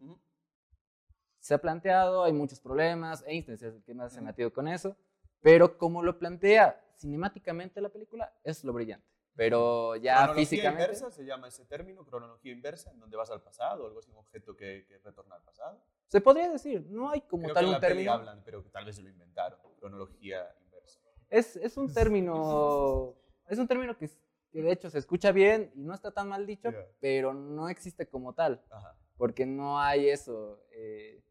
Se 1.40 1.54
ha 1.54 1.58
planteado, 1.60 2.24
hay 2.24 2.34
muchos 2.34 2.60
problemas, 2.60 3.24
Einstein 3.28 3.56
es 3.56 3.64
el 3.64 3.84
que 3.84 3.94
más 3.94 4.14
se 4.14 4.20
ha 4.20 4.24
metido 4.24 4.52
con 4.52 4.68
eso, 4.68 4.96
pero 5.42 5.78
como 5.78 6.02
lo 6.04 6.18
plantea 6.18 6.82
cinemáticamente 6.98 7.82
la 7.82 7.90
película, 7.90 8.34
es 8.44 8.64
lo 8.64 8.74
brillante. 8.74 9.15
Pero 9.36 9.96
ya 9.98 10.16
cronología 10.16 10.46
físicamente... 10.46 10.84
inversa 10.84 11.12
se 11.12 11.26
llama 11.26 11.48
ese 11.50 11.66
término, 11.66 12.06
cronología 12.06 12.52
inversa, 12.54 12.92
en 12.92 13.00
donde 13.00 13.18
vas 13.18 13.30
al 13.32 13.42
pasado 13.42 13.84
o 13.84 13.88
algo 13.88 14.00
así, 14.00 14.10
un 14.12 14.18
objeto 14.18 14.56
que, 14.56 14.86
que 14.88 14.98
retorna 15.00 15.36
al 15.36 15.44
pasado. 15.44 15.82
Se 16.08 16.22
podría 16.22 16.50
decir, 16.50 16.86
no 16.90 17.10
hay 17.10 17.22
como 17.22 17.44
Creo 17.44 17.54
tal 17.54 17.66
que 17.66 17.72
un 17.72 17.80
término. 17.82 18.12
hablan, 18.14 18.42
pero 18.46 18.64
que 18.64 18.70
tal 18.70 18.86
vez 18.86 18.96
se 18.96 19.02
lo 19.02 19.10
inventaron, 19.10 19.60
cronología 19.80 20.56
inversa. 20.62 21.00
Es, 21.30 21.56
es 21.58 21.76
un 21.76 21.94
término, 21.94 23.16
es 23.48 23.58
un 23.60 23.68
término 23.68 23.98
que, 23.98 24.10
que 24.52 24.62
de 24.62 24.72
hecho 24.72 24.90
se 24.90 25.00
escucha 25.00 25.32
bien 25.32 25.72
y 25.76 25.84
no 25.84 25.94
está 25.94 26.12
tan 26.12 26.30
mal 26.30 26.46
dicho, 26.46 26.72
Ya. 26.72 26.86
pero 27.02 27.34
no 27.34 27.68
existe 27.68 28.08
como 28.08 28.34
tal, 28.34 28.64
Ajá. 28.70 28.96
porque 29.18 29.46
no 29.46 29.80
hay 29.82 30.10
eso, 30.10 30.64
eh, 30.72 31.22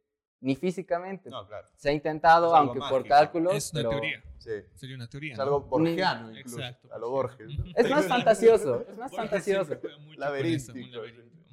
ni 0.45 0.55
físicamente. 0.57 1.31
No, 1.31 1.47
claro. 1.47 1.67
Se 1.75 1.89
ha 1.89 1.93
intentado, 1.93 2.55
aunque 2.55 2.79
por 2.79 3.07
cálculos, 3.07 3.55
Es 3.55 3.73
una 3.73 3.81
pero 3.81 3.91
teoría. 3.91 4.23
Sí. 4.39 4.51
Sería 4.75 4.97
una 4.97 5.09
teoría. 5.09 5.33
Es 5.33 5.39
¿no? 5.39 5.45
algo 5.45 5.61
borgiano 5.63 6.31
incluso. 6.31 6.59
Exacto. 6.59 6.93
A 6.93 6.99
lo 6.99 7.11
Borges. 7.11 7.59
¿no? 7.59 7.65
es 7.75 7.91
más 7.91 8.07
fantasioso, 8.09 8.83
es 8.83 8.97
más 8.99 9.11
Borges 9.11 9.17
fantasioso. 9.17 9.73
eso, 9.73 9.89
Laberíntico. 10.19 11.01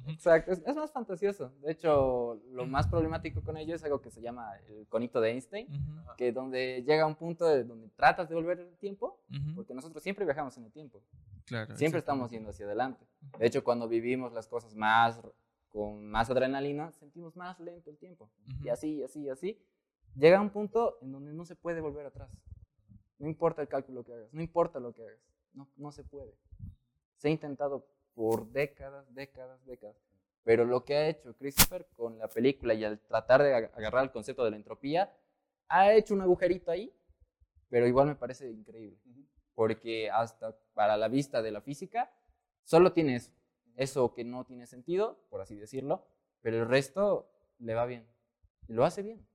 Exacto, 0.08 0.52
es, 0.52 0.62
es 0.66 0.76
más 0.76 0.90
fantasioso. 0.90 1.52
De 1.62 1.72
hecho, 1.72 2.42
lo 2.52 2.66
más 2.66 2.86
problemático 2.88 3.40
con 3.42 3.56
ello 3.56 3.74
es 3.74 3.82
algo 3.84 4.00
que 4.02 4.10
se 4.10 4.20
llama 4.20 4.50
el 4.68 4.86
conito 4.88 5.20
de 5.20 5.30
Einstein, 5.30 5.68
Ujú, 5.68 6.16
que 6.18 6.32
donde 6.32 6.82
llega 6.86 7.06
un 7.06 7.14
punto 7.14 7.46
de 7.46 7.64
donde 7.64 7.88
tratas 7.96 8.28
de 8.28 8.34
volver 8.34 8.58
el 8.60 8.76
tiempo, 8.76 9.20
ujú. 9.30 9.54
porque 9.54 9.72
nosotros 9.74 10.02
siempre 10.02 10.24
viajamos 10.26 10.56
en 10.58 10.64
el 10.64 10.72
tiempo. 10.72 11.00
Claro. 11.46 11.76
Siempre 11.76 12.00
estamos 12.00 12.30
yendo 12.30 12.50
hacia 12.50 12.66
adelante. 12.66 13.06
De 13.38 13.46
hecho, 13.46 13.64
cuando 13.64 13.88
vivimos 13.88 14.32
las 14.32 14.48
cosas 14.48 14.74
más 14.74 15.18
con 15.72 16.06
más 16.06 16.28
adrenalina, 16.30 16.92
sentimos 16.92 17.34
más 17.36 17.58
lento 17.58 17.90
el 17.90 17.96
tiempo. 17.98 18.30
Y 18.62 18.68
así, 18.68 18.96
y 18.96 19.02
así, 19.02 19.22
y 19.22 19.28
así. 19.30 19.58
Llega 20.14 20.40
un 20.40 20.50
punto 20.50 20.98
en 21.00 21.12
donde 21.12 21.32
no 21.32 21.44
se 21.44 21.56
puede 21.56 21.80
volver 21.80 22.06
atrás. 22.06 22.30
No 23.18 23.26
importa 23.28 23.62
el 23.62 23.68
cálculo 23.68 24.04
que 24.04 24.12
hagas, 24.12 24.32
no 24.32 24.42
importa 24.42 24.78
lo 24.80 24.92
que 24.92 25.02
hagas, 25.02 25.20
no, 25.54 25.68
no 25.76 25.92
se 25.92 26.04
puede. 26.04 26.34
Se 27.16 27.28
ha 27.28 27.30
intentado 27.30 27.86
por 28.14 28.46
décadas, 28.50 29.12
décadas, 29.14 29.64
décadas. 29.64 29.96
Pero 30.44 30.64
lo 30.64 30.84
que 30.84 30.96
ha 30.96 31.08
hecho 31.08 31.34
Christopher 31.36 31.86
con 31.96 32.18
la 32.18 32.28
película 32.28 32.74
y 32.74 32.84
al 32.84 32.98
tratar 32.98 33.42
de 33.42 33.54
ag- 33.54 33.70
agarrar 33.74 34.04
el 34.04 34.10
concepto 34.10 34.44
de 34.44 34.50
la 34.50 34.56
entropía, 34.56 35.10
ha 35.68 35.92
hecho 35.94 36.14
un 36.14 36.20
agujerito 36.20 36.70
ahí, 36.70 36.92
pero 37.70 37.86
igual 37.86 38.08
me 38.08 38.16
parece 38.16 38.50
increíble 38.50 38.98
porque 39.54 40.10
hasta 40.10 40.56
para 40.74 40.96
la 40.96 41.08
vista 41.08 41.42
de 41.42 41.50
la 41.52 41.60
física 41.60 42.10
solo 42.64 42.92
tiene 42.92 43.16
eso, 43.16 43.30
eso 43.76 44.14
que 44.14 44.24
no 44.24 44.44
tiene 44.44 44.66
sentido, 44.66 45.18
por 45.30 45.40
así 45.40 45.56
decirlo, 45.56 46.06
pero 46.40 46.58
el 46.58 46.68
resto 46.68 47.30
le 47.58 47.74
va 47.74 47.86
bien, 47.86 48.06
lo 48.68 48.84
hace 48.84 49.02
bien. 49.02 49.26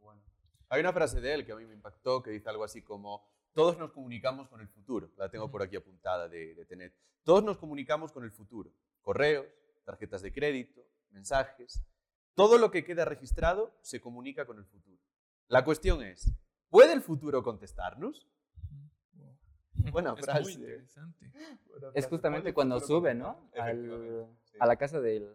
Bueno. 0.00 0.22
Hay 0.68 0.80
una 0.80 0.92
frase 0.92 1.20
de 1.20 1.34
él 1.34 1.46
que 1.46 1.52
a 1.52 1.56
mí 1.56 1.64
me 1.64 1.74
impactó 1.74 2.22
que 2.22 2.30
dice 2.30 2.48
algo 2.48 2.64
así 2.64 2.82
como, 2.82 3.26
todos 3.52 3.78
nos 3.78 3.92
comunicamos 3.92 4.48
con 4.48 4.60
el 4.60 4.68
futuro. 4.68 5.10
La 5.16 5.28
tengo 5.28 5.50
por 5.50 5.62
aquí 5.62 5.76
apuntada 5.76 6.28
de, 6.28 6.54
de 6.54 6.64
Tenet. 6.64 6.94
Todos 7.24 7.42
nos 7.42 7.58
comunicamos 7.58 8.12
con 8.12 8.24
el 8.24 8.30
futuro. 8.30 8.72
Correos, 9.02 9.46
tarjetas 9.84 10.22
de 10.22 10.32
crédito, 10.32 10.86
mensajes. 11.10 11.82
Todo 12.34 12.58
lo 12.58 12.70
que 12.70 12.84
queda 12.84 13.04
registrado 13.04 13.74
se 13.82 14.00
comunica 14.00 14.46
con 14.46 14.58
el 14.58 14.64
futuro. 14.64 15.02
La 15.48 15.64
cuestión 15.64 16.02
es, 16.02 16.32
¿puede 16.68 16.92
el 16.92 17.02
futuro 17.02 17.42
contestarnos? 17.42 18.28
Buena 19.92 20.14
Es 20.18 20.24
frase. 20.24 20.42
muy 20.42 20.52
interesante. 20.52 21.30
Es 21.94 22.06
justamente 22.06 22.52
cuando 22.52 22.80
sube, 22.80 23.14
¿no? 23.14 23.50
Al- 23.58 24.26
sí. 24.44 24.56
a 24.60 24.66
la 24.66 24.76
casa 24.76 25.00
del, 25.00 25.28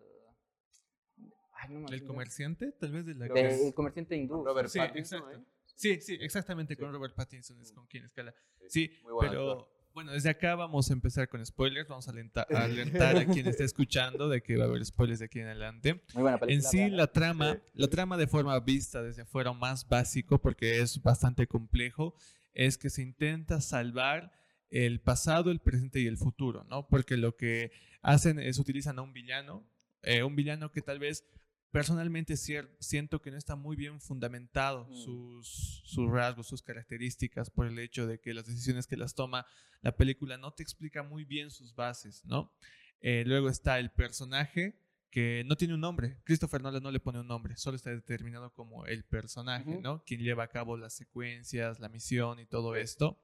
Ay, 1.58 1.70
no 1.70 1.80
me 1.80 1.86
¿El 1.88 1.94
acuerdo. 1.96 2.08
comerciante? 2.08 2.72
Tal 2.74 2.92
vez 2.92 3.06
de 3.06 3.16
la 3.16 3.26
Creo 3.28 3.36
que 3.36 3.42
que 3.42 3.48
De- 3.48 3.56
es- 3.56 3.66
el 3.68 3.74
comerciante 3.74 4.16
hindú. 4.16 4.36
Con 4.38 4.46
Robert 4.46 4.70
Sí, 4.70 4.80
Pattinson, 4.80 5.20
exacto. 5.20 5.40
¿eh? 5.40 5.52
Sí, 5.76 6.02
sí, 6.02 6.18
exactamente, 6.22 6.76
Sí. 6.76 6.82
con 6.82 6.92
Robert 6.92 7.16
Pattinson 7.16 7.60
es 7.62 7.72
con 7.72 7.86
quien 7.88 8.06
escala. 8.06 8.34
Sí, 8.68 8.88
Sí, 8.88 9.00
muy 9.04 9.14
buen 9.14 9.30
pero 9.30 9.52
actor. 9.52 9.70
bueno, 9.94 10.12
desde 10.12 10.30
acá 10.30 10.56
vamos 10.56 10.90
a 10.90 10.94
empezar 10.94 11.28
con 11.28 11.44
spoilers. 11.46 11.88
Vamos 11.88 12.08
a 12.08 12.12
alenta- 12.12 12.46
a 12.50 12.56
alertar 13.16 13.18
a 13.18 13.26
quien 13.26 13.48
esté 13.48 13.64
escuchando 13.64 14.30
de 14.30 14.42
que 14.42 14.58
va 14.58 14.66
a 14.66 14.68
haber 14.68 14.86
spoilers 14.86 15.20
de 15.20 15.26
aquí 15.26 15.40
en 15.40 15.48
adelante. 15.48 16.02
Muy 16.14 16.24
buena 16.24 16.38
película. 16.38 16.54
En 16.56 16.62
sí, 16.72 16.90
la 16.90 17.08
trama, 17.08 17.54
Sí. 17.56 17.60
la 17.74 17.88
trama 17.88 18.18
de 18.18 18.28
forma 18.28 18.60
vista 18.60 19.02
desde 19.02 19.24
afuera 19.24 19.52
más 19.54 19.88
básico, 19.88 20.40
porque 20.40 20.80
es 20.82 21.02
bastante 21.02 21.48
complejo, 21.48 22.16
es 22.56 22.78
que 22.78 22.90
se 22.90 23.04
intenta 23.04 23.62
salvar 23.62 24.32
el 24.72 25.00
pasado, 25.00 25.52
el 25.52 25.60
presente 25.60 26.00
y 26.00 26.08
el 26.08 26.18
futuro, 26.18 26.64
¿no? 26.64 26.88
Porque 26.88 27.18
lo 27.18 27.36
que 27.36 27.72
hacen 28.02 28.40
es 28.40 28.58
utilizan 28.58 28.98
a 28.98 29.04
un 29.04 29.14
villano, 29.14 29.64
eh, 30.02 30.24
un 30.24 30.36
villano 30.36 30.72
que 30.72 30.82
tal 30.82 31.00
vez 31.00 31.24
personalmente 31.72 32.38
siento 32.38 33.22
que 33.22 33.32
no 33.32 33.38
está 33.38 33.58
muy 33.58 33.76
bien 33.76 34.00
fundamentado 34.00 34.88
Mm. 34.90 34.96
sus, 34.96 35.82
sus 35.86 36.10
rasgos, 36.10 36.48
sus 36.48 36.64
características, 36.64 37.50
por 37.50 37.68
el 37.68 37.78
hecho 37.80 38.08
de 38.08 38.20
que 38.20 38.34
las 38.34 38.46
decisiones 38.46 38.88
que 38.88 38.96
las 38.98 39.14
toma 39.14 39.46
la 39.82 39.96
película 39.96 40.38
no 40.38 40.52
te 40.54 40.64
explica 40.64 41.04
muy 41.04 41.26
bien 41.26 41.52
sus 41.52 41.76
bases, 41.76 42.24
¿no? 42.26 42.54
Eh, 43.02 43.24
luego 43.28 43.50
está 43.50 43.78
el 43.78 43.92
personaje 43.92 44.80
que 45.16 45.46
no 45.46 45.56
tiene 45.56 45.74
un 45.74 45.80
nombre. 45.80 46.18
Christopher 46.26 46.62
Nolan 46.62 46.84
no 46.84 46.92
le 46.92 47.00
pone 47.00 47.22
un 47.22 47.28
nombre, 47.28 47.56
solo 47.56 47.78
está 47.78 47.90
determinado 47.90 48.52
como 48.52 48.86
el 48.86 49.06
personaje. 49.06 49.80
¿no? 49.80 50.04
Quien 50.04 50.20
lleva 50.20 50.44
a 50.44 50.50
cabo 50.50 50.76
las 50.76 50.94
secuencias, 50.94 51.80
la 51.80 51.88
misión 51.88 52.38
y 52.42 52.46
todo 52.46 52.76
esto. 52.76 53.24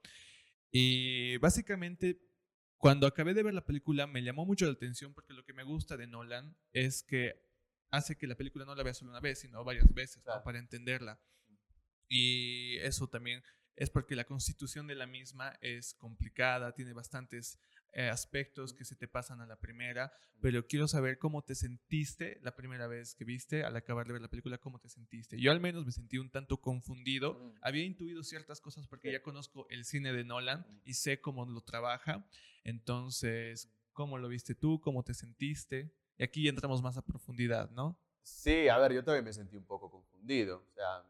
Y 0.72 1.36
básicamente, 1.39 2.22
cuando 2.78 3.08
acabé 3.08 3.34
de 3.34 3.44
ver 3.44 3.54
la 3.54 3.66
película, 3.66 4.08
me 4.08 4.24
llamó 4.24 4.46
mucho 4.46 4.66
la 4.68 4.72
atención 4.72 5.14
porque 5.14 5.34
lo 5.34 5.44
que 5.44 5.52
me 5.52 5.64
gusta 5.64 5.98
de 5.98 6.08
Nolan 6.08 6.56
es 6.72 7.04
que 7.04 7.44
hace 7.89 8.18
que 8.18 8.26
la 8.26 8.36
película 8.36 8.64
no 8.64 8.74
la 8.74 8.84
vea 8.84 8.94
solo 8.94 9.12
una 9.12 9.20
vez, 9.20 9.39
sino 9.39 9.62
varias 9.66 9.94
veces, 9.94 10.24
¿no? 10.26 10.42
Para 10.46 10.60
entenderla. 10.60 11.20
Y 12.08 12.78
eso 12.78 13.10
también 13.10 13.44
es 13.76 13.89
porque 13.89 14.16
la 14.16 14.24
constitución 14.24 14.88
de 14.88 14.96
la 14.96 15.08
misma 15.08 15.58
es 15.60 15.94
complicada, 15.96 16.74
tiene 16.74 16.94
bastantes 16.94 17.60
eh, 17.94 18.10
aspectos 18.10 18.74
que 18.74 18.86
se 18.86 18.96
te 18.96 19.08
pasan 19.08 19.42
a 19.42 19.46
la 19.46 19.58
primera, 19.58 20.14
pero 20.42 20.66
quiero 20.66 20.88
saber 20.88 21.18
cómo 21.20 21.44
te 21.44 21.56
sentiste 21.56 22.39
la 22.42 22.56
primera 22.56 22.88
vez 22.88 23.14
que 23.16 23.26
viste, 23.26 23.64
al 23.64 23.76
acabar 23.76 24.08
de 24.08 24.14
ver 24.14 24.22
la 24.22 24.30
película, 24.30 24.58
cómo 24.58 24.80
te 24.80 24.89
sentiste. 24.89 25.39
Yo 25.39 25.52
al 25.52 25.60
menos 25.60 25.86
me 25.86 25.92
sentí 25.92 26.18
un 26.18 26.30
tanto 26.30 26.58
confundido, 26.58 27.34
Mm. 27.34 27.58
había 27.62 27.84
intuido 27.84 28.24
ciertas 28.24 28.62
cosas 28.62 28.88
porque 28.88 29.10
Sí. 29.10 29.14
ya 29.14 29.22
conozco 29.22 29.68
el 29.70 29.84
cine 29.86 30.14
de 30.14 30.24
Nolan 30.24 30.62
Mm. 30.62 30.82
y 30.86 30.94
sé 30.94 31.20
cómo 31.20 31.46
lo 31.46 31.62
trabaja, 31.62 32.26
entonces, 32.64 33.70
¿cómo 33.94 34.18
lo 34.18 34.28
viste 34.28 34.56
tú? 34.56 34.80
¿Cómo 34.82 35.04
te 35.04 35.14
sentiste? 35.14 35.92
Y 36.18 36.24
aquí 36.24 36.44
ya 36.44 36.50
entramos 36.50 36.82
más 36.82 36.98
a 36.98 37.02
profundidad, 37.02 37.70
¿no? 37.72 37.98
Sí, 38.24 38.68
a 38.70 38.78
ver, 38.78 38.94
yo 38.94 39.04
también 39.04 39.26
me 39.26 39.34
sentí 39.34 39.58
un 39.58 39.66
poco 39.66 39.89
confundido. 39.89 40.64
O 40.70 40.74
sea, 40.74 41.04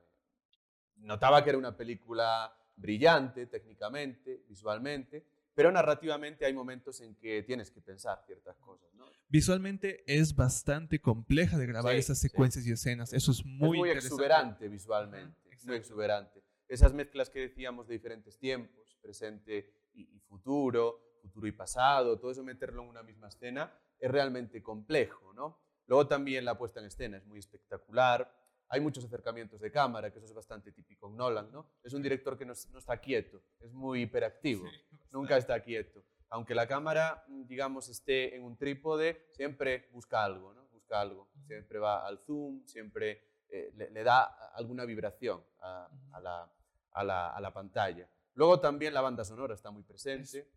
notaba 0.98 1.44
que 1.44 1.50
era 1.50 1.58
una 1.60 1.76
película 1.76 2.54
brillante 2.76 3.46
técnicamente, 3.48 4.44
visualmente, 4.48 5.26
pero 5.54 5.72
narrativamente 5.72 6.45
hay 6.45 6.54
momentos 6.54 7.02
en 7.02 7.16
que 7.16 7.43
tienes 7.43 7.72
que 7.72 7.82
pensar 7.82 8.22
ciertas 8.26 8.58
cosas, 8.58 8.93
¿no? 8.93 9.06
Visualmente 9.28 10.04
es 10.08 10.36
bastante 10.36 10.99
compleja 10.99 11.58
de 11.58 11.66
grabar 11.66 11.93
Sí, 11.93 11.99
esas 11.99 12.20
sí. 12.20 12.30
secuencias 12.30 12.66
y 12.66 12.72
escenas. 12.72 13.14
Eso 13.14 13.32
es 13.32 13.45
muy, 13.45 13.78
es 13.78 13.80
muy 13.80 13.89
exuberante 13.89 14.68
visualmente, 14.68 15.38
muy 15.66 15.76
exuberante. 15.76 16.43
Esas 16.68 16.93
mezclas 16.93 17.30
que 17.30 17.39
decíamos 17.39 17.88
de 17.88 17.93
diferentes 17.95 18.38
tiempos, 18.38 18.97
presente 19.02 19.74
y, 19.93 20.16
y 20.16 20.20
futuro, 20.22 21.18
futuro 21.22 21.47
y 21.47 21.52
pasado, 21.52 22.18
todo 22.20 22.32
eso 22.32 22.43
meterlo 22.43 22.82
en 22.84 22.89
una 22.89 23.04
misma 23.04 23.28
escena 23.28 23.72
es 23.99 24.10
realmente 24.10 24.62
complejo, 24.64 25.34
¿no? 25.34 25.60
Luego 25.88 26.08
también 26.08 26.45
la 26.45 26.58
puesta 26.58 26.80
en 26.80 26.88
escena 26.88 27.18
es 27.18 27.26
muy 27.26 27.39
espectacular. 27.39 28.34
Hay 28.70 28.80
muchos 28.80 29.04
acercamientos 29.04 29.60
de 29.60 29.70
cámara, 29.70 30.12
que 30.12 30.20
eso 30.20 30.28
es 30.28 30.34
bastante 30.34 30.72
típico 30.72 31.10
en 31.10 31.18
Nolan, 31.18 31.52
¿no? 31.52 31.70
Es 31.84 31.93
un 31.93 32.02
director 32.02 32.38
que 32.38 32.45
no, 32.45 32.54
no 32.72 32.80
está 32.80 32.97
quieto, 33.02 33.43
es 33.60 33.74
muy 33.74 34.04
hiperactivo, 34.04 34.66
nunca 35.12 35.38
está 35.38 35.62
quieto. 35.62 36.03
Aunque 36.30 36.55
la 36.55 36.68
cámara, 36.68 37.24
mm, 37.28 37.45
digamos, 37.45 37.89
esté 37.89 38.36
en 38.36 38.43
un 38.43 38.57
trípode, 38.57 39.28
siempre 39.34 39.89
busca 39.91 40.24
algo, 40.24 40.53
¿no? 40.53 40.66
Busca 40.70 40.99
algo. 41.01 41.30
Siempre 41.45 41.80
va 41.80 42.05
al 42.07 42.20
zoom, 42.20 42.66
siempre 42.66 43.22
eh, 43.49 43.72
le, 43.76 43.89
le 43.91 44.03
da 44.03 44.24
alguna 44.55 44.86
vibración 44.86 45.43
a, 45.59 45.89
a 46.14 46.20
la, 46.22 46.51
a 46.93 47.03
la- 47.03 47.30
a 47.32 47.41
la 47.41 47.51
pantalla. 47.53 48.09
Luego 48.34 48.59
también 48.62 48.93
la 48.93 49.01
banda 49.01 49.26
sonora 49.26 49.53
está 49.53 49.72
muy 49.72 49.84
presente 49.84 50.47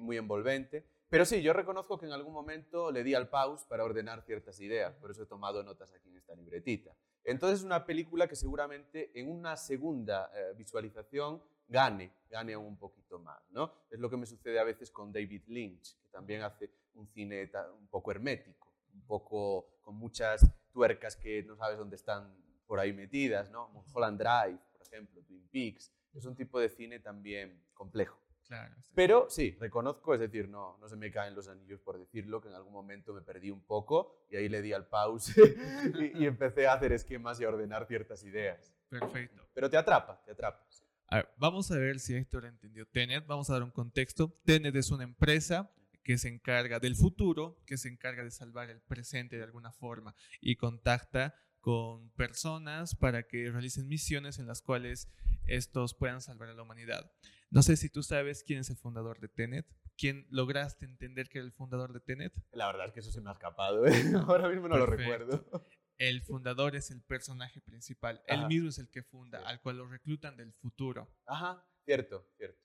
muy 0.00 0.16
envolvente. 0.16 0.84
Pero 1.08 1.24
sí, 1.24 1.40
yo 1.42 1.52
reconozco 1.52 1.98
que 1.98 2.06
en 2.06 2.12
algún 2.12 2.32
momento 2.32 2.90
le 2.90 3.04
di 3.04 3.14
al 3.14 3.28
pause 3.28 3.64
para 3.68 3.84
ordenar 3.84 4.22
ciertas 4.22 4.58
ideas, 4.60 4.94
por 4.96 5.10
eso 5.10 5.22
he 5.22 5.26
tomado 5.26 5.62
notas 5.62 5.92
aquí 5.92 6.08
en 6.08 6.16
esta 6.16 6.34
libretita. 6.34 6.96
Entonces 7.22 7.60
es 7.60 7.64
una 7.64 7.84
película 7.86 8.26
que 8.26 8.34
seguramente 8.34 9.12
en 9.18 9.30
una 9.30 9.56
segunda 9.56 10.30
eh, 10.34 10.54
visualización 10.56 11.40
gane, 11.68 12.12
gane 12.30 12.54
aún 12.54 12.66
un 12.66 12.78
poquito 12.78 13.18
más, 13.18 13.42
¿no? 13.50 13.72
Es 13.90 13.98
lo 13.98 14.10
que 14.10 14.16
me 14.16 14.26
sucede 14.26 14.58
a 14.58 14.64
veces 14.64 14.90
con 14.90 15.12
David 15.12 15.42
Lynch, 15.46 15.96
que 16.00 16.08
también 16.08 16.42
hace 16.42 16.70
un 16.94 17.06
cine 17.08 17.50
un 17.78 17.88
poco 17.88 18.10
hermético, 18.10 18.72
un 18.94 19.06
poco 19.06 19.78
con 19.82 19.96
muchas 19.96 20.46
tuercas 20.72 21.16
que 21.16 21.42
no 21.42 21.56
sabes 21.56 21.78
dónde 21.78 21.96
están 21.96 22.34
por 22.66 22.80
ahí 22.80 22.92
metidas, 22.92 23.50
¿no? 23.50 23.68
Mulholland 23.68 24.18
Drive, 24.18 24.58
por 24.72 24.82
ejemplo, 24.82 25.22
Twin 25.22 25.48
Peaks. 25.48 25.92
Es 26.14 26.24
un 26.24 26.34
tipo 26.34 26.58
de 26.58 26.68
cine 26.68 27.00
también 27.00 27.62
complejo. 27.74 28.18
Claro. 28.46 28.74
está 28.78 28.92
Pero 28.94 29.28
sí, 29.28 29.56
reconozco, 29.58 30.14
es 30.14 30.20
decir, 30.20 30.48
no, 30.48 30.78
no 30.78 30.88
se 30.88 30.96
me 30.96 31.10
caen 31.10 31.34
los 31.34 31.48
anillos 31.48 31.80
por 31.80 31.98
decirlo, 31.98 32.40
que 32.40 32.48
en 32.48 32.54
algún 32.54 32.72
momento 32.72 33.12
me 33.12 33.20
perdí 33.20 33.50
un 33.50 33.60
poco 33.60 34.26
y 34.30 34.36
ahí 34.36 34.48
le 34.48 34.62
di 34.62 34.72
al 34.72 34.86
pause 34.86 35.34
y, 36.14 36.22
y 36.22 36.26
empecé 36.26 36.68
a 36.68 36.74
hacer 36.74 36.92
esquemas 36.92 37.40
y 37.40 37.44
a 37.44 37.48
ordenar 37.48 37.86
ciertas 37.86 38.22
ideas. 38.22 38.72
Perfecto. 38.88 39.48
Pero 39.52 39.68
te 39.68 39.76
atrapa, 39.76 40.22
te 40.24 40.30
atrapa. 40.30 40.64
sí. 40.68 40.85
A 41.08 41.16
ver, 41.16 41.28
vamos 41.38 41.70
a 41.70 41.78
ver 41.78 42.00
si 42.00 42.14
Héctor 42.14 42.46
entendió 42.46 42.86
Tenet. 42.86 43.26
Vamos 43.26 43.48
a 43.48 43.54
dar 43.54 43.62
un 43.62 43.70
contexto. 43.70 44.36
Tenet 44.44 44.74
es 44.74 44.90
una 44.90 45.04
empresa 45.04 45.70
que 46.02 46.18
se 46.18 46.28
encarga 46.28 46.80
del 46.80 46.96
futuro, 46.96 47.62
que 47.66 47.76
se 47.76 47.88
encarga 47.88 48.24
de 48.24 48.30
salvar 48.30 48.70
el 48.70 48.80
presente 48.80 49.36
de 49.36 49.44
alguna 49.44 49.72
forma 49.72 50.14
y 50.40 50.56
contacta 50.56 51.34
con 51.60 52.10
personas 52.10 52.94
para 52.94 53.24
que 53.24 53.50
realicen 53.50 53.88
misiones 53.88 54.38
en 54.38 54.46
las 54.46 54.62
cuales 54.62 55.08
estos 55.46 55.94
puedan 55.94 56.20
salvar 56.20 56.48
a 56.48 56.54
la 56.54 56.62
humanidad. 56.62 57.10
No 57.50 57.62
sé 57.62 57.76
si 57.76 57.88
tú 57.88 58.02
sabes 58.02 58.42
quién 58.44 58.60
es 58.60 58.70
el 58.70 58.76
fundador 58.76 59.20
de 59.20 59.28
Tenet. 59.28 59.66
¿Quién 59.96 60.26
lograste 60.30 60.84
entender 60.84 61.28
que 61.28 61.38
era 61.38 61.46
el 61.46 61.52
fundador 61.52 61.92
de 61.92 62.00
Tenet? 62.00 62.32
La 62.52 62.66
verdad 62.66 62.86
es 62.86 62.92
que 62.92 63.00
eso 63.00 63.10
se 63.10 63.20
me 63.20 63.30
ha 63.30 63.32
escapado, 63.32 63.86
¿eh? 63.86 63.92
ahora 64.28 64.48
mismo 64.48 64.68
no 64.68 64.76
lo 64.76 64.86
Perfecto. 64.86 65.12
recuerdo. 65.12 65.66
El 65.98 66.22
fundador 66.22 66.76
es 66.76 66.90
el 66.90 67.02
personaje 67.02 67.60
principal. 67.60 68.22
Él 68.26 68.40
Ajá. 68.40 68.48
mismo 68.48 68.68
es 68.68 68.78
el 68.78 68.88
que 68.90 69.02
funda, 69.02 69.38
Sí. 69.40 69.44
al 69.48 69.60
cual 69.60 69.78
lo 69.78 69.86
reclutan 69.88 70.36
del 70.36 70.52
futuro. 70.52 71.08
Ajá, 71.26 71.64
cierto, 71.84 72.26
cierto. 72.36 72.60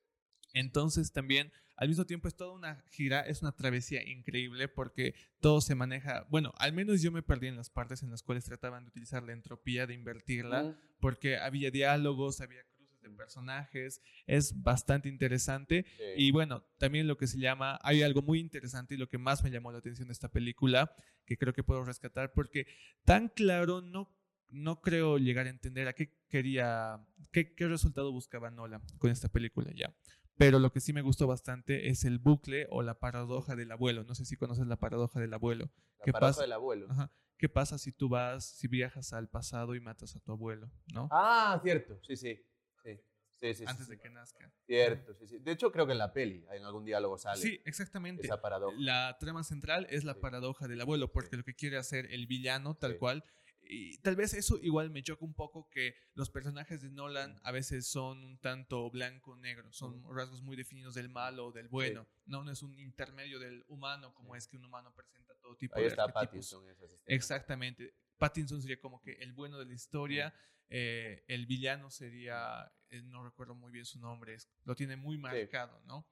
Entonces 0.54 1.12
también 1.14 1.52
al 1.78 1.88
mismo 1.88 2.06
tiempo 2.06 2.28
es 2.28 2.36
toda 2.36 2.52
una 2.54 2.84
gira, 2.92 3.22
es 3.22 3.42
una 3.42 3.54
travesía 3.54 4.04
increíble 4.08 4.68
porque 4.68 5.16
todo 5.40 5.62
se 5.62 5.74
maneja, 5.74 6.28
bueno, 6.30 6.54
al 6.58 6.74
menos 6.74 7.02
yo 7.02 7.12
me 7.12 7.24
perdí 7.24 7.48
en 7.48 7.56
las 7.56 7.70
partes 7.72 8.04
en 8.04 8.12
las 8.12 8.22
cuales 8.22 8.46
trataban 8.46 8.84
de 8.84 8.90
utilizar 8.90 9.24
la 9.24 9.32
entropía, 9.34 9.88
de 9.88 9.94
invertirla, 9.96 10.64
Mm, 10.64 10.76
porque 11.00 11.38
había 11.38 11.72
diálogos, 11.72 12.40
había 12.42 12.64
de 13.02 13.10
personajes, 13.10 14.02
es 14.28 14.62
bastante 14.62 15.10
interesante. 15.10 15.86
sí. 15.98 16.04
Y 16.18 16.32
bueno, 16.32 16.64
también 16.78 17.08
lo 17.08 17.18
que 17.18 17.28
se 17.28 17.40
llama, 17.40 17.80
hay 17.84 18.04
algo 18.04 18.22
muy 18.22 18.40
interesante 18.40 18.96
y 18.96 18.98
lo 18.98 19.10
que 19.10 19.18
más 19.18 19.44
me 19.44 19.52
llamó 19.52 19.72
la 19.72 19.80
atención 19.80 20.08
de 20.08 20.14
esta 20.14 20.30
película, 20.30 20.94
que 21.26 21.38
creo 21.38 21.54
que 21.54 21.64
puedo 21.64 21.84
rescatar, 21.84 22.34
porque 22.34 22.68
tan 23.04 23.30
claro 23.30 23.82
no, 23.82 24.14
no 24.50 24.82
creo 24.82 25.18
llegar 25.18 25.48
a 25.48 25.50
entender 25.50 25.88
a 25.88 25.94
qué 25.94 26.14
quería, 26.28 27.06
qué, 27.32 27.54
qué 27.54 27.68
resultado 27.68 28.12
buscaba 28.12 28.52
Nolan 28.52 28.82
con 28.98 29.12
esta 29.12 29.30
película 29.30 29.72
ya. 29.74 29.96
Pero 30.38 30.60
lo 30.60 30.72
que 30.72 30.80
sí 30.80 30.92
me 30.92 31.02
gustó 31.02 31.28
bastante 31.28 31.90
es 31.90 32.04
el 32.04 32.18
bucle 32.18 32.66
o 32.72 32.82
la 32.82 33.00
paradoja 33.00 33.56
del 33.56 33.72
abuelo. 33.72 34.04
No 34.06 34.16
sé 34.16 34.26
si 34.26 34.38
conoces 34.38 34.66
la 34.66 34.78
paradoja 34.78 35.20
del 35.20 35.34
abuelo. 35.34 35.70
La 36.00 36.06
¿qué 36.06 36.12
paradoja 36.14 36.32
pasa? 36.32 36.42
del 36.42 36.54
abuelo. 36.54 36.88
Ajá. 36.90 37.12
¿Qué 37.38 37.50
pasa 37.50 37.78
si 37.78 37.92
tú 37.92 38.08
vas, 38.08 38.46
si 38.46 38.68
viajas 38.68 39.14
al 39.14 39.28
pasado 39.28 39.76
y 39.76 39.80
matas 39.80 40.16
a 40.16 40.20
tu 40.20 40.32
abuelo, 40.32 40.72
no? 40.94 41.10
Ah, 41.12 41.60
cierto, 41.64 42.00
sí, 42.04 42.16
sí. 42.16 42.40
Sí, 42.84 43.00
sí, 43.36 43.54
sí. 43.56 43.64
Antes 43.68 43.86
sí, 43.88 43.92
de 43.92 44.00
que 44.00 44.10
nazca. 44.10 44.54
Cierto, 44.66 45.14
sí, 45.16 45.28
sí. 45.28 45.40
De 45.40 45.52
hecho, 45.52 45.72
creo 45.72 45.86
que 45.86 45.94
en 45.94 45.98
la 45.98 46.14
peli, 46.14 46.46
en 46.52 46.64
algún 46.64 46.86
diálogo 46.86 47.18
sale 47.18 47.42
Sí, 47.42 47.60
exactamente. 47.66 48.24
esa 48.26 48.42
paradoja. 48.42 48.76
La 48.80 49.18
trama 49.20 49.44
central 49.44 49.88
es 49.90 50.04
la 50.04 50.20
paradoja 50.20 50.68
del 50.68 50.82
abuelo, 50.82 51.12
porque 51.12 51.38
lo 51.38 51.44
que 51.44 51.56
quiere 51.56 51.78
hacer 51.78 52.12
el 52.12 52.28
villano, 52.28 52.76
tal 52.76 52.98
cual, 52.98 53.24
y 53.64 53.98
tal 54.00 54.16
vez 54.16 54.34
eso 54.34 54.60
igual 54.62 54.90
me 54.90 55.02
choca 55.02 55.24
un 55.24 55.34
poco 55.34 55.70
que 55.70 55.96
los 56.14 56.30
personajes 56.30 56.82
de 56.82 56.90
Nolan 56.92 57.40
a 57.44 57.52
veces 57.52 57.88
son 57.88 58.24
un 58.24 58.38
tanto 58.38 58.90
blanco-negro, 58.90 59.72
son 59.72 60.04
rasgos 60.14 60.42
muy 60.42 60.58
definidos 60.58 60.94
del 60.96 61.10
malo 61.10 61.48
o 61.48 61.52
del 61.52 61.70
bueno, 61.70 62.08
no, 62.26 62.44
no 62.44 62.52
es 62.52 62.62
un 62.64 62.78
intermedio 62.78 63.40
del 63.40 63.64
humano 63.68 64.14
como 64.14 64.36
es 64.36 64.48
que 64.48 64.58
un 64.58 64.66
humano 64.66 64.94
presenta 64.94 65.36
todo 65.36 65.56
tipo 65.56 65.76
Ahí 65.78 65.84
de 65.84 65.88
está. 65.90 66.08
Pattinson. 66.08 66.66
Exactamente. 67.06 67.96
Pattinson 68.22 68.62
sería 68.62 68.80
como 68.80 69.02
que 69.02 69.14
el 69.14 69.34
bueno 69.34 69.58
de 69.58 69.66
la 69.66 69.74
historia, 69.74 70.32
eh, 70.70 71.26
el 71.28 71.48
villano 71.48 71.90
sería, 71.90 72.72
eh, 72.92 73.02
no 73.02 73.24
recuerdo 73.24 73.56
muy 73.56 73.72
bien 73.72 73.84
su 73.84 74.00
nombre, 74.00 74.36
es- 74.36 74.48
lo 74.64 74.76
tiene 74.76 74.96
muy 74.96 75.18
marcado, 75.18 75.82
¿no? 75.88 76.06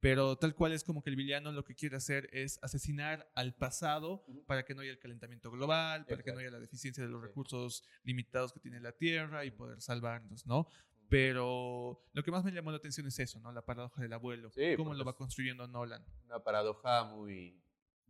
Pero 0.00 0.36
tal 0.36 0.54
cual 0.54 0.72
es 0.72 0.82
como 0.82 1.02
que 1.02 1.10
el 1.10 1.16
villano 1.16 1.52
lo 1.52 1.62
que 1.62 1.74
quiere 1.74 1.96
hacer 1.96 2.30
es 2.32 2.58
asesinar 2.62 3.30
al 3.34 3.54
pasado 3.54 4.24
Ujú. 4.26 4.46
para 4.46 4.64
que 4.64 4.74
no 4.74 4.80
haya 4.80 4.90
el 4.92 4.98
calentamiento 4.98 5.50
global, 5.50 6.06
para 6.06 6.22
que 6.22 6.30
no 6.32 6.38
Exacto. 6.38 6.40
haya 6.40 6.50
la 6.50 6.60
deficiencia 6.60 7.04
de 7.04 7.10
los 7.10 7.20
Sí. 7.20 7.26
recursos 7.28 7.84
limitados 8.04 8.52
que 8.54 8.60
tiene 8.60 8.80
la 8.80 8.92
Tierra 8.92 9.44
y 9.44 9.50
poder 9.50 9.82
salvarnos, 9.82 10.46
¿no? 10.46 10.66
Pero 11.10 12.02
lo 12.14 12.22
que 12.22 12.30
más 12.30 12.42
me 12.44 12.52
llamó 12.52 12.70
la 12.70 12.78
atención 12.78 13.06
es 13.06 13.18
eso, 13.18 13.38
¿no? 13.40 13.52
La 13.52 13.62
paradoja 13.66 14.00
del 14.00 14.12
abuelo. 14.14 14.50
Sí, 14.52 14.74
cómo 14.76 14.94
lo 14.94 15.04
va 15.04 15.14
construyendo 15.16 15.66
Nolan. 15.66 16.02
Una 16.24 16.42
paradoja 16.42 17.04
muy, 17.04 17.60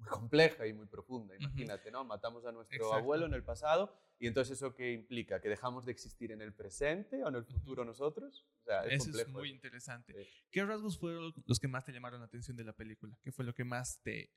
muy 0.00 0.08
compleja 0.08 0.66
y 0.66 0.72
muy 0.72 0.86
profunda, 0.86 1.34
imagínate, 1.36 1.90
¿no? 1.90 2.04
Matamos 2.04 2.44
a 2.46 2.52
nuestro 2.52 2.76
Exacto. 2.76 2.96
abuelo 2.96 3.26
en 3.26 3.34
el 3.34 3.42
pasado 3.44 3.92
y 4.18 4.26
entonces 4.26 4.56
eso 4.58 4.74
qué 4.74 4.92
implica? 4.92 5.40
¿Que 5.40 5.48
dejamos 5.48 5.84
de 5.84 5.92
existir 5.92 6.32
en 6.32 6.40
el 6.42 6.52
presente 6.54 7.22
o 7.22 7.28
en 7.28 7.34
el 7.36 7.44
futuro 7.44 7.84
nosotros? 7.84 8.46
O 8.60 8.62
sea, 8.64 8.80
es 8.84 8.94
Eso 8.94 8.94
es 8.96 9.04
complejo. 9.08 9.30
muy 9.30 9.48
eso. 9.48 9.54
interesante. 9.54 10.12
Sí. 10.24 10.30
¿Qué 10.50 10.64
rasgos 10.64 10.98
fueron 10.98 11.32
los 11.46 11.58
que 11.60 11.68
más 11.68 11.84
te 11.84 11.92
llamaron 11.92 12.20
la 12.20 12.26
atención 12.26 12.56
de 12.56 12.64
la 12.64 12.72
película? 12.72 13.16
¿Qué 13.22 13.30
fue 13.32 13.44
lo 13.44 13.54
que 13.54 13.64
más 13.64 14.00
te, 14.02 14.30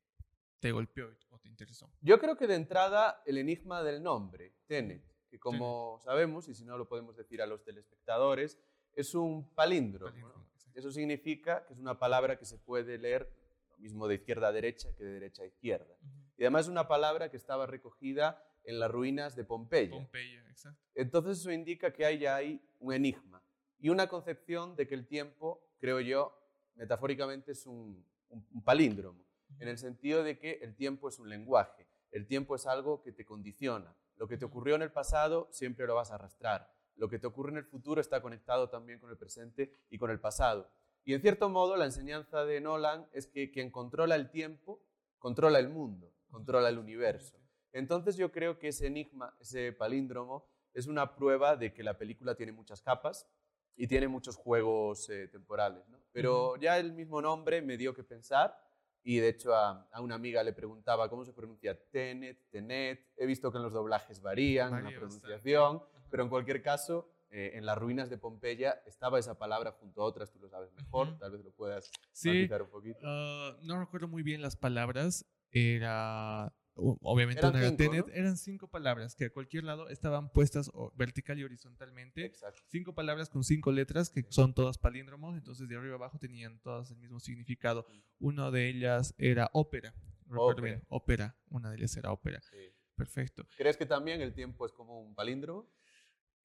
te 0.59 0.71
golpeó 0.71 1.09
o 1.29 1.39
te 1.39 1.49
interesó? 1.49 1.91
Yo 2.01 2.19
creo 2.19 2.37
que 2.37 2.47
de 2.47 2.55
entrada 2.55 3.21
el 3.25 3.37
enigma 3.37 3.83
del 3.83 4.01
nombre, 4.03 4.53
Tenet, 4.67 5.03
que 5.29 5.39
como 5.39 5.99
sabemos, 6.03 6.47
y 6.47 6.53
si 6.55 6.63
no 6.65 6.77
lo 6.77 6.87
podemos 6.87 7.15
decir 7.17 7.41
a 7.41 7.45
los 7.47 7.63
telespectadores, 7.63 8.59
es 8.95 9.15
un 9.15 9.49
palíndromo. 9.55 10.11
¿no? 10.11 10.13
Palíndromo, 10.21 10.49
exacto. 10.53 10.79
Eso 10.79 10.91
significa 10.91 11.65
que 11.65 11.73
es 11.73 11.79
una 11.79 11.97
palabra 11.97 12.37
que 12.37 12.45
se 12.45 12.57
puede 12.59 12.97
leer 12.97 13.29
lo 13.73 13.79
mismo 13.79 14.07
de 14.07 14.15
izquierda 14.15 14.47
a 14.47 14.51
derecha 14.51 14.93
que 14.95 15.03
de 15.03 15.11
derecha 15.13 15.43
a 15.43 15.45
izquierda. 15.45 15.97
Y 16.37 16.43
además 16.43 16.65
es 16.65 16.69
una 16.71 16.87
palabra 16.87 17.29
que 17.29 17.37
estaba 17.37 17.65
recogida 17.67 18.43
en 18.63 18.79
las 18.79 18.89
ruinas 18.91 19.35
de 19.35 19.43
Pompeya. 19.43 19.91
Pompeya, 19.91 20.49
exacto. 20.49 20.79
Entonces 20.95 21.39
eso 21.39 21.51
indica 21.51 21.91
que 21.93 22.05
hay 22.05 22.25
ahí 22.25 22.61
un 22.79 22.93
enigma 22.93 23.43
y 23.79 23.89
una 23.89 24.07
concepción 24.07 24.75
de 24.75 24.87
que 24.87 24.95
el 24.95 25.05
tiempo, 25.07 25.61
creo 25.79 25.99
yo, 25.99 26.37
metafóricamente 26.75 27.51
es 27.51 27.65
un, 27.65 28.05
un- 28.29 28.47
un 28.51 28.63
palíndromo, 28.63 29.23
en 29.59 29.67
el 29.67 29.77
sentido 29.77 30.23
de 30.23 30.39
que 30.39 30.53
el 30.61 30.75
tiempo 30.75 31.09
es 31.09 31.19
un 31.19 31.29
lenguaje, 31.29 31.87
el 32.11 32.25
tiempo 32.25 32.55
es 32.55 32.65
algo 32.65 33.01
que 33.03 33.11
te 33.11 33.25
condiciona. 33.25 33.95
Lo 34.15 34.27
que 34.27 34.37
te 34.37 34.45
ocurrió 34.45 34.75
en 34.75 34.81
el 34.83 34.91
pasado 34.91 35.47
siempre 35.51 35.85
lo 35.85 35.95
vas 35.95 36.11
a 36.11 36.15
arrastrar. 36.15 36.71
Lo 36.95 37.09
que 37.09 37.19
te 37.19 37.27
ocurre 37.27 37.51
en 37.51 37.57
el 37.57 37.65
futuro 37.65 37.99
está 37.99 38.21
conectado 38.21 38.69
también 38.69 38.99
con 38.99 39.09
el 39.09 39.17
presente 39.17 39.71
y 39.89 39.97
con 39.97 40.09
el 40.11 40.19
pasado. 40.19 40.71
Y 41.05 41.13
en 41.13 41.21
cierto 41.21 41.49
modo 41.49 41.75
la 41.75 41.85
enseñanza 41.85 42.45
de 42.45 42.61
Nolan 42.61 43.07
es 43.11 43.27
que 43.27 43.51
quien 43.51 43.71
controla 43.71 44.15
el 44.15 44.29
tiempo, 44.29 44.81
controla 45.19 45.59
el 45.59 45.69
mundo, 45.69 46.13
controla 46.29 46.69
el 46.69 46.77
universo. 46.77 47.37
Entonces 47.73 48.15
yo 48.15 48.31
creo 48.31 48.59
que 48.59 48.69
ese 48.69 48.87
enigma, 48.87 49.35
ese 49.39 49.73
palíndromo, 49.73 50.45
es 50.73 50.87
una 50.87 51.15
prueba 51.15 51.55
de 51.55 51.73
que 51.73 51.83
la 51.83 51.97
película 51.97 52.35
tiene 52.35 52.51
muchas 52.51 52.81
capas 52.81 53.27
y 53.75 53.87
tiene 53.87 54.07
muchos 54.07 54.35
juegos 54.35 55.09
eh, 55.09 55.27
temporales. 55.27 55.87
¿no? 55.89 55.97
Pero 56.11 56.55
ya 56.57 56.77
el 56.77 56.93
mismo 56.93 57.21
nombre 57.21 57.61
me 57.61 57.77
dio 57.77 57.93
que 57.93 58.03
pensar 58.03 58.57
y 59.03 59.17
de 59.17 59.29
hecho 59.29 59.53
a, 59.53 59.87
a 59.91 60.01
una 60.01 60.15
amiga 60.15 60.43
le 60.43 60.53
preguntaba 60.53 61.09
cómo 61.09 61.25
se 61.25 61.33
pronuncia 61.33 61.77
Tenet, 61.89 62.49
Tenet. 62.49 63.11
He 63.17 63.25
visto 63.25 63.51
que 63.51 63.57
en 63.57 63.63
los 63.63 63.73
doblajes 63.73 64.21
varían, 64.21 64.67
en 64.69 64.71
la 64.71 64.83
Varía 64.83 64.99
bastante. 64.99 65.27
pronunciación, 65.27 65.83
pero 66.09 66.23
en 66.23 66.29
cualquier 66.29 66.61
caso, 66.61 67.09
eh, 67.33 67.57
en 67.57 67.65
las 67.65 67.77
ruinas 67.77 68.09
de 68.09 68.17
Pompeya 68.17 68.81
estaba 68.85 69.17
esa 69.19 69.37
palabra 69.39 69.71
junto 69.71 70.01
a 70.01 70.05
otras, 70.05 70.31
tú 70.31 70.39
lo 70.39 70.47
sabes 70.49 70.71
mejor, 70.73 71.07
Ujú. 71.09 71.17
tal 71.17 71.31
vez 71.31 71.43
lo 71.43 71.51
puedas 71.51 71.89
Sí, 72.11 72.47
un 72.49 72.69
poquito. 72.69 72.99
ah, 73.03 73.57
no 73.63 73.79
recuerdo 73.79 74.07
muy 74.07 74.21
bien 74.23 74.41
las 74.41 74.55
palabras. 74.55 75.25
Era, 75.51 76.53
obviamente, 76.75 77.39
Eran 77.39 77.55
una 77.55 77.63
cinco, 77.69 77.77
Tenet. 77.77 78.07
¿no? 78.07 78.13
Eran 78.13 78.37
cinco 78.37 78.67
palabras 78.67 79.15
que 79.15 79.25
a 79.25 79.29
cualquier 79.31 79.63
lado 79.63 79.89
estaban 79.89 80.31
puestas 80.31 80.71
vertical 80.95 81.39
y 81.39 81.43
horizontalmente. 81.43 82.25
Exacto. 82.25 82.61
Cinco 82.67 82.93
palabras 82.93 83.29
con 83.29 83.43
cinco 83.43 83.71
letras 83.71 84.09
que 84.09 84.25
son 84.29 84.53
todas 84.53 84.77
palíndromos, 84.77 85.35
entonces 85.35 85.67
de 85.67 85.75
arriba 85.77 85.95
abajo 85.95 86.17
tenían 86.19 86.59
todas 86.59 86.89
el 86.91 86.97
mismo 86.97 87.19
significado. 87.19 87.85
Una 88.19 88.49
de 88.51 88.69
ellas 88.69 89.13
era 89.17 89.49
ópera. 89.53 89.93
Recuerdo 90.25 90.51
Ópera. 90.61 90.65
bien, 90.67 90.83
ópera. 90.89 91.35
Una 91.49 91.69
de 91.69 91.77
ellas 91.77 91.95
era 91.97 92.11
ópera. 92.11 92.41
Sí. 92.41 92.57
Perfecto. 92.95 93.45
¿Crees 93.57 93.75
que 93.77 93.85
también 93.85 94.21
el 94.21 94.33
tiempo 94.33 94.65
es 94.65 94.71
como 94.71 95.01
un 95.01 95.13
palíndromo? 95.15 95.67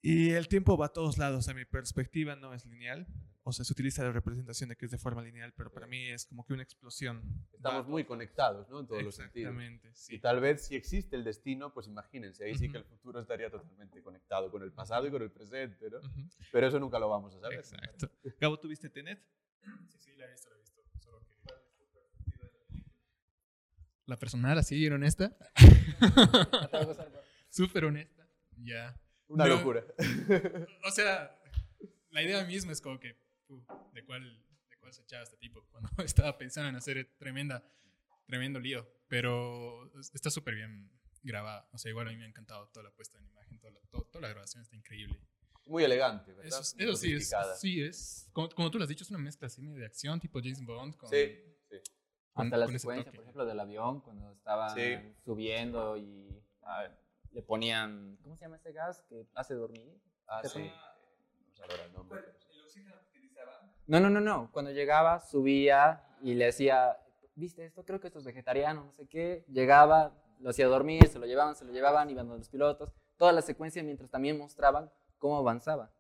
Y 0.01 0.31
el 0.31 0.47
tiempo 0.49 0.77
va 0.77 0.87
a 0.87 0.93
todos 0.93 1.19
lados. 1.19 1.49
A 1.49 1.55
mi 1.55 1.65
perspectiva 1.65 2.37
no 2.37 2.55
es 2.55 2.65
lineal. 2.67 3.07
O 3.43 3.53
sea, 3.53 3.65
se 3.65 3.73
utiliza 3.73 4.05
la 4.05 4.13
representación 4.13 4.69
de 4.69 4.77
que 4.77 4.85
es 4.85 4.91
de 4.93 4.99
forma 4.99 5.23
lineal, 5.23 5.53
pero 5.57 5.73
para 5.73 5.87
mí 5.87 6.07
es 6.09 6.27
como 6.27 6.45
que 6.45 6.53
una 6.53 6.63
explosión. 6.63 7.23
Va 7.55 7.57
Estamos 7.57 7.89
muy 7.89 8.05
conectados, 8.05 8.69
¿no? 8.69 8.81
En 8.81 8.87
todos 8.87 9.03
los 9.03 9.15
sentidos. 9.15 9.53
Exactamente, 9.55 9.89
Y 9.89 9.95
sí. 9.95 10.19
tal 10.19 10.41
vez 10.41 10.67
si 10.67 10.77
existe 10.77 11.17
el 11.17 11.25
destino, 11.25 11.73
pues 11.73 11.87
imagínense, 11.89 12.45
ahí 12.45 12.55
sí 12.57 12.67
Ujú. 12.67 12.73
que 12.73 12.79
el 12.79 12.85
futuro 12.85 13.21
estaría 13.21 13.51
totalmente 13.51 14.03
conectado 14.03 14.51
con 14.51 14.63
el 14.63 14.71
pasado 14.73 15.07
y 15.07 15.11
con 15.11 15.23
el 15.23 15.31
presente, 15.31 15.89
¿no? 15.91 15.99
Ujú, 15.99 16.29
Pero 16.53 16.67
eso 16.67 16.79
nunca 16.79 16.99
lo 16.99 17.09
vamos 17.09 17.35
a 17.37 17.41
saber. 17.41 17.59
Exacto. 17.61 18.11
Gabo, 18.39 18.59
¿tuviste 18.61 18.91
Tenet? 18.91 19.19
Sí, 19.89 19.99
sí, 19.99 20.15
la 20.17 20.27
he 20.27 20.31
visto, 20.31 20.51
la 20.51 20.57
he 20.57 20.59
visto. 20.61 20.83
Solo 21.01 21.21
que... 21.21 21.35
La 24.05 24.19
personal, 24.19 24.59
así, 24.59 24.87
honesta. 24.89 25.37
Súper 27.51 27.87
honesta. 27.87 28.29
Ya. 28.59 28.95
Una 29.29 29.47
No. 29.47 29.57
locura. 29.57 29.85
O 30.85 30.91
sea, 30.91 31.39
la 32.11 32.23
idea 32.23 32.45
misma 32.45 32.73
es 32.73 32.81
como 32.81 32.99
que, 32.99 33.17
uh, 33.49 33.61
¿de 33.93 34.05
cuál, 34.05 34.23
de 34.71 34.77
cuál 34.79 34.93
se 34.93 35.03
echaba 35.03 35.23
este 35.23 35.37
tipo? 35.37 35.65
Cuando 35.71 35.91
estaba 36.05 36.37
pensando 36.39 36.69
en 36.71 36.77
hacer 36.77 37.15
tremenda, 37.19 37.63
tremendo 38.27 38.59
lío. 38.61 38.87
Pero 39.09 39.91
está 40.13 40.31
súper 40.31 40.55
bien 40.55 40.91
grabada. 41.23 41.69
O 41.73 41.79
sea, 41.79 41.91
igual 41.91 42.09
a 42.09 42.11
mí 42.11 42.17
me 42.17 42.25
ha 42.25 42.29
encantado 42.29 42.69
toda 42.69 42.85
la 42.85 42.91
puesta 42.95 43.19
en 43.19 43.27
imagen, 43.27 43.59
toda 43.59 43.73
la, 43.73 43.81
to- 43.91 44.05
toda 44.13 44.23
la 44.23 44.29
grabación 44.29 44.63
está 44.63 44.77
increíble. 44.77 45.19
Muy 45.67 45.85
elegante, 45.85 46.33
¿verdad? 46.33 46.47
Eso, 46.47 46.63
sí 46.97 47.13
es, 47.15 47.31
sí 47.61 47.83
es, 47.83 48.29
como, 48.33 48.49
como 48.51 48.71
tú 48.71 48.79
lo 48.79 48.85
has 48.85 48.89
dicho, 48.89 49.05
es 49.05 49.11
una 49.11 49.19
mezcla 49.19 49.47
así 49.47 49.67
de 49.67 49.85
acción, 49.85 50.19
tipo 50.21 50.41
James 50.43 50.63
Bond. 50.65 50.97
Con, 50.97 51.11
Sí, 51.11 51.39
sí. 51.71 51.77
con- 52.33 52.47
Hasta 52.47 52.57
la 52.57 52.67
secuencia, 52.69 53.05
toque. 53.05 53.17
por 53.17 53.23
ejemplo, 53.25 53.45
del 53.47 53.61
avión, 53.61 54.01
cuando 54.01 54.33
estaban 54.33 54.75
Sí. 54.75 54.97
subiendo 55.25 55.97
y 55.99 56.43
le 57.33 57.43
ponían, 57.43 58.19
¿cómo 58.23 58.37
se 58.37 58.43
llama 58.45 58.57
ese 58.57 58.73
gas 58.73 59.03
que 59.09 59.27
hace 59.35 59.55
dormir? 59.55 60.01
Ah, 60.27 60.41
¿Qué 60.43 60.49
sí. 60.49 60.59
No 60.61 61.55
sé 61.55 61.63
ahora 61.63 61.85
el 61.85 61.93
nombre, 61.93 62.21
pero 62.25 62.39
sí. 62.39 62.85
No, 63.87 64.01
no, 64.01 64.11
no, 64.11 64.21
no. 64.21 64.51
Cuando 64.53 64.71
llegaba, 64.71 65.21
subía 65.21 66.05
y 66.21 66.35
le 66.35 66.47
decía, 66.47 66.99
¿viste 67.35 67.65
esto? 67.65 67.85
Creo 67.85 68.01
que 68.01 68.09
esto 68.09 68.19
es 68.19 68.25
vegetariano, 68.25 68.85
no 68.85 68.93
sé 68.93 69.09
qué. 69.09 69.45
Llegaba, 69.49 70.13
lo 70.41 70.51
hacía 70.51 70.67
dormir, 70.67 71.09
se 71.09 71.19
lo 71.19 71.25
llevaban, 71.27 71.57
se 71.57 71.65
lo 71.65 71.73
llevaban, 71.73 72.11
iban 72.11 72.29
los 72.29 72.49
pilotos. 72.51 72.93
Toda 73.17 73.33
la 73.33 73.41
secuencia 73.43 73.83
mientras 73.83 74.11
también 74.11 74.37
mostraban 74.39 74.93
cómo 75.19 75.39
avanzaba. 75.39 75.91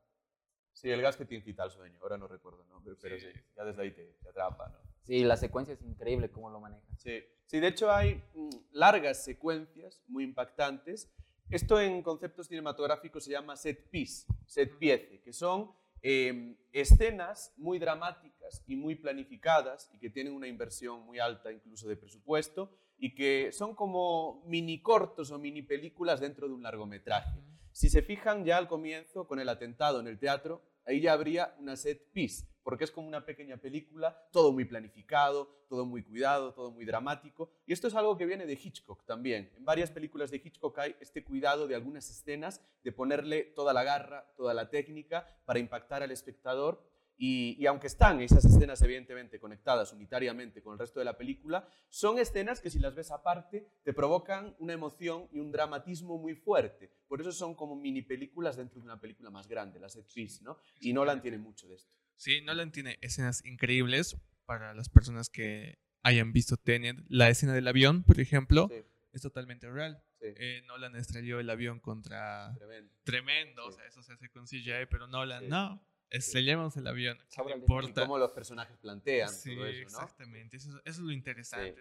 Sí, 0.72 0.90
el 0.90 1.00
gas 1.02 1.16
que 1.16 1.24
te 1.24 1.34
incita 1.34 1.62
al 1.64 1.70
sueño. 1.70 1.98
Ahora 2.02 2.18
no 2.18 2.28
recuerdo 2.28 2.62
el 2.62 2.68
nombre, 2.68 2.94
pero 3.00 3.18
sí, 3.18 3.26
Sí. 3.32 3.40
ya 3.56 3.64
desde 3.64 3.82
ahí 3.82 3.90
te, 3.90 4.04
te 4.22 4.28
atrapa, 4.28 4.68
¿no? 4.68 4.78
Sí, 5.08 5.24
la 5.24 5.38
secuencia 5.38 5.72
es 5.72 5.80
increíble 5.80 6.30
cómo 6.30 6.50
lo 6.50 6.60
manejan. 6.60 6.84
Sí. 6.98 7.22
sí, 7.46 7.60
de 7.60 7.68
hecho 7.68 7.90
hay 7.90 8.22
mm, 8.34 8.50
largas 8.72 9.24
secuencias 9.24 10.02
muy 10.06 10.22
impactantes. 10.22 11.10
Esto 11.48 11.80
en 11.80 12.02
conceptos 12.02 12.48
cinematográficos 12.48 13.24
se 13.24 13.30
llama 13.30 13.56
set 13.56 13.88
piece, 13.88 14.26
set 14.44 14.76
piece, 14.78 15.22
que 15.24 15.32
son 15.32 15.72
eh, 16.02 16.58
escenas 16.72 17.54
muy 17.56 17.78
dramáticas 17.78 18.62
y 18.66 18.76
muy 18.76 18.96
planificadas 18.96 19.90
y 19.94 19.98
que 19.98 20.10
tienen 20.10 20.34
una 20.34 20.46
inversión 20.46 21.06
muy 21.06 21.18
alta 21.18 21.50
incluso 21.50 21.88
de 21.88 21.96
presupuesto 21.96 22.70
y 22.98 23.14
que 23.14 23.50
son 23.52 23.74
como 23.74 24.44
mini 24.44 24.82
cortos 24.82 25.30
o 25.30 25.38
mini 25.38 25.62
películas 25.62 26.20
dentro 26.20 26.48
de 26.48 26.52
un 26.52 26.62
largometraje. 26.62 27.40
Si 27.72 27.88
se 27.88 28.02
fijan 28.02 28.44
ya 28.44 28.58
al 28.58 28.68
comienzo 28.68 29.26
con 29.26 29.40
el 29.40 29.48
atentado 29.48 30.00
en 30.00 30.06
el 30.06 30.18
teatro, 30.18 30.60
ahí 30.84 31.00
ya 31.00 31.14
habría 31.14 31.54
una 31.58 31.76
set 31.76 32.12
piece, 32.12 32.46
porque 32.68 32.84
es 32.84 32.90
como 32.90 33.08
una 33.08 33.24
pequeña 33.24 33.56
película, 33.56 34.28
todo 34.30 34.52
muy 34.52 34.66
planificado, 34.66 35.48
todo 35.70 35.86
muy 35.86 36.02
cuidado, 36.02 36.52
todo 36.52 36.70
muy 36.70 36.84
dramático. 36.84 37.50
Y 37.64 37.72
esto 37.72 37.88
es 37.88 37.94
algo 37.94 38.18
que 38.18 38.26
viene 38.26 38.44
de 38.44 38.60
Hitchcock 38.62 39.06
también. 39.06 39.50
En 39.56 39.64
varias 39.64 39.90
películas 39.90 40.30
de 40.30 40.36
Hitchcock 40.36 40.78
hay 40.78 40.94
este 41.00 41.24
cuidado 41.24 41.66
de 41.66 41.74
algunas 41.74 42.10
escenas, 42.10 42.60
de 42.84 42.92
ponerle 42.92 43.44
toda 43.56 43.72
la 43.72 43.84
garra, 43.84 44.30
toda 44.36 44.52
la 44.52 44.68
técnica 44.68 45.26
para 45.46 45.58
impactar 45.58 46.02
al 46.02 46.10
espectador. 46.10 46.84
Y, 47.16 47.56
y 47.58 47.64
aunque 47.64 47.86
están 47.86 48.20
esas 48.20 48.44
escenas 48.44 48.82
evidentemente 48.82 49.40
conectadas 49.40 49.94
unitariamente 49.94 50.60
con 50.60 50.74
el 50.74 50.78
resto 50.78 50.98
de 50.98 51.06
la 51.06 51.16
película, 51.16 51.66
son 51.88 52.18
escenas 52.18 52.60
que 52.60 52.68
si 52.68 52.78
las 52.80 52.94
ves 52.94 53.10
aparte 53.10 53.66
te 53.82 53.94
provocan 53.94 54.54
una 54.58 54.74
emoción 54.74 55.26
y 55.32 55.38
un 55.38 55.50
dramatismo 55.52 56.18
muy 56.18 56.34
fuerte. 56.34 56.92
Por 57.08 57.22
eso 57.22 57.32
son 57.32 57.54
como 57.54 57.76
mini 57.76 58.02
películas 58.02 58.58
dentro 58.58 58.78
de 58.78 58.84
una 58.84 59.00
película 59.00 59.30
más 59.30 59.48
grande, 59.48 59.80
la 59.80 59.88
set 59.88 60.12
piece, 60.12 60.44
¿no? 60.44 60.58
Y 60.80 60.92
Nolan 60.92 61.22
tiene 61.22 61.38
mucho 61.38 61.66
de 61.66 61.76
esto. 61.76 61.98
Sí, 62.18 62.40
Nolan 62.40 62.72
tiene 62.72 62.98
escenas 63.00 63.44
increíbles 63.44 64.16
para 64.44 64.74
las 64.74 64.88
personas 64.88 65.30
que 65.30 65.78
hayan 66.02 66.32
visto 66.32 66.56
Tenet. 66.56 66.96
La 67.08 67.28
escena 67.28 67.54
del 67.54 67.68
avión, 67.68 68.02
por 68.02 68.18
ejemplo, 68.18 68.68
Sí, 68.70 68.82
es 69.12 69.22
totalmente 69.22 69.70
real. 69.70 70.02
sí, 70.20 70.26
Eh, 70.36 70.62
Nolan 70.66 70.96
estrelló 70.96 71.38
el 71.38 71.48
avión 71.48 71.78
contra... 71.78 72.52
tremendo. 72.56 72.92
Tremendo, 73.04 73.66
o 73.66 73.70
Sí. 73.70 73.76
sea, 73.78 73.86
eso 73.86 74.02
se 74.02 74.12
hace 74.14 74.28
con 74.30 74.46
CGI, 74.48 74.86
pero 74.90 75.06
Nolan, 75.06 75.48
no, 75.48 75.80
estrellemos 76.10 76.76
el 76.76 76.88
avión, 76.88 77.18
¿qué 77.18 77.36
Sobra 77.36 77.50
le 77.50 77.54
el 77.54 77.60
Y 77.60 77.62
importa? 77.62 78.02
cómo 78.02 78.18
los 78.18 78.32
personajes 78.32 78.76
plantean 78.78 79.28
Sí, 79.32 79.54
todo 79.54 79.66
eso, 79.66 79.78
¿no? 79.82 79.86
exactamente, 79.86 80.56
eso, 80.56 80.70
es- 80.70 80.76
eso 80.86 81.00
es 81.02 81.06
lo 81.06 81.12
interesante. 81.12 81.80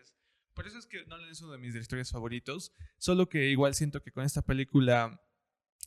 Por 0.54 0.68
eso 0.68 0.78
es 0.78 0.86
que 0.86 1.04
Nolan 1.06 1.30
es 1.30 1.42
uno 1.42 1.54
de 1.54 1.58
mis 1.58 1.74
directores 1.74 2.12
favoritos, 2.12 2.72
solo 3.00 3.28
que 3.28 3.48
igual 3.50 3.74
siento 3.74 4.04
que 4.04 4.12
con 4.12 4.24
esta 4.24 4.44
película 4.44 5.20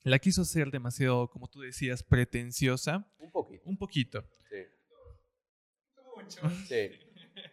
la 0.05 0.19
quiso 0.19 0.43
hacer 0.43 0.71
demasiado, 0.71 1.29
como 1.29 1.49
tú 1.49 1.61
decías, 1.61 2.03
pretenciosa, 2.03 3.07
Un 3.19 3.31
poquito, 3.31 3.63
un 3.69 3.77
poquito. 3.77 4.25
sí. 4.49 4.57
Mucho. 6.17 6.51
Sí. 6.67 6.91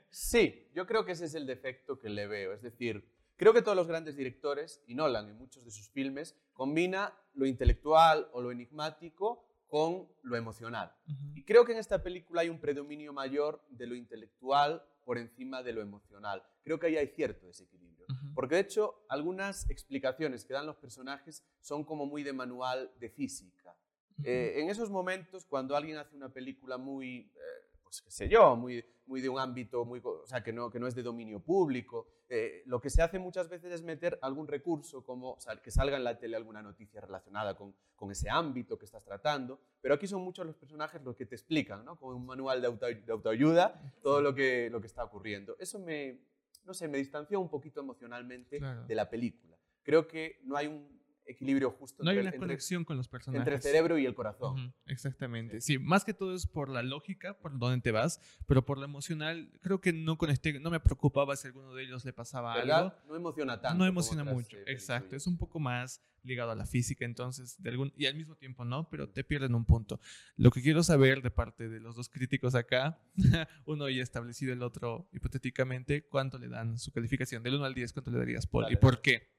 Sí, 0.10 0.68
yo 0.74 0.86
creo 0.88 1.06
que 1.06 1.12
ese 1.14 1.26
es 1.26 1.36
el 1.36 1.46
defecto 1.46 2.00
que 2.00 2.10
le 2.10 2.28
veo. 2.28 2.54
Es 2.54 2.62
decir, 2.62 3.08
creo 3.36 3.54
que 3.54 3.62
todos 3.62 3.78
los 3.78 3.88
grandes 3.88 4.16
directores, 4.18 4.82
y 4.88 4.96
Nolan 4.96 5.30
en 5.30 5.38
muchos 5.38 5.64
de 5.64 5.72
sus 5.72 5.90
filmes, 5.90 6.36
combina 6.54 7.14
lo 7.34 7.46
intelectual 7.46 8.28
o 8.34 8.42
lo 8.42 8.52
enigmático 8.52 9.46
con 9.68 10.08
lo 10.24 10.36
emocional. 10.36 10.92
Y 11.36 11.44
creo 11.44 11.66
que 11.66 11.74
en 11.74 11.78
esta 11.78 12.02
película 12.02 12.42
hay 12.42 12.50
un 12.50 12.60
predominio 12.60 13.14
mayor 13.14 13.64
de 13.70 13.86
lo 13.88 13.96
intelectual 13.96 14.84
por 15.06 15.18
encima 15.18 15.62
de 15.62 15.74
lo 15.74 15.82
emocional. 15.82 16.42
Creo 16.64 16.80
que 16.80 16.88
ahí 16.88 16.98
hay 16.98 17.08
cierto 17.08 17.46
desequilibrio. 17.46 17.87
Porque 18.34 18.56
de 18.56 18.62
hecho, 18.62 19.04
algunas 19.10 19.70
explicaciones 19.70 20.46
que 20.46 20.54
dan 20.54 20.66
los 20.66 20.78
personajes 20.78 21.44
son 21.60 21.84
como 21.84 22.06
muy 22.06 22.24
de 22.24 22.34
manual 22.34 22.92
de 23.00 23.10
física. 23.10 23.76
Eh, 24.24 24.62
en 24.62 24.70
esos 24.70 24.90
momentos, 24.90 25.46
cuando 25.46 25.76
alguien 25.76 25.98
hace 25.98 26.16
una 26.16 26.30
película 26.30 26.78
muy, 26.78 27.32
eh, 27.36 27.80
pues 27.84 28.02
qué 28.02 28.12
sé 28.12 28.28
yo, 28.28 28.56
muy, 28.56 28.84
muy 29.06 29.22
de 29.22 29.30
un 29.30 29.40
ámbito, 29.40 29.86
muy, 29.86 30.02
o 30.04 30.26
sea, 30.26 30.44
que 30.44 30.52
no, 30.52 30.70
que 30.70 30.80
no 30.80 30.88
es 30.88 30.96
de 30.96 31.04
dominio 31.04 31.40
público, 31.40 32.08
eh, 32.30 32.64
lo 32.66 32.82
que 32.82 32.90
se 32.90 33.02
hace 33.02 33.20
muchas 33.20 33.48
veces 33.48 33.72
es 33.72 33.84
meter 33.84 34.20
algún 34.22 34.48
recurso, 34.48 35.04
como 35.04 35.34
o 35.34 35.40
sea, 35.40 35.62
que 35.62 35.72
salga 35.72 35.96
en 35.96 36.04
la 36.04 36.18
tele 36.20 36.36
alguna 36.36 36.62
noticia 36.62 37.00
relacionada 37.00 37.56
con, 37.56 37.74
con, 37.96 38.12
ese 38.12 38.30
ámbito 38.30 38.78
que 38.78 38.86
estás 38.86 39.04
tratando, 39.04 39.62
pero 39.80 39.94
aquí 39.94 40.08
son 40.08 40.24
muchos 40.24 40.46
los 40.46 40.56
personajes 40.56 41.02
los 41.04 41.16
que 41.16 41.26
te 41.26 41.36
explican, 41.36 41.86
¿no? 41.86 41.98
Como 41.98 42.18
un 42.18 42.26
manual 42.26 42.62
de, 42.62 42.96
de 42.96 43.12
autoayuda, 43.12 43.80
todo 44.02 44.22
lo 44.22 44.36
que, 44.36 44.70
lo 44.70 44.82
que 44.82 44.88
está 44.88 45.04
ocurriendo. 45.06 45.56
Eso 45.60 45.80
me, 45.80 46.20
no 46.68 46.74
sé, 46.74 46.88
me 46.88 46.98
distanció 46.98 47.40
un 47.40 47.50
poquito 47.50 47.80
emocionalmente 47.80 48.60
de 48.60 48.96
la 48.96 49.10
película. 49.10 49.58
Creo 49.82 50.06
que 50.06 50.42
no 50.44 50.58
hay 50.58 50.68
un 50.68 50.97
equilibrio 51.28 51.72
justo. 51.72 52.04
No 52.04 52.10
hay 52.10 52.18
una 52.20 52.32
conexión 52.32 52.86
con 52.86 52.98
los 52.98 53.08
personajes. 53.08 53.40
Entre 53.40 53.56
el 53.56 53.62
cerebro 53.62 53.98
y 53.98 54.06
el 54.06 54.16
corazón. 54.16 54.74
exactamente. 54.86 55.62
Sí. 55.62 55.78
más 55.78 56.06
que 56.06 56.14
todo 56.14 56.34
es 56.34 56.48
por 56.48 56.70
la 56.70 56.84
lógica, 56.84 57.38
por 57.40 57.58
dónde 57.58 57.82
te 57.82 57.92
vas, 57.92 58.20
pero 58.46 58.66
por 58.66 58.78
lo 58.78 58.86
emocional, 58.86 59.52
creo 59.62 59.82
que 59.82 59.94
no 59.94 60.18
conecté, 60.18 60.60
no 60.60 60.70
me 60.70 60.80
preocupaba 60.80 61.36
si 61.36 61.48
a 61.48 61.50
alguno 61.50 61.74
de 61.74 61.84
ellos 61.84 62.06
le 62.06 62.14
pasaba 62.14 62.54
algo. 62.54 62.94
No 63.08 63.16
emociona 63.16 63.62
tanto. 63.62 63.78
No 63.78 63.86
emociona 63.86 64.24
mucho, 64.24 64.58
exacto. 64.66 65.16
Es 65.16 65.28
un 65.28 65.38
poco 65.38 65.60
más 65.60 66.02
ligado 66.24 66.52
a 66.52 66.56
la 66.56 66.66
física, 66.66 67.06
entonces, 67.06 67.62
de 67.62 67.70
algún, 67.70 67.94
y 67.96 68.06
al 68.06 68.16
mismo 68.16 68.36
tiempo 68.36 68.66
no, 68.66 68.90
pero 68.90 69.10
te 69.10 69.24
pierden 69.24 69.56
un 69.56 69.66
punto. 69.66 70.00
Lo 70.36 70.52
que 70.52 70.62
quiero 70.62 70.84
saber 70.84 71.22
de 71.22 71.32
parte 71.32 71.70
de 71.70 71.80
los 71.80 71.96
dos 71.96 72.10
críticos 72.10 72.54
acá, 72.54 73.00
uno 73.66 73.90
ya 73.90 74.04
establecido, 74.04 74.54
el 74.54 74.62
otro 74.62 75.10
hipotéticamente, 75.14 76.06
¿cuánto 76.08 76.38
le 76.38 76.50
dan 76.50 76.78
su 76.78 76.92
calificación? 76.92 77.42
Del 77.44 77.56
1 77.56 77.66
al 77.66 77.74
10, 77.74 77.94
¿cuánto 77.94 78.12
le 78.12 78.20
darías, 78.20 78.46
Paul? 78.46 78.68
¿Y 78.70 78.76
por 78.76 79.02
qué? 79.02 79.37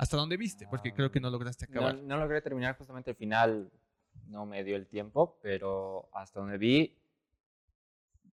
¿Hasta 0.00 0.16
dónde 0.16 0.38
viste? 0.38 0.66
Porque 0.66 0.94
creo 0.94 1.10
que 1.10 1.20
no 1.20 1.28
lograste 1.28 1.66
acabar. 1.66 1.94
No, 1.94 2.16
logré 2.16 2.40
terminar 2.40 2.74
justamente 2.74 3.10
el 3.10 3.16
final, 3.18 3.70
no 4.28 4.46
me 4.46 4.64
dio 4.64 4.74
el 4.74 4.86
tiempo, 4.86 5.38
pero 5.42 6.08
hasta 6.14 6.40
donde 6.40 6.56
vi, 6.56 6.98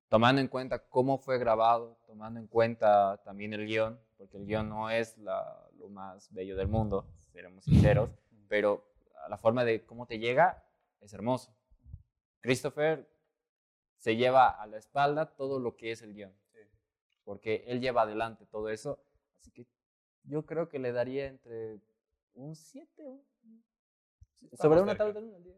tomando 0.08 0.40
en 0.40 0.48
cuenta 0.48 0.88
cómo 0.88 1.18
fue 1.18 1.38
grabado, 1.38 2.00
tomando 2.06 2.40
en 2.40 2.48
cuenta 2.48 3.22
también 3.26 3.54
el 3.54 3.66
guion, 3.66 4.00
porque 4.16 4.38
el 4.38 4.46
guion 4.46 4.70
no 4.70 4.90
es 4.90 5.18
lo 5.18 5.90
más 5.90 6.32
bello 6.32 6.56
del 6.56 6.70
mundo, 6.70 7.06
seremos 7.34 7.66
sinceros, 7.66 8.12
pero 8.48 8.90
la 9.28 9.36
forma 9.36 9.66
de 9.66 9.86
cómo 9.86 10.06
te 10.06 10.20
llega 10.20 10.64
es 11.02 11.12
hermoso. 11.12 11.54
Christopher 12.40 13.12
se 13.98 14.16
lleva 14.16 14.52
a 14.52 14.66
la 14.68 14.78
espalda 14.78 15.36
todo 15.36 15.60
lo 15.60 15.76
que 15.76 15.92
es 15.92 16.02
el 16.02 16.14
guion, 16.14 16.34
porque 17.26 17.66
él 17.68 17.82
lleva 17.82 18.04
adelante 18.04 18.46
todo 18.46 18.70
eso, 18.70 19.04
así 19.38 19.52
que 19.52 19.68
yo 20.28 20.46
creo 20.46 20.70
que 20.70 20.80
le 20.80 20.92
daría 20.92 21.28
entre 21.28 21.80
un 22.34 22.56
7, 22.56 23.22
sobre 24.54 24.82
una 24.82 24.96
tabla 24.96 25.14
de 25.14 25.26
1 25.26 25.36
al 25.36 25.44
10. 25.44 25.58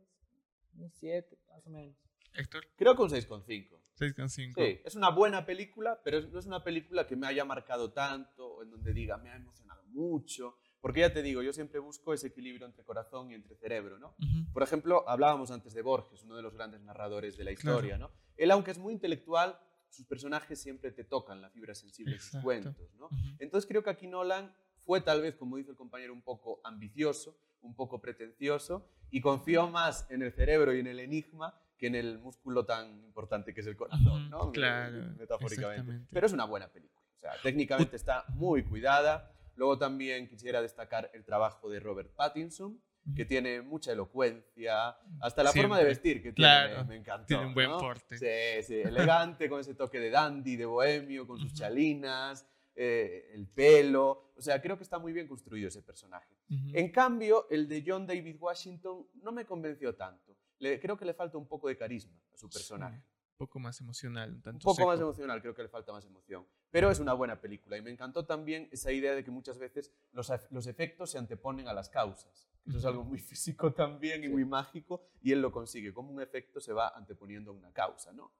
Un 0.77 0.89
7, 0.91 1.37
más 1.49 1.67
o 1.67 1.69
menos. 1.69 1.95
Héctor. 2.33 2.63
Creo 2.77 2.95
que 2.95 3.01
un 3.01 3.09
6,5. 3.09 3.79
6,5. 3.97 4.53
Sí, 4.55 4.81
es 4.85 4.95
una 4.95 5.09
buena 5.09 5.45
película, 5.45 5.99
pero 6.03 6.21
no 6.21 6.39
es 6.39 6.45
una 6.45 6.63
película 6.63 7.05
que 7.05 7.15
me 7.15 7.27
haya 7.27 7.43
marcado 7.43 7.91
tanto 7.91 8.47
o 8.47 8.63
en 8.63 8.69
donde 8.69 8.93
diga 8.93 9.17
me 9.17 9.29
ha 9.29 9.35
emocionado 9.35 9.83
mucho. 9.87 10.57
Porque 10.79 11.01
ya 11.01 11.11
te 11.11 11.21
digo, 11.21 11.41
yo 11.41 11.51
siempre 11.51 11.79
busco 11.79 12.13
ese 12.13 12.27
equilibrio 12.27 12.65
entre 12.65 12.85
corazón 12.85 13.31
y 13.31 13.33
entre 13.33 13.57
cerebro, 13.57 13.99
¿no? 13.99 14.15
Por 14.53 14.63
ejemplo, 14.63 15.03
hablábamos 15.09 15.51
antes 15.51 15.73
de 15.73 15.81
Borges, 15.81 16.23
uno 16.23 16.37
de 16.37 16.41
los 16.41 16.53
grandes 16.53 16.79
narradores 16.81 17.35
de 17.35 17.43
la 17.43 17.51
historia, 17.51 17.97
¿no? 17.97 18.11
Él, 18.37 18.49
aunque 18.51 18.71
es 18.71 18.77
muy 18.77 18.93
intelectual, 18.93 19.59
sus 19.89 20.05
personajes 20.05 20.59
siempre 20.61 20.91
te 20.91 21.03
tocan 21.03 21.41
la 21.41 21.49
fibra 21.49 21.73
sensible 21.75 22.13
de 22.13 22.19
sus 22.19 22.41
cuentos, 22.41 22.75
¿no? 22.97 23.09
Entonces 23.39 23.67
creo 23.67 23.83
que 23.83 23.89
aquí 23.89 24.07
Nolan 24.07 24.53
fue 24.85 25.01
tal 25.01 25.21
vez, 25.21 25.35
como 25.35 25.57
dice 25.57 25.71
el 25.71 25.77
compañero, 25.77 26.13
un 26.13 26.21
poco 26.21 26.61
ambicioso, 26.63 27.37
un 27.61 27.75
poco 27.75 27.99
pretencioso 27.99 28.87
y 29.11 29.21
confió 29.21 29.67
más 29.67 30.09
en 30.09 30.21
el 30.21 30.31
cerebro 30.31 30.73
y 30.73 30.79
en 30.79 30.87
el 30.87 30.99
enigma 30.99 31.59
que 31.77 31.87
en 31.87 31.95
el 31.95 32.19
músculo 32.19 32.65
tan 32.65 33.03
importante 33.03 33.53
que 33.53 33.61
es 33.61 33.67
el 33.67 33.77
corazón, 33.77 34.29
¿no? 34.29 34.51
Claro, 34.51 35.13
metafóricamente. 35.17 36.07
Pero 36.11 36.27
es 36.27 36.33
una 36.33 36.45
buena 36.45 36.67
película, 36.67 37.07
o 37.17 37.19
sea, 37.19 37.31
técnicamente 37.41 37.95
está 37.95 38.25
muy 38.29 38.63
cuidada. 38.63 39.33
Luego 39.55 39.77
también 39.77 40.27
quisiera 40.27 40.61
destacar 40.61 41.09
el 41.13 41.25
trabajo 41.25 41.69
de 41.69 41.79
Robert 41.79 42.13
Pattinson, 42.15 42.81
que 43.15 43.25
tiene 43.25 43.61
mucha 43.61 43.91
elocuencia, 43.91 44.95
hasta 45.21 45.43
la 45.43 45.51
forma 45.51 45.77
de 45.77 45.85
vestir 45.85 46.21
que 46.21 46.33
tiene, 46.33 46.83
me, 46.83 46.95
encantó. 46.97 47.25
Tiene 47.25 47.45
un 47.47 47.53
buen 47.53 47.69
porte. 47.71 48.17
Sí, 48.17 48.63
sí, 48.63 48.81
elegante, 48.85 49.49
con 49.49 49.59
ese 49.59 49.73
toque 49.75 49.99
de 49.99 50.09
dandy, 50.09 50.55
de 50.55 50.65
bohemio, 50.65 51.27
con 51.27 51.39
sus 51.39 51.53
chalinas, 51.53 52.45
eh, 52.75 53.31
el 53.33 53.47
pelo. 53.47 54.31
O 54.35 54.41
sea, 54.41 54.61
creo 54.61 54.77
que 54.77 54.83
está 54.83 54.99
muy 54.99 55.13
bien 55.13 55.27
construido 55.27 55.67
ese 55.67 55.81
personaje. 55.81 56.33
En 56.73 56.91
cambio, 56.91 57.47
el 57.49 57.67
de 57.67 57.83
John 57.85 58.07
David 58.07 58.37
Washington 58.39 59.05
no 59.21 59.31
me 59.31 59.45
convenció 59.45 59.95
tanto. 59.95 60.35
Le, 60.59 60.79
creo 60.79 60.97
que 60.97 61.05
le 61.05 61.13
falta 61.13 61.37
un 61.37 61.47
poco 61.47 61.67
de 61.67 61.77
carisma 61.77 62.17
a 62.33 62.37
su 62.37 62.49
personaje. 62.49 63.01
Poco 63.39 63.57
más 63.57 63.79
emocional. 63.79 64.33
Un, 64.33 64.41
tanto 64.41 64.65
poco 64.65 64.85
más 64.85 64.99
emocional, 64.99 65.41
creo 65.41 65.55
que 65.55 65.63
le 65.63 65.69
falta 65.69 65.93
más 65.93 66.05
emoción. 66.05 66.45
Pero 66.69 66.91
es 66.91 66.99
una 66.99 67.13
buena 67.13 67.39
película 67.39 67.77
y 67.77 67.81
me 67.81 67.89
encantó 67.89 68.25
también 68.25 68.67
esa 68.69 68.91
idea 68.91 69.15
de 69.15 69.23
que 69.23 69.31
muchas 69.31 69.57
veces 69.57 69.93
los, 70.11 70.29
los 70.51 70.67
efectos 70.67 71.09
se 71.11 71.17
anteponen 71.17 71.69
a 71.69 71.73
las 71.73 71.89
causas. 71.89 72.49
Eso 72.67 72.77
es 72.77 72.85
algo 72.85 73.05
muy 73.05 73.17
físico 73.31 73.71
también 73.71 74.25
y 74.25 74.27
muy 74.27 74.43
mágico 74.43 75.07
y 75.21 75.31
él 75.31 75.41
lo 75.41 75.51
consigue. 75.53 75.93
Como 75.93 76.11
un 76.11 76.21
efecto 76.21 76.59
se 76.59 76.73
va 76.73 76.89
anteponiendo 76.89 77.51
a 77.51 77.53
una 77.53 77.71
causa, 77.71 78.11
¿no? 78.11 78.33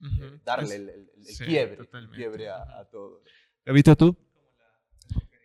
Eh, 0.00 0.40
darle 0.42 0.76
el, 0.76 1.10
quiebre, 1.36 1.88
quiebre 2.14 2.48
a, 2.48 2.78
a 2.78 2.88
todo. 2.88 3.22
¿Evita 3.64 3.94
tú? 3.94 4.16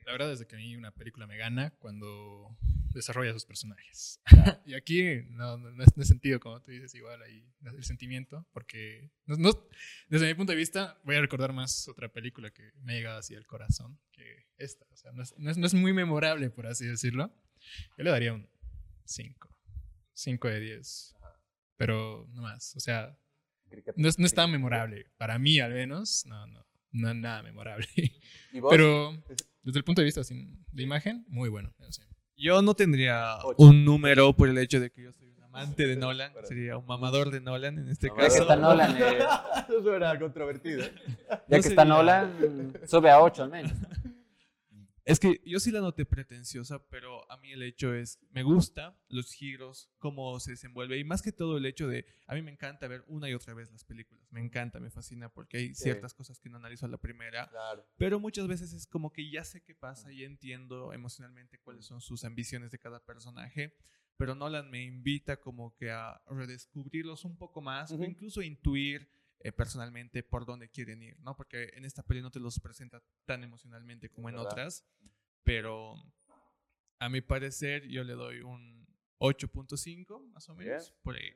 La 0.06 0.14
verdad 0.14 0.32
es 0.32 0.46
que 0.46 0.56
a 0.56 0.60
mí 0.60 0.76
una 0.76 0.92
película 0.92 1.28
me 1.28 1.38
gana 1.38 1.72
cuando 1.80 2.58
desarrolla 2.94 3.34
sus 3.34 3.46
personajes. 3.46 4.20
y 4.66 4.74
aquí 4.74 5.24
no, 5.30 5.58
no, 5.58 5.84
es, 5.84 6.08
sentido, 6.08 6.40
como 6.40 6.62
tú 6.62 6.72
dices, 6.72 6.94
igual 6.96 7.22
ahí 7.22 7.46
el 7.64 7.84
sentimiento, 7.84 8.46
porque 8.52 9.12
desde 9.26 10.28
mi 10.28 10.34
punto 10.34 10.52
de 10.52 10.58
vista 10.58 11.00
voy 11.04 11.16
a 11.16 11.22
recordar 11.22 11.54
más 11.54 11.88
otra 11.88 12.12
película 12.12 12.52
que 12.52 12.72
me 12.82 12.94
ha 12.94 12.96
llegado 12.96 13.20
así 13.20 13.36
al 13.36 13.46
corazón 13.46 14.00
que 14.12 14.48
esta. 14.58 14.86
O 14.92 14.96
sea, 14.96 15.12
no 15.12 15.24
es, 15.24 15.34
no 15.38 15.66
es, 15.66 15.74
muy 15.74 15.94
memorable, 15.94 16.50
por 16.50 16.68
así 16.68 16.86
decirlo. 16.86 17.34
Yo 17.98 18.04
le 18.04 18.12
daría 18.12 18.34
un 18.34 18.50
5. 19.06 19.50
5 20.14 20.48
de 20.48 20.60
10. 20.60 21.16
Pero 21.78 22.28
no 22.34 22.42
más. 22.42 22.76
O 22.76 22.80
sea, 22.80 23.18
no 23.96 24.08
es, 24.08 24.20
no 24.20 24.26
es 24.26 24.34
tan 24.34 24.52
memorable. 24.52 25.08
Para 25.18 25.40
mí, 25.40 25.60
al 25.60 25.74
menos, 25.74 26.26
no, 26.26 26.46
no. 26.48 26.66
No 26.92 27.10
es 27.10 27.16
nada 27.16 27.42
memorable. 27.44 27.88
Pero 28.70 29.14
desde 29.64 29.80
el 29.80 29.84
punto 29.86 30.02
de 30.02 30.06
vista 30.06 30.22
de 30.72 30.84
imagen, 30.84 31.26
muy 31.30 31.50
bueno. 31.50 31.74
Yo 32.36 32.62
no 32.62 32.74
tendría 32.74 33.36
un 33.58 33.86
número 33.86 34.34
por 34.34 34.50
el 34.50 34.58
hecho 34.58 34.80
de 34.80 34.90
que 34.92 35.04
yo 35.04 35.12
soy 35.14 35.30
un 35.30 35.42
amante 35.44 35.86
de 35.86 35.96
Nolan. 35.96 36.34
Sería 36.44 36.78
un 36.78 36.86
mamador 36.86 37.30
de 37.32 37.40
Nolan 37.40 37.78
en 37.78 37.88
este 37.90 38.10
caso. 38.10 38.20
Ya 38.22 38.28
que 38.30 38.40
está 38.42 38.56
Nolan. 38.56 38.98
Eh, 38.98 39.20
Eso 39.70 39.84
suena 39.84 40.18
controvertido. 40.20 40.84
Ya 41.48 41.60
que 41.62 41.68
está 41.68 41.86
Nolan, 41.86 42.74
sube 42.88 43.10
a 43.12 43.22
8 43.22 43.44
al 43.44 43.50
menos. 43.52 43.74
Es 45.04 45.20
que 45.20 45.42
yo 45.46 45.60
sí 45.60 45.72
la 45.72 45.82
noté 45.82 46.06
pretenciosa, 46.06 46.88
pero 46.90 47.30
a 47.32 47.38
mí 47.38 47.52
el 47.52 47.64
hecho 47.64 47.94
es, 47.94 48.20
me 48.30 48.44
gusta 48.44 48.96
los 49.10 49.32
giros, 49.34 49.90
cómo 49.98 50.40
se 50.40 50.52
desenvuelve 50.52 51.00
y 51.00 51.04
más 51.04 51.24
que 51.24 51.32
todo 51.32 51.58
el 51.58 51.66
hecho 51.66 51.88
de, 51.88 52.06
a 52.28 52.36
mí 52.36 52.42
me 52.44 52.52
encanta 52.52 52.88
ver 52.88 53.04
una 53.08 53.28
y 53.30 53.34
otra 53.34 53.54
vez 53.56 53.72
las 53.72 53.84
películas, 53.84 54.24
me 54.32 54.42
encanta, 54.42 54.80
me 54.80 54.92
fascina 54.92 55.30
porque 55.30 55.58
hay 55.58 55.76
ciertas 55.76 56.14
cosas 56.14 56.40
que 56.40 56.50
no 56.50 56.58
analizo 56.58 56.86
a 56.86 56.90
la 56.90 56.98
primera, 56.98 57.50
pero 57.98 58.20
muchas 58.20 58.48
veces 58.48 58.74
es 58.74 58.86
como 58.86 59.12
que 59.12 59.30
ya 59.30 59.44
sé 59.44 59.64
qué 59.64 59.74
pasa 59.74 60.12
y 60.12 60.24
entiendo 60.24 60.94
emocionalmente 60.94 61.60
cuáles 61.60 61.86
son 61.86 62.00
sus 62.00 62.24
ambiciones 62.24 62.70
de 62.72 62.78
cada 62.78 63.04
personaje, 63.04 63.76
pero 64.18 64.36
Nolan 64.36 64.70
me 64.70 64.84
invita 64.84 65.38
como 65.38 65.76
que 65.76 65.90
a 65.90 66.22
redescubrirlos 66.28 67.26
un 67.26 67.38
poco 67.38 67.60
más 67.60 67.92
o 67.92 68.04
incluso 68.04 68.44
intuir 68.44 69.10
eh, 69.44 69.52
personalmente 69.52 70.24
por 70.24 70.46
dónde 70.46 70.70
quieren 70.70 71.02
ir, 71.02 71.20
¿no? 71.20 71.36
Porque 71.36 71.72
en 71.74 71.86
esta 71.86 72.04
peli 72.04 72.22
no 72.22 72.32
te 72.32 72.40
los 72.40 72.60
presenta 72.60 73.04
tan 73.26 73.44
emocionalmente 73.44 74.10
como 74.10 74.30
en 74.30 74.38
otras, 74.38 74.86
pero 75.44 75.96
a 77.00 77.10
mi 77.10 77.22
parecer 77.22 77.88
yo 77.88 78.04
le 78.04 78.14
doy 78.14 78.42
un 78.42 78.88
8.5 79.20 80.32
más 80.32 80.50
o 80.50 80.56
menos, 80.56 80.94
por 81.04 81.16
ahí. 81.16 81.32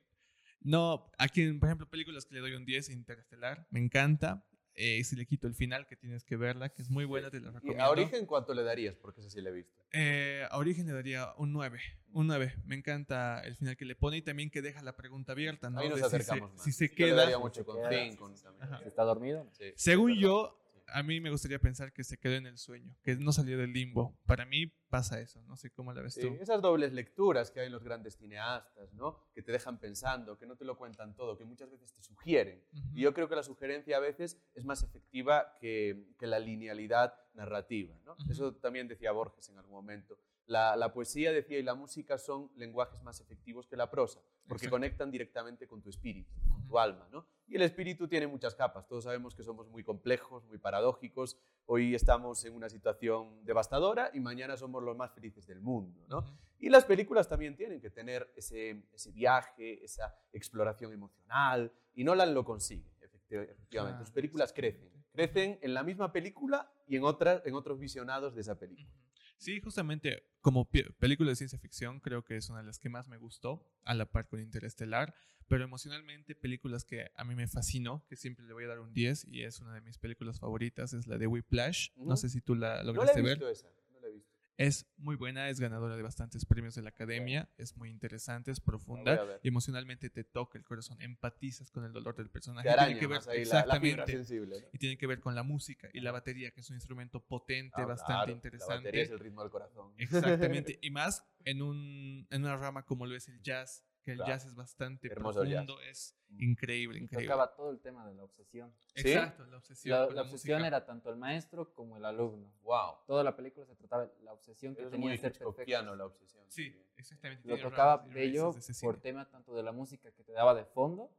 No, 0.61 1.11
aquí, 1.17 1.51
por 1.53 1.69
ejemplo, 1.69 1.89
películas 1.89 2.25
que 2.25 2.35
le 2.35 2.41
doy 2.41 2.53
un 2.53 2.65
10, 2.65 2.89
Interestelar, 2.89 3.67
me 3.69 3.79
encanta. 3.79 4.47
Eh, 4.75 5.03
si 5.03 5.15
le 5.15 5.25
quito 5.25 5.47
el 5.47 5.53
final, 5.55 5.87
que 5.87 5.95
tienes 5.95 6.23
que 6.23 6.35
verla, 6.37 6.69
que 6.69 6.81
es 6.81 6.89
muy 6.89 7.05
buena, 7.05 7.29
te 7.29 7.39
la 7.39 7.49
¿Y 7.49 7.53
recomiendo. 7.53 7.83
a 7.83 7.89
Origen 7.89 8.25
cuánto 8.25 8.53
le 8.53 8.63
darías? 8.63 8.95
Porque 8.95 9.21
esa 9.21 9.29
sí 9.29 9.41
la 9.41 9.49
he 9.49 9.53
visto. 9.53 9.73
Eh, 9.93 10.45
a 10.49 10.57
Origen 10.57 10.85
le 10.87 10.93
daría 10.93 11.33
un 11.37 11.53
9. 11.53 11.79
Un 12.13 12.27
9. 12.27 12.55
Me 12.65 12.75
encanta 12.75 13.41
el 13.45 13.55
final 13.55 13.77
que 13.77 13.85
le 13.85 13.95
pone 13.95 14.17
y 14.17 14.21
también 14.21 14.49
que 14.49 14.61
deja 14.61 14.81
la 14.81 14.95
pregunta 14.97 15.31
abierta, 15.31 15.69
¿no? 15.69 15.79
Ahí 15.79 15.89
nos 15.89 15.97
De 15.99 16.03
si 16.03 16.09
se- 16.09 16.15
acercamos 16.17 16.51
si 16.61 16.69
más. 16.69 16.75
se, 16.75 16.87
Yo 16.87 16.91
le 16.91 16.95
queda. 16.95 17.15
daría 17.15 17.35
si 17.37 17.41
mucho 17.41 17.61
se 17.61 17.65
con 17.65 17.75
queda, 17.77 18.15
con- 18.17 18.37
sí, 18.37 18.43
también. 18.43 18.63
Ajá. 18.63 18.79
Si 18.81 18.87
está 18.87 19.03
dormido. 19.03 19.47
Sí, 19.53 19.65
Según 19.75 20.13
yo. 20.15 20.61
A 20.87 21.03
mí 21.03 21.19
me 21.19 21.29
gustaría 21.31 21.59
pensar 21.59 21.91
que 21.93 22.03
se 22.03 22.17
quedó 22.17 22.35
en 22.35 22.45
el 22.45 22.57
sueño, 22.57 22.95
que 23.03 23.15
no 23.15 23.31
salió 23.31 23.57
del 23.57 23.73
limbo. 23.73 24.17
Para 24.25 24.45
mí 24.45 24.67
pasa 24.89 25.19
eso. 25.19 25.41
No 25.43 25.55
sé 25.57 25.71
cómo 25.71 25.91
la 25.93 26.01
ves 26.01 26.13
Sí, 26.13 26.21
tú. 26.21 26.35
esas 26.39 26.61
dobles 26.61 26.93
lecturas 26.93 27.51
que 27.51 27.59
hay 27.59 27.65
en 27.67 27.71
los 27.71 27.83
grandes 27.83 28.15
cineastas, 28.17 28.93
¿no? 28.93 29.17
Que 29.33 29.41
te 29.41 29.51
dejan 29.51 29.79
pensando, 29.79 30.37
que 30.37 30.45
no 30.45 30.55
te 30.55 30.63
lo 30.65 30.77
cuentan 30.77 31.15
todo, 31.15 31.37
que 31.37 31.43
muchas 31.45 31.69
veces 31.69 31.91
te 31.93 32.01
sugieren. 32.01 32.63
Y 32.93 33.01
yo 33.01 33.13
creo 33.13 33.27
que 33.27 33.35
la 33.35 33.43
sugerencia 33.43 33.97
a 33.97 33.99
veces 33.99 34.39
es 34.53 34.63
más 34.65 34.83
efectiva 34.83 35.53
que, 35.59 36.07
que 36.19 36.27
la 36.27 36.39
linealidad 36.39 37.13
narrativa. 37.33 37.95
Eso 38.29 38.53
también 38.55 38.87
decía 38.87 39.11
Borges 39.11 39.49
en 39.49 39.57
algún 39.57 39.73
momento. 39.73 40.17
La, 40.47 40.75
la 40.75 40.93
poesía, 40.93 41.31
decía, 41.31 41.57
y 41.57 41.63
la 41.63 41.73
música 41.73 42.17
son 42.19 42.51
lenguajes 42.55 43.01
más 43.01 43.19
efectivos 43.19 43.65
que 43.67 43.75
la 43.75 43.89
prosa, 43.89 44.19
porque 44.47 44.65
Exacto. 44.65 44.75
conectan 44.75 45.09
directamente 45.09 45.67
con 45.67 45.81
tu 45.81 45.89
espíritu, 45.89 46.31
con 46.47 46.67
tu 46.67 46.77
alma. 46.77 47.07
¿no? 47.11 47.25
Y 47.47 47.55
el 47.55 47.63
espíritu 47.63 48.07
tiene 48.07 48.27
muchas 48.27 48.53
capas. 48.53 48.87
Todos 48.87 49.05
sabemos 49.05 49.33
que 49.33 49.43
somos 49.43 49.67
muy 49.69 49.83
complejos, 49.83 50.45
muy 50.45 50.59
paradójicos. 50.59 51.37
Hoy 51.65 51.95
estamos 51.95 52.45
en 52.45 52.53
una 52.53 52.69
situación 52.69 53.43
devastadora 53.43 54.11
y 54.13 54.19
mañana 54.19 54.55
somos 54.55 54.83
los 54.83 54.95
más 54.95 55.11
felices 55.13 55.47
del 55.47 55.61
mundo. 55.61 56.05
¿no? 56.07 56.23
Y 56.59 56.69
las 56.69 56.85
películas 56.85 57.27
también 57.27 57.55
tienen 57.55 57.81
que 57.81 57.89
tener 57.89 58.31
ese, 58.35 58.83
ese 58.93 59.11
viaje, 59.11 59.83
esa 59.83 60.15
exploración 60.31 60.93
emocional, 60.93 61.71
y 61.95 62.03
Nolan 62.03 62.33
lo 62.35 62.45
consigue, 62.45 62.87
efecti- 63.01 63.49
efectivamente. 63.49 63.65
Claro, 63.69 64.05
Sus 64.05 64.11
películas 64.11 64.53
crecen, 64.53 64.91
crecen 65.11 65.57
en 65.63 65.73
la 65.73 65.81
misma 65.81 66.11
película 66.11 66.71
y 66.87 66.97
en, 66.97 67.03
otras, 67.03 67.41
en 67.45 67.55
otros 67.55 67.79
visionados 67.79 68.35
de 68.35 68.41
esa 68.41 68.59
película. 68.59 68.93
Sí, 69.37 69.59
justamente 69.59 70.23
como 70.41 70.69
película 70.99 71.29
de 71.29 71.35
ciencia 71.35 71.59
ficción 71.59 71.99
creo 71.99 72.23
que 72.23 72.37
es 72.37 72.49
una 72.49 72.59
de 72.59 72.65
las 72.65 72.79
que 72.79 72.89
más 72.89 73.07
me 73.07 73.17
gustó, 73.17 73.67
a 73.83 73.93
la 73.93 74.05
par 74.05 74.27
con 74.27 74.39
Interestelar, 74.39 75.13
pero 75.47 75.63
emocionalmente 75.63 76.35
películas 76.35 76.85
que 76.85 77.11
a 77.15 77.23
mí 77.23 77.35
me 77.35 77.47
fascinó, 77.47 78.05
que 78.07 78.15
siempre 78.15 78.45
le 78.45 78.53
voy 78.53 78.63
a 78.63 78.67
dar 78.67 78.79
un 78.79 78.93
10 78.93 79.25
y 79.27 79.43
es 79.43 79.59
una 79.59 79.73
de 79.73 79.81
mis 79.81 79.97
películas 79.97 80.39
favoritas, 80.39 80.93
es 80.93 81.07
la 81.07 81.17
de 81.17 81.27
Whiplash. 81.27 81.89
No 81.97 82.05
Ujú. 82.05 82.17
sé 82.17 82.29
si 82.29 82.41
tú 82.41 82.55
la 82.55 82.77
No 82.77 82.83
la 82.83 82.83
lograste 82.93 83.19
he 83.19 83.23
ver. 83.23 83.37
visto 83.37 83.49
esa, 83.49 83.67
no 83.91 83.99
la 83.99 84.07
he 84.07 84.11
visto. 84.11 84.35
Es 84.57 84.85
muy 84.97 85.17
buena, 85.17 85.49
es 85.49 85.59
ganadora 85.59 85.97
de 85.97 86.01
bastantes 86.01 86.45
premios 86.45 86.75
de 86.75 86.81
la 86.81 86.89
academia, 86.89 87.49
es 87.57 87.75
muy 87.75 87.89
interesante, 87.89 88.51
es 88.51 88.61
profunda 88.61 89.39
y 89.43 89.49
emocionalmente 89.49 90.09
te 90.09 90.23
toca 90.23 90.57
el 90.57 90.63
corazón, 90.63 91.01
empatizas 91.01 91.71
con 91.71 91.83
el 91.83 91.91
dolor 91.91 92.15
del 92.15 92.29
personaje. 92.29 92.69
Araña 92.69 92.87
tiene 92.87 92.99
que 93.01 93.07
ver 93.07 93.19
ahí 93.29 93.43
la, 93.45 93.65
la 93.65 93.79
fibra 93.79 94.03
exactamente 94.03 94.11
sensible. 94.13 94.61
¿no? 94.61 94.67
y 94.71 94.77
tiene 94.77 94.97
que 94.97 95.07
ver 95.07 95.19
con 95.19 95.35
la 95.35 95.43
música 95.43 95.89
y 95.93 95.99
la 95.99 96.13
batería, 96.13 96.51
que 96.51 96.61
es 96.61 96.69
un 96.69 96.77
instrumento 96.77 97.19
potente, 97.21 97.81
Ah, 97.81 97.85
bastante 97.85 98.13
claro, 98.13 98.27
La 98.27 98.33
interesante. 98.33 98.75
batería 98.75 99.03
es 99.03 99.09
el 99.09 99.19
ritmo 99.19 99.41
del 99.41 99.51
corazón. 99.51 99.93
Exactamente, 99.97 100.79
y 100.81 100.89
más 100.89 101.25
en, 101.43 101.61
un, 101.61 102.25
en 102.29 102.41
una 102.43 102.55
rama 102.55 102.83
como 102.85 103.05
lo 103.05 103.15
es 103.15 103.27
el 103.27 103.41
jazz, 103.41 103.83
que 104.05 104.11
el 104.11 104.17
Claro. 104.17 104.31
jazz 104.33 104.45
es 104.45 104.55
bastante 104.55 105.07
Hermoso 105.11 105.41
el 105.41 105.49
jazz. 105.49 105.65
profundo, 105.65 105.81
es 105.89 106.15
increíble, 106.37 106.99
Y 106.99 107.03
increíble. 107.03 107.27
tocaba 107.27 107.55
todo 107.55 107.71
el 107.71 107.79
tema 107.79 108.07
de 108.07 108.13
la 108.13 108.23
obsesión. 108.23 108.71
¿Sí? 108.93 109.11
Exacto, 109.11 109.45
la 109.47 109.57
obsesión. 109.57 109.99
La, 109.99 110.05
con 110.05 110.15
la 110.15 110.21
obsesión 110.21 110.57
música. 110.59 110.67
era 110.67 110.85
tanto 110.85 111.09
el 111.09 111.15
maestro 111.17 111.73
como 111.73 111.97
el 111.97 112.05
alumno. 112.05 112.53
wow. 112.61 112.97
Toda 113.07 113.23
la 113.23 113.35
película 113.35 113.65
se 113.65 113.75
trataba 113.75 114.05
de 114.05 114.13
la 114.23 114.31
obsesión 114.33 114.75
que 114.75 114.83
tenía 114.83 114.99
muy 114.99 115.11
de 115.13 115.17
ser 115.17 115.31
perfecto. 115.33 115.95
la 115.95 116.05
obsesión. 116.05 116.45
Sí, 116.49 116.85
exactamente. 116.97 117.47
Lo 117.47 117.57
tocaba 117.59 117.97
bello 118.05 118.53
por 118.81 118.97
tema 118.99 119.27
tanto 119.27 119.55
de 119.55 119.63
la 119.63 119.71
música 119.71 120.11
que 120.11 120.23
te 120.23 120.31
daba 120.33 120.53
de 120.53 120.65
fondo, 120.65 121.09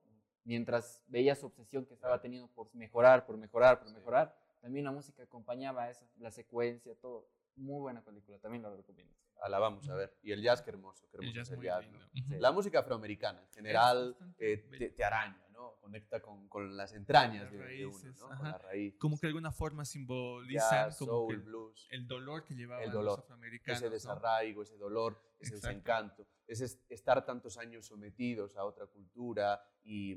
mientras 0.44 1.02
veía 1.08 1.34
su 1.34 1.46
obsesión 1.46 1.84
que 1.86 1.94
estaba 1.94 2.20
teniendo 2.20 2.46
por 2.48 2.72
mejorar, 2.72 3.26
por 3.26 3.36
mejorar, 3.36 3.80
por 3.80 3.88
Sí. 3.88 3.94
mejorar. 3.94 4.36
También 4.60 4.84
la 4.84 4.92
música 4.92 5.24
acompañaba 5.24 5.84
a 5.84 5.90
esa, 5.90 6.06
la 6.18 6.30
secuencia, 6.30 6.94
todo. 7.00 7.28
Muy 7.56 7.80
buena 7.80 8.04
película, 8.04 8.38
también 8.38 8.62
la 8.62 8.70
recomiendo. 8.74 9.14
Ah, 9.40 9.48
la 9.48 9.58
vamos 9.58 9.88
a 9.88 9.94
ver. 9.94 10.16
Y 10.22 10.32
el 10.32 10.42
jazz, 10.42 10.62
qué 10.62 10.70
hermoso. 10.70 11.06
Qué 11.10 11.16
El 11.18 11.24
hermoso 11.24 11.36
jazz 11.36 11.46
es 11.48 11.52
el 11.52 11.56
muy 11.58 11.66
jazz, 11.66 11.82
lindo. 11.84 11.98
¿no? 11.98 12.22
Ujú. 12.26 12.40
La 12.40 12.52
música 12.52 12.78
afroamericana, 12.80 13.40
en 13.42 13.48
general, 13.50 14.16
eh, 14.38 14.66
te, 14.78 14.90
te 14.90 15.04
araña, 15.04 15.46
¿no? 15.50 15.76
Conecta 15.80 16.20
con, 16.20 16.48
con 16.48 16.76
las 16.76 16.92
entrañas 16.94 17.44
Las 17.44 17.52
de, 17.52 17.58
de 17.58 17.86
uno, 17.86 17.94
raíces, 17.98 18.18
¿no? 18.20 18.26
ajá. 18.26 18.36
Con 18.38 18.50
la 18.50 18.58
raíz. 18.58 18.94
Como 18.98 19.16
que 19.18 19.26
de 19.26 19.28
alguna 19.28 19.52
forma 19.52 19.84
simbolizan 19.84 20.70
Jazz, 20.88 20.98
como 20.98 21.12
soul, 21.12 21.28
que 21.28 21.34
el, 21.34 21.40
blues. 21.42 21.88
el 21.90 22.06
dolor 22.06 22.44
que 22.44 22.54
llevaban 22.54 22.82
El 22.84 22.90
los 22.90 22.94
dolor, 22.94 23.18
afroamericanos. 23.20 23.78
ese 23.78 23.86
¿no? 23.86 23.92
desarraigo, 23.92 24.62
ese 24.62 24.76
dolor, 24.78 25.20
ese 25.38 25.54
Exacto. 25.54 25.68
desencanto, 25.68 26.26
ese 26.46 26.64
es- 26.64 26.80
estar 26.88 27.24
tantos 27.24 27.56
años 27.58 27.86
sometidos 27.86 28.56
a 28.56 28.64
otra 28.64 28.86
cultura 28.86 29.62
y 29.82 30.16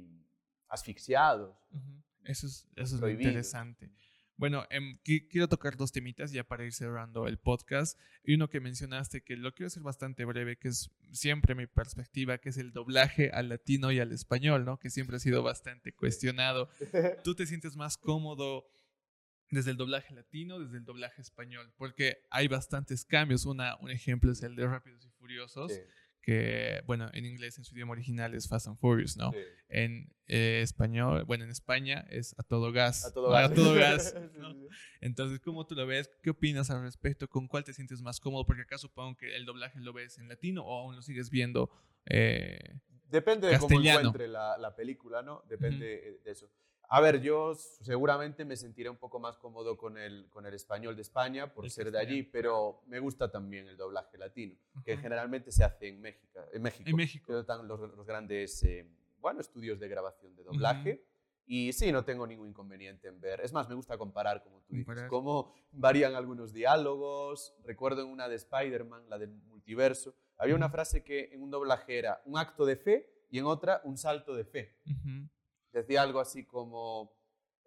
asfixiados. 0.70 1.58
Ujú. 1.72 2.04
Eso 2.26 2.48
es, 2.48 2.68
eso 2.76 2.96
es 2.96 3.02
lo 3.02 3.10
interesante. 3.10 3.92
Bueno, 4.40 4.66
em, 4.70 4.98
qui- 5.04 5.28
quiero 5.28 5.50
tocar 5.50 5.76
dos 5.76 5.92
temitas 5.92 6.32
ya 6.32 6.46
para 6.46 6.64
ir 6.64 6.72
cerrando 6.72 7.28
el 7.28 7.38
podcast. 7.38 8.00
Y 8.24 8.36
uno 8.36 8.50
que 8.50 8.62
mencionaste, 8.62 9.22
que 9.22 9.36
lo 9.36 9.54
quiero 9.54 9.68
hacer 9.68 9.84
bastante 9.84 10.24
breve, 10.24 10.56
que 10.58 10.70
es 10.70 10.90
siempre 11.12 11.56
mi 11.56 11.68
perspectiva, 11.68 12.38
que 12.38 12.48
es 12.48 12.58
el 12.58 12.72
doblaje 12.72 13.32
al 13.32 13.50
latino 13.50 13.92
y 13.92 14.00
al 14.00 14.14
español, 14.14 14.64
¿no? 14.64 14.80
Que 14.80 14.90
siempre 14.90 15.18
ha 15.18 15.20
sido 15.20 15.44
bastante 15.44 15.92
cuestionado. 15.94 16.70
¿Tú 17.26 17.36
te 17.36 17.46
sientes 17.46 17.76
más 17.76 17.98
cómodo 17.98 18.66
desde 19.52 19.72
el 19.72 19.78
doblaje 19.78 20.14
latino, 20.14 20.58
desde 20.60 20.78
el 20.78 20.86
doblaje 20.86 21.22
español? 21.22 21.74
Porque 21.76 22.20
hay 22.30 22.48
bastantes 22.48 23.04
cambios. 23.04 23.46
Una, 23.46 23.76
un 23.82 23.92
ejemplo 23.92 24.32
es 24.32 24.42
el 24.42 24.56
de 24.56 24.66
Rápidos 24.66 25.06
y 25.06 25.10
Furiosos, 25.10 25.74
Sí, 25.74 25.82
que, 26.30 26.82
bueno, 26.86 27.10
en 27.14 27.26
inglés, 27.26 27.58
en 27.58 27.64
su 27.64 27.74
idioma 27.76 27.94
original 27.94 28.34
es 28.36 28.48
Fast 28.48 28.68
and 28.68 28.78
Furious, 28.78 29.18
¿no? 29.18 29.32
sí. 29.32 29.38
En 29.70 30.14
eh, 30.28 30.62
español, 30.64 31.24
bueno, 31.26 31.44
en 31.44 31.50
España 31.50 32.06
es 32.10 32.36
a 32.38 32.44
todo 32.44 32.72
gas. 32.72 33.06
A 33.06 33.14
todo 33.14 33.30
gas. 33.30 33.52
A 33.52 33.54
todo 33.54 33.74
gas, 33.76 34.16
Sí, 34.16 34.38
¿no? 34.40 34.54
sí. 34.54 34.68
Entonces, 35.02 35.40
¿cómo 35.40 35.66
tú 35.66 35.76
lo 35.76 35.86
ves? 35.88 36.10
¿Qué 36.22 36.30
opinas 36.30 36.70
al 36.70 36.82
respecto? 36.84 37.28
¿Con 37.28 37.48
cuál 37.48 37.64
te 37.64 37.74
sientes 37.74 38.02
más 38.02 38.20
cómodo? 38.20 38.46
Porque 38.46 38.62
acá 38.64 38.78
supongo 38.78 39.18
que 39.18 39.36
el 39.36 39.46
doblaje 39.46 39.80
lo 39.80 39.92
ves 39.94 40.18
en 40.20 40.28
latino 40.28 40.64
o 40.64 40.80
aún 40.82 40.96
lo 40.96 41.02
sigues 41.02 41.30
viendo. 41.30 41.70
eh, 42.06 42.60
Depende 43.10 43.48
de 43.48 43.58
cómo 43.58 43.82
encuentre 43.82 44.28
la, 44.28 44.56
la 44.60 44.76
película, 44.76 45.24
¿no? 45.24 45.42
Depende 45.50 45.96
eh, 45.96 46.20
de 46.24 46.32
eso. 46.32 46.48
A 46.92 47.02
ver, 47.02 47.22
yo 47.22 47.54
seguramente 47.54 48.44
me 48.46 48.56
sentiré 48.56 48.90
un 48.90 48.98
poco 48.98 49.20
más 49.20 49.38
cómodo 49.38 49.78
con 49.78 49.98
el, 49.98 50.28
con 50.30 50.46
el 50.48 50.56
español 50.56 50.96
de 50.96 51.04
España 51.04 51.54
por 51.54 51.66
El 51.66 51.72
ser 51.72 51.92
de 51.92 52.00
allí, 52.00 52.24
pero 52.24 52.82
me 52.88 53.00
gusta 53.00 53.30
también 53.32 53.68
el 53.68 53.78
doblaje 53.78 54.18
latino, 54.18 54.56
que 54.84 54.98
generalmente 54.98 55.52
se 55.52 55.64
hace 55.64 55.88
en 55.88 56.02
México. 56.02 56.40
En 56.52 56.64
México, 56.64 56.90
En 56.90 56.96
México. 56.96 57.40
están 57.40 57.68
los, 57.68 57.80
los 57.80 58.06
grandes 58.08 58.64
eh, 58.64 58.90
bueno, 59.20 59.40
estudios 59.40 59.80
de 59.80 59.88
grabación 59.88 60.36
de 60.36 60.44
doblaje. 60.44 61.06
Y 61.46 61.74
sí, 61.74 61.92
no 61.92 62.06
tengo 62.06 62.28
ningún 62.28 62.50
inconveniente 62.50 63.08
en 63.08 63.20
ver. 63.20 63.42
Es 63.42 63.52
más, 63.54 63.68
me 63.68 63.74
gusta 63.74 63.98
comparar, 63.98 64.44
como 64.44 64.62
tú 64.62 64.76
dices, 64.76 65.08
cómo 65.10 65.52
varían 65.72 66.14
algunos 66.14 66.54
diálogos. 66.54 67.56
Recuerdo 67.64 68.04
en 68.04 68.08
una 68.10 68.28
de 68.30 68.36
Spider-Man, 68.36 69.10
la 69.10 69.18
del 69.18 69.32
multiverso, 69.32 70.14
había 70.38 70.56
una 70.56 70.70
frase 70.70 71.04
que 71.04 71.30
en 71.34 71.42
un 71.42 71.50
doblaje 71.50 71.98
era 71.98 72.22
un 72.26 72.38
acto 72.38 72.66
de 72.66 72.76
fe 72.76 73.26
y 73.32 73.40
en 73.40 73.46
otra 73.46 73.82
un 73.84 73.98
salto 73.98 74.36
de 74.36 74.46
fe. 74.46 74.78
ujú, 74.86 75.28
Decía 75.72 76.02
algo 76.02 76.20
así 76.20 76.46
como 76.46 77.12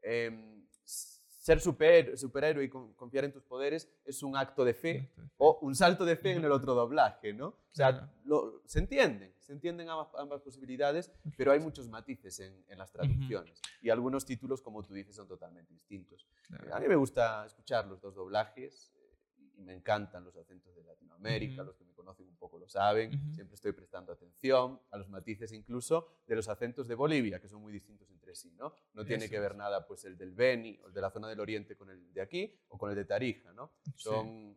em, 0.02 0.66
ser 0.84 1.60
super, 1.60 2.16
superhéroe 2.16 2.64
y 2.64 2.68
con- 2.68 2.92
confiar 2.94 3.24
en 3.24 3.32
tus 3.32 3.42
poderes 3.44 3.88
es 4.04 4.22
un 4.22 4.36
acto 4.36 4.64
de 4.64 4.74
fe 4.74 5.12
o 5.38 5.58
un 5.62 5.74
salto 5.74 6.04
de 6.04 6.16
fe 6.16 6.32
en 6.32 6.44
el 6.44 6.52
otro 6.52 6.74
doblaje, 6.74 7.32
¿no? 7.32 7.48
O 7.48 7.74
sea, 7.74 8.12
lo- 8.24 8.62
se 8.66 8.78
entienden, 8.78 9.34
se 9.40 9.52
entienden 9.52 9.88
ambas, 9.88 10.08
ambas 10.18 10.40
posibilidades, 10.42 11.10
pero 11.36 11.50
hay 11.52 11.58
muchos 11.60 11.88
matices 11.88 12.38
en, 12.40 12.64
en 12.68 12.78
las 12.78 12.92
traducciones. 12.92 13.60
Y 13.80 13.90
algunos 13.90 14.24
títulos, 14.24 14.62
como 14.62 14.82
tú 14.84 14.94
dices, 14.94 15.16
son 15.16 15.26
totalmente 15.26 15.72
distintos. 15.72 16.26
Claro. 16.46 16.74
A 16.76 16.80
mí 16.80 16.86
me 16.86 16.96
gusta 16.96 17.44
escuchar 17.46 17.86
los 17.86 18.00
dos 18.00 18.14
doblajes 18.14 18.92
eh, 18.96 19.01
me 19.64 19.74
encantan 19.74 20.24
los 20.24 20.36
acentos 20.36 20.74
de 20.74 20.82
Latinoamérica, 20.84 21.62
los 21.62 21.76
que 21.76 21.84
me 21.84 21.92
conocen 21.94 22.26
un 22.28 22.36
poco 22.36 22.58
lo 22.58 22.68
saben, 22.68 23.10
siempre 23.32 23.54
estoy 23.54 23.72
prestando 23.72 24.12
atención 24.12 24.80
a 24.90 24.98
los 24.98 25.08
matices 25.08 25.52
incluso 25.52 26.08
de 26.26 26.36
los 26.36 26.48
acentos 26.48 26.88
de 26.88 26.94
Bolivia, 26.94 27.40
que 27.40 27.48
son 27.48 27.62
muy 27.62 27.72
distintos 27.72 28.10
entre 28.10 28.34
sí, 28.34 28.52
¿no? 28.58 28.74
No 28.94 29.04
tiene 29.04 29.24
Eso 29.24 29.32
que 29.32 29.40
ver 29.40 29.54
nada 29.54 29.86
pues 29.86 30.04
el 30.04 30.16
del 30.16 30.32
Beni 30.32 30.78
o 30.82 30.88
el 30.88 30.94
de 30.94 31.00
la 31.00 31.10
zona 31.10 31.28
del 31.28 31.40
Oriente 31.40 31.76
con 31.76 31.90
el 31.90 32.12
de 32.12 32.20
aquí 32.20 32.54
o 32.68 32.78
con 32.78 32.90
el 32.90 32.96
de 32.96 33.04
Tarija, 33.04 33.52
¿no? 33.52 33.72
Sí. 33.84 33.92
Son 33.96 34.56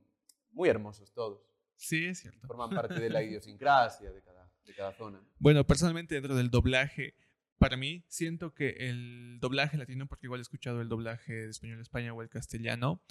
muy 0.51 0.69
hermosos 0.69 1.11
todos, 1.13 1.41
Sí, 1.75 2.05
es 2.05 2.19
cierto. 2.19 2.47
forman 2.47 2.69
parte 2.69 2.99
de 2.99 3.09
la 3.09 3.21
idiosincrasia 3.21 4.11
de 4.11 4.21
cada, 4.21 4.49
de 4.65 4.73
cada 4.73 4.93
zona. 4.93 5.21
Bueno, 5.39 5.65
personalmente 5.67 6.15
dentro 6.15 6.35
del 6.35 6.49
doblaje, 6.49 7.15
para 7.57 7.77
mí 7.77 8.03
siento 8.07 8.53
que 8.53 8.69
el 8.89 9.39
doblaje 9.39 9.77
latino, 9.77 10.07
porque 10.07 10.27
igual 10.27 10.39
he 10.39 10.43
escuchado 10.43 10.81
el 10.81 10.89
doblaje 10.89 11.33
de 11.33 11.49
español 11.49 11.79
a 11.79 11.81
España 11.81 12.13
o 12.13 12.21
el 12.21 12.29
castellano, 12.29 13.01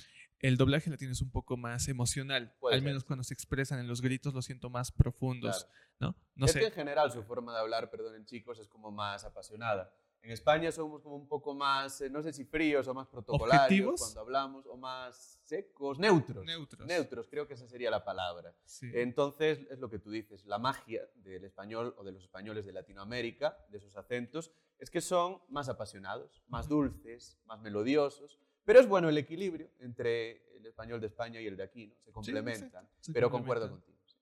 el 0.41 0.57
doblaje 0.57 0.91
latino 0.91 1.13
es 1.13 1.21
un 1.23 1.31
poco 1.31 1.57
más 1.57 1.89
emocional. 1.89 2.55
Puede 2.61 2.75
Al 2.75 2.81
ser. 2.81 2.87
menos 2.87 3.05
cuando 3.05 3.25
se 3.25 3.35
expresan 3.35 3.79
en 3.79 3.89
los 3.89 4.01
gritos 4.03 4.35
los 4.35 4.45
siento 4.45 4.69
más 4.71 4.93
profundos, 4.93 5.65
Claro. 5.65 6.15
¿no? 6.17 6.17
No 6.35 6.47
es 6.47 6.53
sé. 6.53 6.61
que 6.61 6.67
en 6.67 6.73
general 6.73 7.11
su 7.13 7.23
forma 7.23 7.53
de 7.55 7.61
hablar, 7.61 7.91
perdonen 7.91 8.25
chicos, 8.27 8.59
es 8.59 8.69
como 8.69 8.91
más 8.91 9.25
apasionada. 9.25 9.93
En 10.23 10.31
España 10.31 10.73
somos 10.73 11.03
como 11.03 11.17
un 11.17 11.29
poco 11.29 11.55
más, 11.55 12.01
eh, 12.01 12.09
no 12.09 12.23
sé 12.23 12.33
si 12.33 12.47
fríos 12.47 12.89
o 12.89 12.95
más 12.95 13.07
protocolarios 13.09 13.61
¿Objetivos? 13.65 14.01
cuando 14.01 14.21
hablamos, 14.23 14.67
o 14.67 14.77
más 14.79 15.39
secos, 15.45 15.99
neutros. 15.99 16.47
Neutros. 16.47 16.87
Neutros, 16.87 17.29
creo 17.29 17.47
que 17.47 17.53
esa 17.53 17.69
sería 17.69 17.91
la 17.91 18.05
palabra. 18.05 18.55
Sí. 18.65 18.91
Entonces, 18.95 19.61
es 19.71 19.79
lo 19.79 19.91
que 19.91 19.99
tú 19.99 20.11
dices, 20.11 20.47
la 20.47 20.59
magia 20.59 21.03
del 21.17 21.45
español 21.45 21.95
o 21.99 22.05
de 22.05 22.13
los 22.13 22.23
españoles 22.23 22.65
de 22.65 22.73
Latinoamérica, 22.73 23.59
de 23.69 23.77
esos 23.77 23.97
acentos, 23.99 24.51
es 24.79 24.91
que 24.91 25.03
son 25.03 25.43
más 25.51 25.69
apasionados, 25.69 26.43
más 26.49 26.69
dulces, 26.69 27.39
más 27.45 27.61
melodiosos, 27.61 28.39
pero 28.65 28.81
es 28.81 28.89
bueno 28.89 29.09
el 29.09 29.19
equilibrio 29.19 29.71
entre 29.81 30.43
el 30.57 30.67
español 30.67 31.01
de 31.01 31.07
España 31.09 31.41
y 31.41 31.47
el 31.47 31.57
de 31.57 31.63
aquí, 31.65 31.87
¿no? 31.87 31.95
Se 32.05 32.13
complementan, 32.13 32.89
se 33.01 33.13
pero 33.13 33.31
concuerdo 33.31 33.69
contigo. 33.71 33.99
sí. 34.07 34.17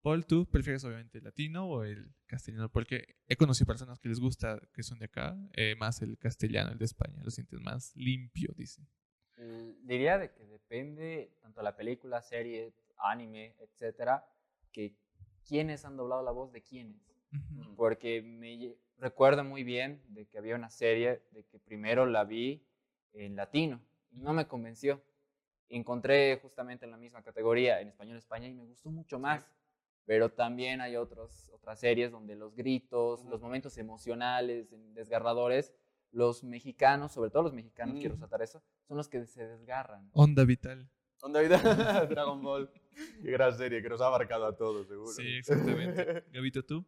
Paul, 0.00 0.24
¿tú 0.26 0.46
prefieres 0.46 0.84
obviamente 0.84 1.18
el 1.18 1.24
latino 1.24 1.68
o 1.68 1.82
el 1.82 2.14
castellano? 2.26 2.68
Porque 2.70 3.16
he 3.26 3.36
conocido 3.36 3.66
personas 3.66 3.98
que 3.98 4.08
les 4.08 4.20
gusta, 4.20 4.60
que 4.72 4.82
son 4.84 5.00
de 5.00 5.06
acá, 5.06 5.36
eh, 5.54 5.74
más 5.76 6.00
el 6.02 6.16
castellano, 6.18 6.70
el 6.70 6.78
de 6.78 6.84
España. 6.84 7.20
Lo 7.24 7.30
sientes 7.30 7.60
más 7.60 7.94
limpio, 7.96 8.54
dicen. 8.56 8.86
Eh, 9.38 9.74
Diría 9.82 10.18
de 10.18 10.30
que 10.32 10.46
depende 10.46 11.32
tanto 11.42 11.62
la 11.62 11.76
película, 11.76 12.22
serie, 12.22 12.72
anime, 12.98 13.56
etcétera, 13.58 14.24
que 14.72 14.94
quiénes 15.46 15.84
han 15.84 15.96
doblado 15.96 16.22
la 16.22 16.30
voz 16.30 16.52
de 16.52 16.62
quiénes. 16.62 17.02
Ujú. 17.32 17.74
Porque 17.74 18.22
me 18.22 18.76
recuerdo 18.98 19.42
muy 19.44 19.64
bien 19.64 20.00
de 20.08 20.26
que 20.26 20.38
había 20.38 20.54
una 20.54 20.70
serie 20.70 21.22
de 21.32 21.44
que 21.44 21.58
primero 21.58 22.06
la 22.06 22.24
vi 22.24 22.64
en 23.12 23.34
latino 23.36 23.80
no 24.12 24.32
me 24.32 24.46
convenció. 24.46 25.02
Encontré 25.68 26.38
justamente 26.40 26.84
en 26.86 26.90
la 26.90 26.96
misma 26.96 27.22
categoría 27.22 27.80
en 27.80 27.88
español 27.88 28.16
España 28.16 28.48
y 28.48 28.54
me 28.54 28.64
gustó 28.64 28.90
mucho 28.90 29.18
más. 29.18 29.44
Pero 30.06 30.30
también 30.30 30.80
hay 30.80 30.96
otros, 30.96 31.50
otras 31.52 31.78
series 31.80 32.10
donde 32.10 32.34
los 32.34 32.54
gritos, 32.56 33.24
los 33.26 33.42
momentos 33.42 33.76
emocionales, 33.76 34.66
desgarradores, 34.94 35.74
los 36.12 36.42
mexicanos, 36.42 37.12
sobre 37.12 37.28
todo 37.30 37.42
los 37.42 37.52
mexicanos, 37.52 37.96
quiero 37.98 38.14
Mm. 38.14 38.16
resaltar 38.16 38.40
eso, 38.40 38.62
son 38.86 38.96
los 38.96 39.08
que 39.08 39.26
se 39.26 39.46
desgarran. 39.46 40.08
Onda 40.14 40.44
vital. 40.44 40.88
Onda 41.20 41.40
vida, 41.42 41.58
Dragon 42.08 42.40
Ball. 42.42 42.70
Qué 43.22 43.30
gran 43.30 43.54
serie 43.58 43.82
que 43.82 43.90
nos 43.90 44.00
ha 44.00 44.06
abarcado 44.06 44.46
a 44.46 44.56
todos, 44.56 44.88
seguro. 44.88 45.12
Sí, 45.12 45.36
exactamente. 45.36 46.24
Gabito, 46.32 46.64
¿tú? 46.64 46.86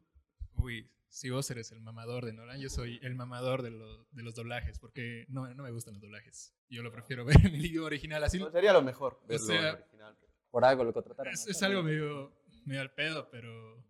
Uy, 0.56 0.88
si 1.10 1.28
vos 1.28 1.50
eres 1.50 1.72
el 1.72 1.80
mamador 1.82 2.24
de 2.24 2.32
Nolan, 2.32 2.58
yo 2.60 2.70
soy 2.70 2.98
el 3.02 3.14
mamador 3.14 3.62
de, 3.62 3.70
lo- 3.70 4.04
de 4.12 4.22
los 4.22 4.34
doblajes, 4.34 4.78
porque 4.78 5.26
no, 5.28 5.52
no 5.54 5.62
me 5.64 5.70
gustan 5.72 5.92
los 5.94 6.00
doblajes. 6.02 6.54
Yo 6.68 6.82
lo 6.82 6.90
prefiero 6.92 7.24
ver 7.26 7.36
en 7.44 7.54
el 7.54 7.66
idioma 7.66 7.86
original. 7.88 8.24
Así, 8.24 8.38
No, 8.38 8.50
sería 8.50 8.72
lo 8.72 8.80
mejor 8.82 9.20
verlo 9.26 9.46
sea, 9.46 9.68
en 9.70 9.74
original. 9.76 10.16
Por 10.50 10.64
algo 10.64 10.84
lo 10.84 10.92
contrataron. 10.94 11.32
es, 11.32 11.46
es 11.46 11.62
algo 11.62 11.82
medio, 11.82 12.32
medio 12.64 12.80
al 12.80 12.92
pedo, 12.94 13.28
pero 13.30 13.84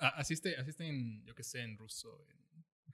a- 0.00 0.08
así 0.20 0.34
esté, 0.34 0.56
así 0.56 0.70
esté 0.70 0.86
en, 0.86 1.24
yo 1.24 1.34
qué 1.34 1.42
sé, 1.42 1.60
en 1.60 1.76
ruso, 1.76 2.26
en 2.30 2.35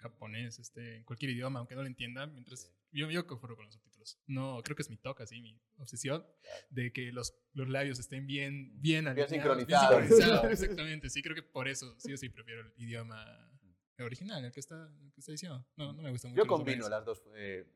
japonés, 0.02 0.58
este, 0.58 0.96
en 0.96 1.04
cualquier 1.04 1.30
idioma, 1.30 1.60
aunque 1.60 1.74
no 1.74 1.82
lo 1.82 1.86
entienda, 1.86 2.26
mientras 2.26 2.70
yo, 2.90 3.10
yo 3.10 3.26
conformo 3.26 3.56
con 3.56 3.64
los 3.64 3.74
subtítulos. 3.74 4.18
No, 4.26 4.60
creo 4.62 4.76
que 4.76 4.82
es 4.82 4.90
mi 4.90 4.96
toque, 4.96 5.22
así, 5.22 5.40
mi 5.40 5.58
obsesión, 5.78 6.26
de 6.70 6.92
que 6.92 7.12
los, 7.12 7.34
los 7.54 7.68
labios 7.68 7.98
estén 7.98 8.26
bien, 8.26 8.80
bien, 8.80 9.06
alineados, 9.06 9.30
sincronizados. 9.30 10.08
sincronizados, 10.08 10.44
exactamente, 10.52 11.08
sí, 11.08 11.22
creo 11.22 11.34
que 11.34 11.42
por 11.42 11.68
eso 11.68 11.94
sí 11.98 12.12
o 12.12 12.16
sí 12.16 12.28
prefiero 12.28 12.60
el 12.60 12.72
idioma 12.76 13.24
original, 14.00 14.44
el 14.44 14.52
que 14.52 14.60
está, 14.60 14.90
el 15.02 15.12
que 15.12 15.20
está 15.20 15.32
diciendo. 15.32 15.64
No, 15.76 15.92
no 15.92 16.02
me 16.02 16.10
gusta 16.10 16.28
mucho. 16.28 16.42
Yo 16.42 16.46
combino 16.46 16.88
las 16.88 17.04
dos 17.04 17.22
eh, 17.34 17.66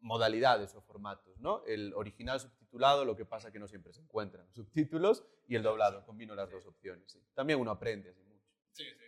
modalidades 0.00 0.74
o 0.74 0.82
formatos, 0.82 1.38
¿no? 1.38 1.64
El 1.66 1.92
original 1.94 2.40
subtitulado, 2.40 3.04
lo 3.04 3.16
que 3.16 3.24
pasa 3.24 3.52
que 3.52 3.58
no 3.58 3.68
siempre 3.68 3.92
se 3.92 4.00
encuentran 4.00 4.52
subtítulos, 4.52 5.24
y 5.48 5.56
el 5.56 5.62
doblado. 5.62 6.04
Combino 6.04 6.34
las 6.34 6.50
dos 6.50 6.66
opciones. 6.66 7.10
sí. 7.12 7.20
También 7.34 7.60
uno 7.60 7.70
aprende 7.70 8.10
así 8.10 8.22
mucho. 8.24 8.46
Sí, 8.72 8.84
sí. 8.84 9.04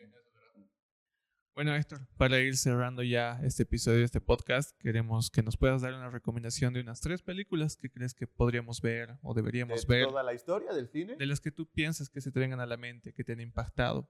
Bueno, 1.58 1.74
Héctor, 1.74 2.06
para 2.16 2.38
ir 2.38 2.56
cerrando 2.56 3.02
ya 3.02 3.40
este 3.42 3.64
episodio 3.64 3.98
de 3.98 4.04
este 4.04 4.20
podcast, 4.20 4.78
queremos 4.78 5.28
que 5.28 5.42
nos 5.42 5.56
puedas 5.56 5.82
dar 5.82 5.92
una 5.92 6.08
recomendación 6.08 6.72
de 6.72 6.80
unas 6.80 7.00
tres 7.00 7.20
películas 7.20 7.76
que 7.76 7.90
crees 7.90 8.14
que 8.14 8.28
podríamos 8.28 8.80
ver 8.80 9.18
o 9.22 9.34
De 9.34 9.40
deberíamos 9.42 9.84
ver, 9.84 10.06
toda 10.06 10.22
la 10.22 10.34
historia 10.34 10.72
del 10.72 10.86
cine. 10.88 11.16
de 11.16 11.26
las 11.26 11.40
que 11.40 11.50
tú 11.50 11.66
piensas 11.66 12.10
que 12.10 12.20
se 12.20 12.30
te 12.30 12.38
vengan 12.38 12.60
a 12.60 12.66
la 12.66 12.76
mente, 12.76 13.12
que 13.12 13.24
te 13.24 13.32
han 13.32 13.40
impactado. 13.40 14.08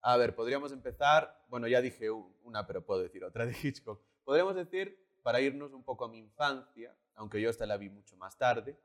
A 0.00 0.16
ver, 0.16 0.34
podríamos 0.34 0.72
empezar, 0.72 1.44
bueno, 1.48 1.68
ya 1.68 1.80
dije 1.80 2.10
una, 2.10 2.66
pero 2.66 2.84
puedo 2.84 3.00
decir 3.00 3.22
otra 3.22 3.46
de 3.46 3.52
Hitchcock. 3.62 4.02
Podríamos 4.24 4.56
decir, 4.56 4.98
para 5.22 5.40
irnos 5.40 5.72
un 5.72 5.84
poco 5.84 6.06
a 6.06 6.08
mi 6.08 6.18
infancia, 6.18 6.92
aunque 7.14 7.40
yo 7.40 7.50
esta 7.50 7.66
la 7.66 7.76
vi 7.76 7.88
mucho 7.88 8.16
más 8.16 8.36
tarde, 8.36 8.76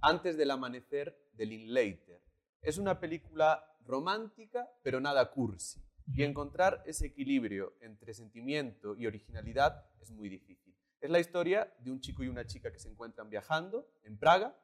Antes 0.00 0.36
del 0.36 0.52
amanecer 0.52 1.20
de 1.32 1.46
Linklater. 1.46 2.22
Es 2.62 2.78
una 2.78 3.00
película 3.00 3.64
romántica, 3.84 4.70
pero 4.84 5.00
nada 5.00 5.28
cursi. 5.32 5.82
Y 6.14 6.22
encontrar 6.24 6.82
ese 6.86 7.06
equilibrio 7.06 7.74
entre 7.80 8.14
sentimiento 8.14 8.96
y 8.96 9.06
originalidad 9.06 9.86
es 10.00 10.10
muy 10.10 10.28
difícil. 10.28 10.74
Es 11.00 11.10
la 11.10 11.20
historia 11.20 11.72
de 11.78 11.90
un 11.90 12.00
chico 12.00 12.22
y 12.22 12.28
una 12.28 12.46
chica 12.46 12.72
que 12.72 12.78
se 12.78 12.88
encuentran 12.88 13.30
viajando 13.30 13.88
en 14.02 14.18
Praga, 14.18 14.56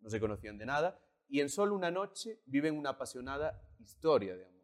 no 0.00 0.10
se 0.10 0.20
conocían 0.20 0.58
de 0.58 0.66
nada, 0.66 1.00
y 1.28 1.40
en 1.40 1.48
solo 1.48 1.74
una 1.74 1.90
noche 1.90 2.40
viven 2.46 2.76
una 2.76 2.90
apasionada 2.90 3.62
historia 3.78 4.36
de 4.36 4.44
amor. 4.44 4.58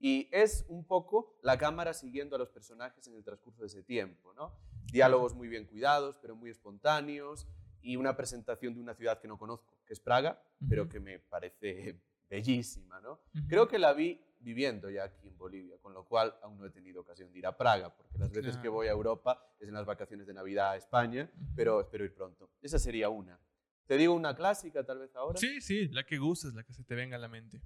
Y 0.00 0.28
es 0.30 0.64
un 0.68 0.84
poco 0.84 1.38
la 1.42 1.58
cámara 1.58 1.92
siguiendo 1.92 2.36
a 2.36 2.38
los 2.38 2.50
personajes 2.50 3.06
en 3.08 3.14
el 3.14 3.24
transcurso 3.24 3.62
de 3.62 3.66
ese 3.66 3.82
tiempo, 3.82 4.32
¿no? 4.34 4.52
Diálogos 4.92 5.34
muy 5.34 5.48
bien 5.48 5.66
cuidados, 5.66 6.18
pero 6.18 6.36
muy 6.36 6.50
espontáneos, 6.50 7.48
y 7.82 7.96
una 7.96 8.16
presentación 8.16 8.74
de 8.74 8.80
una 8.80 8.94
ciudad 8.94 9.20
que 9.20 9.28
no 9.28 9.38
conozco, 9.38 9.78
que 9.86 9.92
es 9.92 10.00
Praga, 10.00 10.42
pero 10.68 10.88
que 10.88 11.00
me 11.00 11.18
parece 11.18 12.00
bellísima, 12.30 13.00
¿no? 13.00 13.20
Creo 13.48 13.68
que 13.68 13.78
la 13.78 13.92
vi 13.92 14.20
viviendo 14.40 14.88
ya 14.90 15.04
aquí 15.04 15.26
en 15.28 15.36
Bolivia, 15.36 15.76
con 15.80 15.92
lo 15.94 16.04
cual 16.06 16.34
aún 16.42 16.58
no 16.58 16.66
he 16.66 16.70
tenido 16.70 17.00
ocasión 17.00 17.32
de 17.32 17.38
ir 17.38 17.46
a 17.46 17.56
Praga, 17.56 17.94
porque 17.94 18.18
las 18.18 18.30
veces 18.30 18.54
que 18.56 18.62
Claro. 18.62 18.72
voy 18.74 18.86
a 18.88 18.92
Europa 18.92 19.42
es 19.58 19.68
en 19.68 19.74
las 19.74 19.84
vacaciones 19.86 20.26
de 20.26 20.34
Navidad 20.34 20.70
a 20.72 20.76
España, 20.76 21.30
pero 21.56 21.80
espero 21.80 22.04
ir 22.04 22.14
pronto. 22.14 22.50
Esa 22.62 22.78
sería 22.78 23.08
una. 23.08 23.40
¿Te 23.86 23.96
digo 23.96 24.14
una 24.14 24.34
clásica 24.36 24.84
tal 24.84 24.98
vez 24.98 25.14
ahora? 25.16 25.38
Sí, 25.38 25.60
sí, 25.60 25.88
la 25.88 26.04
que 26.04 26.18
gustes, 26.18 26.54
la 26.54 26.62
que 26.62 26.72
se 26.72 26.84
te 26.84 26.94
venga 26.94 27.16
a 27.16 27.18
la 27.18 27.28
mente. 27.28 27.60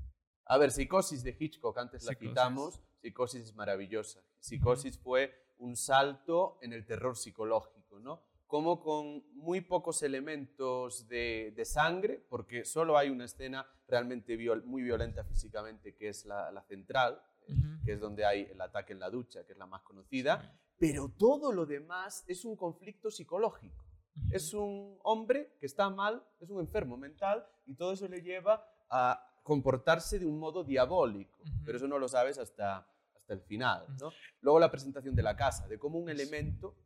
A 0.47 0.57
ver, 0.59 0.71
Psicosis 0.71 1.23
de 1.23 1.37
Hitchcock, 1.39 1.77
antes 1.79 2.05
la 2.05 2.11
Psicosis. 2.13 2.29
citamos. 2.31 2.81
Psicosis 3.01 3.43
es 3.45 3.55
maravillosa. 3.55 4.21
Psicosis 4.39 4.99
fue 4.99 5.35
un 5.59 5.77
salto 5.77 6.59
en 6.63 6.73
el 6.73 6.85
terror 6.87 7.17
psicológico, 7.17 7.99
¿no? 7.99 8.23
Como 8.53 8.83
con 8.83 9.25
muy 9.33 9.63
pocos 9.63 10.03
elementos 10.03 11.09
de, 11.09 11.55
de 11.57 11.65
sangre, 11.65 12.23
porque 12.29 12.67
solo 12.67 12.99
hay 12.99 13.09
una 13.09 13.25
escena 13.25 13.67
realmente 13.89 14.37
viol- 14.37 14.63
muy 14.65 14.83
violenta 14.83 15.25
físicamente, 15.25 15.95
que 15.95 16.09
es 16.11 16.27
la, 16.27 16.53
la 16.53 16.61
central, 16.63 17.19
eh, 17.49 17.55
Ujú. 17.55 17.83
que 17.87 17.93
es 17.95 18.01
donde 18.01 18.27
hay 18.27 18.43
el 18.43 18.61
ataque 18.61 18.93
en 18.93 19.01
la 19.01 19.09
ducha, 19.09 19.47
que 19.47 19.53
es 19.53 19.59
la 19.59 19.65
más 19.65 19.81
conocida. 19.81 20.55
Pero 20.77 21.09
todo 21.09 21.51
lo 21.51 21.65
demás 21.65 22.25
es 22.29 22.45
un 22.45 22.55
conflicto 22.55 23.11
psicológico. 23.11 23.87
Ujú. 24.17 24.29
Es 24.33 24.53
un 24.53 24.99
hombre 25.03 25.57
que 25.59 25.65
está 25.65 25.89
mal, 25.89 26.23
es 26.39 26.51
un 26.51 26.61
enfermo 26.61 26.99
mental 26.99 27.47
y 27.65 27.75
todo 27.75 27.93
eso 27.95 28.07
le 28.07 28.21
lleva 28.21 28.63
a 28.91 29.27
comportarse 29.43 30.19
de 30.19 30.27
un 30.27 30.39
modo 30.39 30.63
diabólico. 30.63 31.39
Ujú. 31.41 31.65
Pero 31.65 31.79
eso 31.79 31.89
no 31.89 31.99
lo 31.99 32.07
sabes 32.07 32.37
hasta, 32.37 32.87
hasta 33.17 33.33
el 33.33 33.41
final. 33.41 33.87
¿no? 33.99 34.11
Luego 34.43 34.59
la 34.61 34.71
presentación 34.71 35.15
de 35.15 35.23
la 35.23 35.35
casa, 35.37 35.67
de 35.69 35.79
cómo 35.79 35.99
un 35.99 36.11
elemento, 36.11 36.77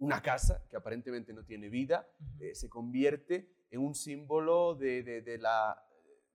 una 0.00 0.20
casa 0.20 0.66
que 0.68 0.76
aparentemente 0.76 1.32
no 1.32 1.44
tiene 1.44 1.68
vida, 1.68 2.06
eh, 2.40 2.54
se 2.54 2.68
convierte 2.68 3.48
en 3.70 3.80
un 3.80 3.94
símbolo 3.94 4.74
de, 4.74 5.02
de- 5.02 5.22
de 5.22 5.38
la 5.38 5.80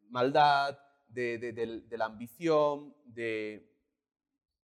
maldad, 0.10 0.80
de, 1.08 1.38
de- 1.40 1.98
la 1.98 2.06
ambición, 2.06 2.96
de, 3.06 3.70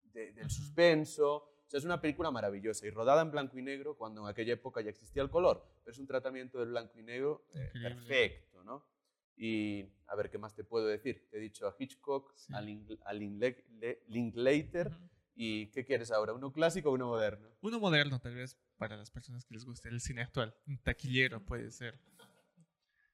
de- 0.04 0.32
del 0.32 0.50
suspenso. 0.50 1.34
O 1.36 1.70
sea, 1.70 1.78
es 1.78 1.84
una 1.84 2.00
película 2.00 2.30
maravillosa 2.30 2.86
y 2.86 2.90
rodada 2.90 3.22
en 3.22 3.30
blanco 3.30 3.58
y 3.58 3.62
negro 3.62 3.96
cuando 3.96 4.22
en 4.22 4.28
aquella 4.28 4.54
época 4.54 4.80
ya 4.80 4.90
existía 4.90 5.22
el 5.22 5.30
color, 5.30 5.64
pero 5.84 5.92
es 5.92 5.98
un 5.98 6.06
tratamiento 6.06 6.58
del 6.58 6.68
blanco 6.70 6.98
y 6.98 7.02
negro 7.02 7.46
eh, 7.54 7.70
perfecto, 7.80 8.64
¿no? 8.64 8.84
Y 9.36 9.86
a 10.08 10.16
ver, 10.16 10.28
¿qué 10.30 10.36
más 10.38 10.54
te 10.54 10.64
puedo 10.64 10.86
decir? 10.86 11.26
Te 11.30 11.38
he 11.38 11.40
dicho 11.40 11.66
a 11.66 11.74
Hitchcock, 11.78 12.34
Sí. 12.36 12.52
a, 12.54 12.60
Link- 12.60 13.00
a 13.04 13.12
Linklater. 13.14 14.90
¿Y 15.34 15.70
qué 15.70 15.84
quieres 15.84 16.10
ahora? 16.10 16.32
¿Uno 16.32 16.52
clásico 16.52 16.90
o 16.90 16.94
uno 16.94 17.08
moderno? 17.08 17.48
Uno 17.60 17.78
moderno, 17.80 18.20
tal 18.20 18.34
vez, 18.34 18.58
para 18.76 18.96
las 18.96 19.10
personas 19.10 19.44
que 19.44 19.54
les 19.54 19.64
guste 19.64 19.88
el 19.88 20.00
cine 20.00 20.22
actual. 20.22 20.54
Un 20.66 20.78
taquillero 20.78 21.44
puede 21.44 21.70
ser. 21.70 21.98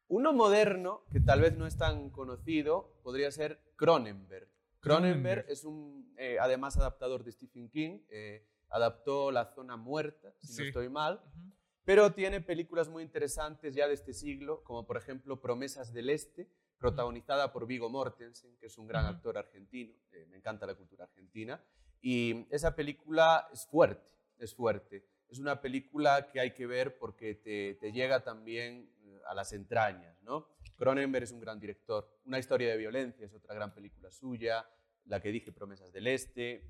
Uno 0.09 0.33
moderno, 0.33 1.05
que 1.11 1.21
tal 1.21 1.41
vez 1.41 1.57
no 1.57 1.67
es 1.67 1.77
tan 1.77 2.11
conocido, 2.11 3.01
podría 3.03 3.31
ser 3.33 3.61
Cronenberg. 3.77 4.49
Cronenberg 4.81 5.47
es 5.49 5.65
un, 5.65 6.15
eh, 6.17 6.39
además, 6.41 6.77
adaptador 6.77 7.25
de 7.25 7.33
Stephen 7.33 7.69
King. 7.69 8.01
eh, 8.09 8.47
adaptó 8.69 9.31
La 9.31 9.47
Zona 9.55 9.77
Muerta, 9.77 10.35
si 10.41 10.49
Sí. 10.53 10.61
no 10.63 10.67
estoy 10.67 10.89
mal. 10.89 11.21
Ujú. 11.25 11.53
Pero 11.85 12.13
tiene 12.13 12.41
películas 12.41 12.89
muy 12.89 13.05
interesantes 13.05 13.75
ya 13.77 13.87
de 13.87 13.95
este 13.95 14.13
siglo, 14.13 14.65
como 14.65 14.85
por 14.87 14.97
ejemplo 14.97 15.41
Promesas 15.41 15.93
del 15.93 16.11
Este, 16.11 16.51
protagonizada 16.79 17.53
por 17.53 17.67
Vigo 17.69 17.89
Mortensen, 17.89 18.57
que 18.59 18.67
es 18.67 18.77
un 18.77 18.87
gran 18.89 19.07
actor 19.07 19.39
argentino. 19.39 19.95
eh, 20.13 20.27
me 20.29 20.37
encanta 20.37 20.67
la 20.67 20.75
cultura 20.75 21.05
argentina. 21.05 21.63
Y 22.01 22.47
esa 22.51 22.75
película 22.75 23.49
es 23.53 23.67
fuerte, 23.67 24.13
es 24.39 24.55
fuerte. 24.55 25.05
Es 25.29 25.39
una 25.39 25.61
película 25.61 26.29
que 26.31 26.41
hay 26.41 26.53
que 26.53 26.67
ver 26.67 26.99
porque 26.99 27.35
te, 27.35 27.75
te 27.75 27.93
llega 27.93 28.23
también 28.23 28.89
eh, 29.03 29.21
a 29.29 29.35
las 29.35 29.53
entrañas, 29.53 30.23
¿no? 30.23 30.47
Cronenberg 30.77 31.25
es 31.25 31.33
un 31.33 31.41
gran 31.41 31.59
director. 31.59 32.09
Una 32.25 32.39
historia 32.39 32.69
de 32.71 32.77
violencia 32.77 33.27
es 33.27 33.35
otra 33.35 33.55
gran 33.55 33.75
película 33.75 34.11
suya. 34.11 34.69
La 35.07 35.21
que 35.21 35.31
dije, 35.31 35.53
Promesas 35.53 35.93
del 35.93 36.07
Este. 36.07 36.69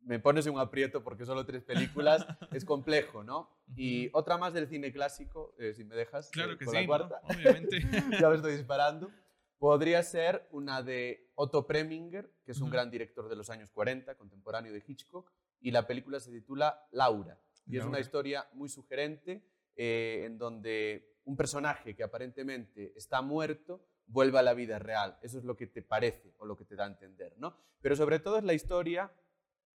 me 0.00 0.18
pones 0.18 0.46
en 0.46 0.54
un 0.54 0.60
aprieto 0.60 1.04
porque 1.04 1.24
solo 1.26 1.44
tres 1.44 1.62
películas, 1.62 2.26
es 2.52 2.64
complejo, 2.64 3.22
¿no? 3.22 3.50
Y 3.76 4.10
otra 4.12 4.38
más 4.38 4.52
del 4.52 4.66
cine 4.68 4.92
clásico, 4.92 5.54
eh, 5.58 5.74
si 5.74 5.84
me 5.84 5.94
dejas. 5.94 6.30
Claro 6.30 6.52
eh, 6.52 6.58
que 6.58 6.64
con 6.64 6.74
sí, 6.74 6.80
la 6.80 6.86
cuarta. 6.86 7.20
¿no? 7.22 7.34
obviamente. 7.34 7.80
ya 8.20 8.28
me 8.28 8.36
estoy 8.36 8.52
disparando. 8.52 9.10
Podría 9.58 10.02
ser 10.02 10.48
una 10.50 10.82
de 10.82 11.30
Otto 11.42 11.66
Preminger, 11.66 12.32
que 12.44 12.52
es 12.52 12.60
un 12.60 12.70
gran 12.70 12.88
director 12.88 13.28
de 13.28 13.34
los 13.34 13.50
años 13.50 13.68
40, 13.70 14.14
contemporáneo 14.14 14.72
de 14.72 14.80
Hitchcock, 14.86 15.32
y 15.60 15.72
la 15.72 15.88
película 15.88 16.20
se 16.20 16.30
titula 16.30 16.86
Laura. 16.92 17.36
Y 17.66 17.78
es 17.78 17.84
una 17.84 17.98
historia 17.98 18.46
muy 18.52 18.68
sugerente 18.68 19.44
eh, 19.74 20.22
en 20.24 20.38
donde 20.38 21.18
un 21.24 21.36
personaje 21.36 21.96
que 21.96 22.04
aparentemente 22.04 22.96
está 22.96 23.22
muerto 23.22 23.84
vuelve 24.06 24.38
a 24.38 24.42
la 24.42 24.54
vida 24.54 24.78
real. 24.78 25.18
Eso 25.20 25.38
es 25.38 25.44
lo 25.44 25.56
que 25.56 25.66
te 25.66 25.82
parece 25.82 26.32
o 26.38 26.46
lo 26.46 26.56
que 26.56 26.64
te 26.64 26.76
da 26.76 26.84
a 26.84 26.88
entender, 26.88 27.34
¿no? 27.38 27.56
Pero 27.80 27.96
sobre 27.96 28.20
todo 28.20 28.38
es 28.38 28.44
la 28.44 28.54
historia 28.54 29.10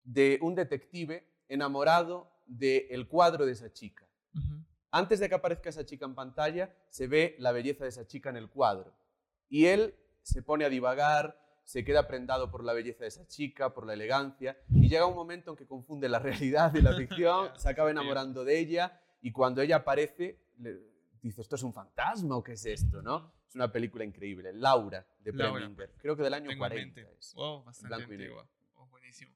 de 0.02 0.40
un 0.42 0.56
detective 0.56 1.28
enamorado 1.46 2.32
del 2.46 3.06
cuadro 3.06 3.46
de 3.46 3.52
esa 3.52 3.72
chica. 3.72 4.08
Antes 4.90 5.20
de 5.20 5.28
que 5.28 5.36
aparezca 5.36 5.68
esa 5.68 5.86
chica 5.86 6.06
en 6.06 6.16
pantalla, 6.16 6.74
se 6.88 7.06
ve 7.06 7.36
la 7.38 7.52
belleza 7.52 7.84
de 7.84 7.90
esa 7.90 8.04
chica 8.04 8.30
en 8.30 8.36
el 8.36 8.50
cuadro. 8.50 8.92
Y 9.48 9.66
él 9.66 9.94
se 10.22 10.42
pone 10.42 10.64
a 10.64 10.68
divagar, 10.68 11.41
se 11.64 11.84
queda 11.84 12.06
prendado 12.08 12.50
por 12.50 12.64
la 12.64 12.72
belleza 12.72 13.04
de 13.04 13.08
esa 13.08 13.26
chica, 13.26 13.72
por 13.72 13.86
la 13.86 13.94
elegancia, 13.94 14.58
y 14.70 14.88
llega 14.88 15.06
un 15.06 15.14
momento 15.14 15.50
en 15.52 15.56
que 15.56 15.66
confunde 15.66 16.08
la 16.08 16.18
realidad 16.18 16.74
y 16.74 16.82
la 16.82 16.92
ficción, 16.96 17.50
se 17.56 17.68
acaba 17.68 17.90
enamorando 17.90 18.44
de 18.44 18.58
ella, 18.58 19.00
y 19.20 19.32
cuando 19.32 19.62
ella 19.62 19.76
aparece, 19.76 20.40
le 20.58 20.80
dice, 21.22 21.40
¿esto 21.40 21.56
es 21.56 21.62
un 21.62 21.72
fantasma 21.72 22.36
o 22.36 22.42
qué 22.42 22.52
es 22.52 22.66
esto? 22.66 23.02
¿no? 23.02 23.32
Es 23.48 23.54
una 23.54 23.70
película 23.70 24.04
increíble, 24.04 24.52
Laura, 24.52 25.06
de. 25.20 25.32
Preminger, 25.32 25.92
creo 25.98 26.16
que 26.16 26.22
del 26.22 26.34
año 26.34 26.48
Tengo 26.48 26.64
en 26.64 26.70
40. 26.70 27.00
mente. 27.00 27.16
es. 27.18 27.34
Wow, 27.34 27.64
bastante 27.64 28.02
antigua. 28.02 28.48
Oh, 28.74 28.86
buenísimo. 28.86 29.32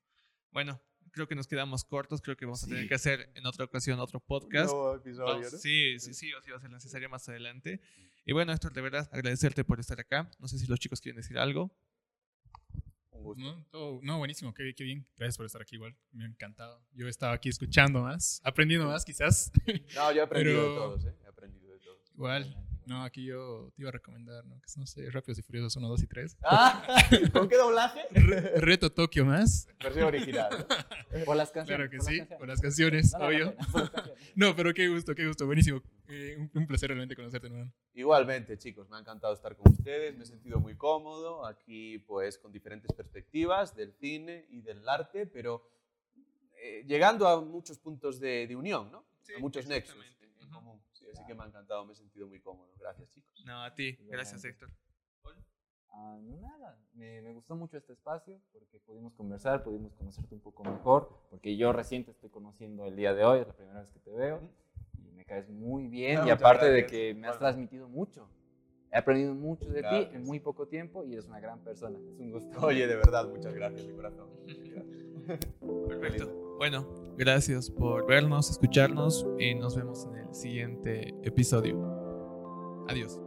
Bueno, 0.50 0.80
creo 1.12 1.28
que 1.28 1.34
nos 1.34 1.46
quedamos 1.46 1.84
cortos. 1.84 2.20
Creo 2.22 2.36
que 2.36 2.44
vamos 2.44 2.64
a 2.64 2.66
tener 2.66 2.88
que 2.88 2.94
hacer 2.94 3.30
en 3.34 3.46
otra 3.46 3.64
ocasión 3.64 4.00
otro 4.00 4.20
podcast. 4.20 4.74
Episodio, 4.96 5.50
¿no? 5.50 5.58
Sí, 5.58 5.98
sí, 5.98 6.14
sí, 6.14 6.32
o 6.32 6.40
sí 6.40 6.50
va 6.50 6.56
a 6.56 6.60
ser 6.60 6.70
necesario 6.70 7.08
más 7.08 7.28
adelante. 7.28 7.80
Y 8.24 8.32
bueno, 8.32 8.52
Héctor, 8.52 8.72
de 8.72 8.80
verdad, 8.80 9.08
agradecerte 9.12 9.64
por 9.64 9.80
estar 9.80 10.00
acá. 10.00 10.30
No 10.38 10.48
sé 10.48 10.58
si 10.58 10.66
los 10.66 10.80
chicos 10.80 11.00
quieren 11.00 11.16
decir 11.16 11.38
algo. 11.38 11.70
Un 13.18 13.24
gusto. 13.24 13.42
No, 13.44 13.66
todo- 13.70 14.00
no, 14.02 14.18
buenísimo, 14.18 14.52
qué, 14.54 14.72
qué 14.74 14.84
bien. 14.84 15.06
Gracias 15.16 15.36
por 15.36 15.46
estar 15.46 15.60
aquí 15.62 15.76
igual. 15.76 15.96
Me 16.12 16.24
ha 16.24 16.26
encantado. 16.26 16.82
Yo 16.92 17.08
estaba 17.08 17.32
aquí 17.32 17.48
escuchando 17.48 18.02
más, 18.02 18.40
aprendiendo 18.44 18.86
más 18.86 19.04
quizás. 19.04 19.50
No, 19.94 20.12
yo 20.12 20.20
he 20.20 20.24
aprendido 20.24 20.56
de 20.62 20.68
Pero- 20.68 20.74
todos, 20.74 21.04
¿eh? 21.06 21.14
He 21.24 21.26
aprendido 21.28 21.72
de 21.72 21.80
todos. 21.80 22.10
igual. 22.14 22.56
No, 22.86 23.02
aquí 23.02 23.24
yo 23.24 23.72
te 23.74 23.82
iba 23.82 23.88
a 23.88 23.92
recomendar, 23.92 24.44
¿no? 24.44 24.60
Que 24.60 24.68
no 24.76 24.86
sé, 24.86 25.10
Rápidos 25.10 25.40
y 25.40 25.42
Furiosos 25.42 25.74
1, 25.74 25.88
2 25.88 26.02
y 26.04 26.06
3. 26.06 26.36
¡Ah! 26.44 26.86
¿Con 27.32 27.48
qué 27.48 27.56
doblaje? 27.56 28.00
Reto 28.60 28.92
Tokio 28.92 29.24
más. 29.24 29.66
Versión 29.82 30.04
original. 30.04 30.48
¿no? 31.10 31.24
Por 31.24 31.36
las 31.36 31.50
canciones. 31.50 31.88
Claro 31.88 31.90
que 31.90 31.96
por 31.96 32.04
las 32.06 32.14
sí, 32.14 32.18
canciones. 32.18 32.38
por 32.38 32.48
las 32.48 32.60
canciones, 32.60 33.14
obvio. 33.14 33.56
las. 33.74 33.90
No, 34.36 34.54
pero 34.54 34.72
qué 34.72 34.86
gusto, 34.86 35.16
qué 35.16 35.26
gusto, 35.26 35.46
buenísimo. 35.46 35.82
Eh, 36.06 36.36
un, 36.38 36.48
un 36.54 36.66
placer 36.68 36.88
realmente 36.90 37.16
conocerte, 37.16 37.48
hermano. 37.48 37.72
Igualmente, 37.94 38.56
chicos, 38.56 38.88
me 38.88 38.96
ha 38.96 39.00
encantado 39.00 39.34
estar 39.34 39.56
con 39.56 39.72
ustedes, 39.72 40.16
me 40.16 40.22
he 40.22 40.26
sentido 40.26 40.60
muy 40.60 40.76
cómodo 40.76 41.44
aquí, 41.44 41.98
pues, 41.98 42.38
con 42.38 42.52
diferentes 42.52 42.92
perspectivas 42.92 43.74
del 43.74 43.94
cine 43.94 44.46
y 44.48 44.60
del 44.60 44.88
arte, 44.88 45.26
pero 45.26 45.68
eh, 46.62 46.84
llegando 46.86 47.26
a 47.26 47.40
muchos 47.40 47.78
puntos 47.80 48.20
de, 48.20 48.46
de 48.46 48.54
unión, 48.54 48.92
¿no? 48.92 49.04
Sí, 49.22 49.32
a 49.34 49.40
muchos 49.40 49.66
nexos 49.66 49.96
exactamente. 49.96 50.40
en, 50.40 50.46
en 50.46 50.50
común. 50.52 50.85
Sí, 51.16 51.22
así 51.22 51.26
que 51.26 51.34
me 51.34 51.44
ha 51.44 51.46
encantado, 51.46 51.84
me 51.84 51.92
he 51.92 51.96
sentido 51.96 52.26
muy 52.26 52.40
cómodo. 52.40 52.68
Gracias, 52.78 53.08
chicos. 53.10 53.42
No, 53.44 53.62
a 53.62 53.74
ti. 53.74 53.96
Gracias. 54.08 54.44
Héctor. 54.44 54.70
Ah, 55.98 56.18
no, 56.20 56.36
nada, 56.36 56.78
me, 56.92 57.22
me 57.22 57.32
gustó 57.32 57.56
mucho 57.56 57.78
este 57.78 57.94
espacio 57.94 58.38
porque 58.52 58.78
pudimos 58.80 59.14
conversar, 59.14 59.62
pudimos 59.62 59.94
conocerte 59.94 60.34
un 60.34 60.42
poco 60.42 60.62
mejor, 60.62 61.08
porque 61.30 61.56
yo 61.56 61.72
recién 61.72 62.04
te 62.04 62.10
estoy 62.10 62.28
conociendo 62.28 62.84
el 62.84 62.96
día 62.96 63.14
de 63.14 63.24
hoy, 63.24 63.40
es 63.40 63.46
la 63.46 63.54
primera 63.54 63.80
vez 63.80 63.90
que 63.90 64.00
te 64.00 64.10
veo 64.10 64.42
y 64.98 65.10
me 65.12 65.24
caes 65.24 65.48
muy 65.48 65.88
bien 65.88 66.18
Ah, 66.18 66.24
y 66.26 66.30
aparte 66.30 66.70
de 66.70 66.84
que 66.84 67.14
me 67.14 67.28
has 67.28 67.38
transmitido 67.38 67.88
mucho. 67.88 68.28
He 68.92 68.98
aprendido 68.98 69.34
mucho 69.34 69.70
de 69.70 69.80
ti 69.80 69.88
Gracias. 69.88 70.14
en 70.14 70.24
muy 70.24 70.38
poco 70.38 70.68
tiempo 70.68 71.02
y 71.02 71.14
eres 71.14 71.26
una 71.26 71.40
gran 71.40 71.60
persona, 71.60 71.98
es 71.98 72.18
un 72.18 72.30
gusto. 72.30 72.66
Oye, 72.66 72.86
de 72.86 72.96
verdad, 72.96 73.26
muchas 73.28 73.54
gracias 73.54 73.86
de 73.86 73.94
corazón. 73.94 74.28
Gracias. 74.46 75.54
Perfecto. 75.88 76.56
Bueno, 76.58 76.86
gracias 77.16 77.70
por 77.70 78.06
vernos, 78.06 78.50
escucharnos 78.50 79.26
y 79.38 79.54
nos 79.54 79.76
vemos 79.76 80.06
en 80.06 80.16
el 80.16 80.34
siguiente 80.34 81.14
episodio. 81.22 81.76
Adiós. 82.88 83.25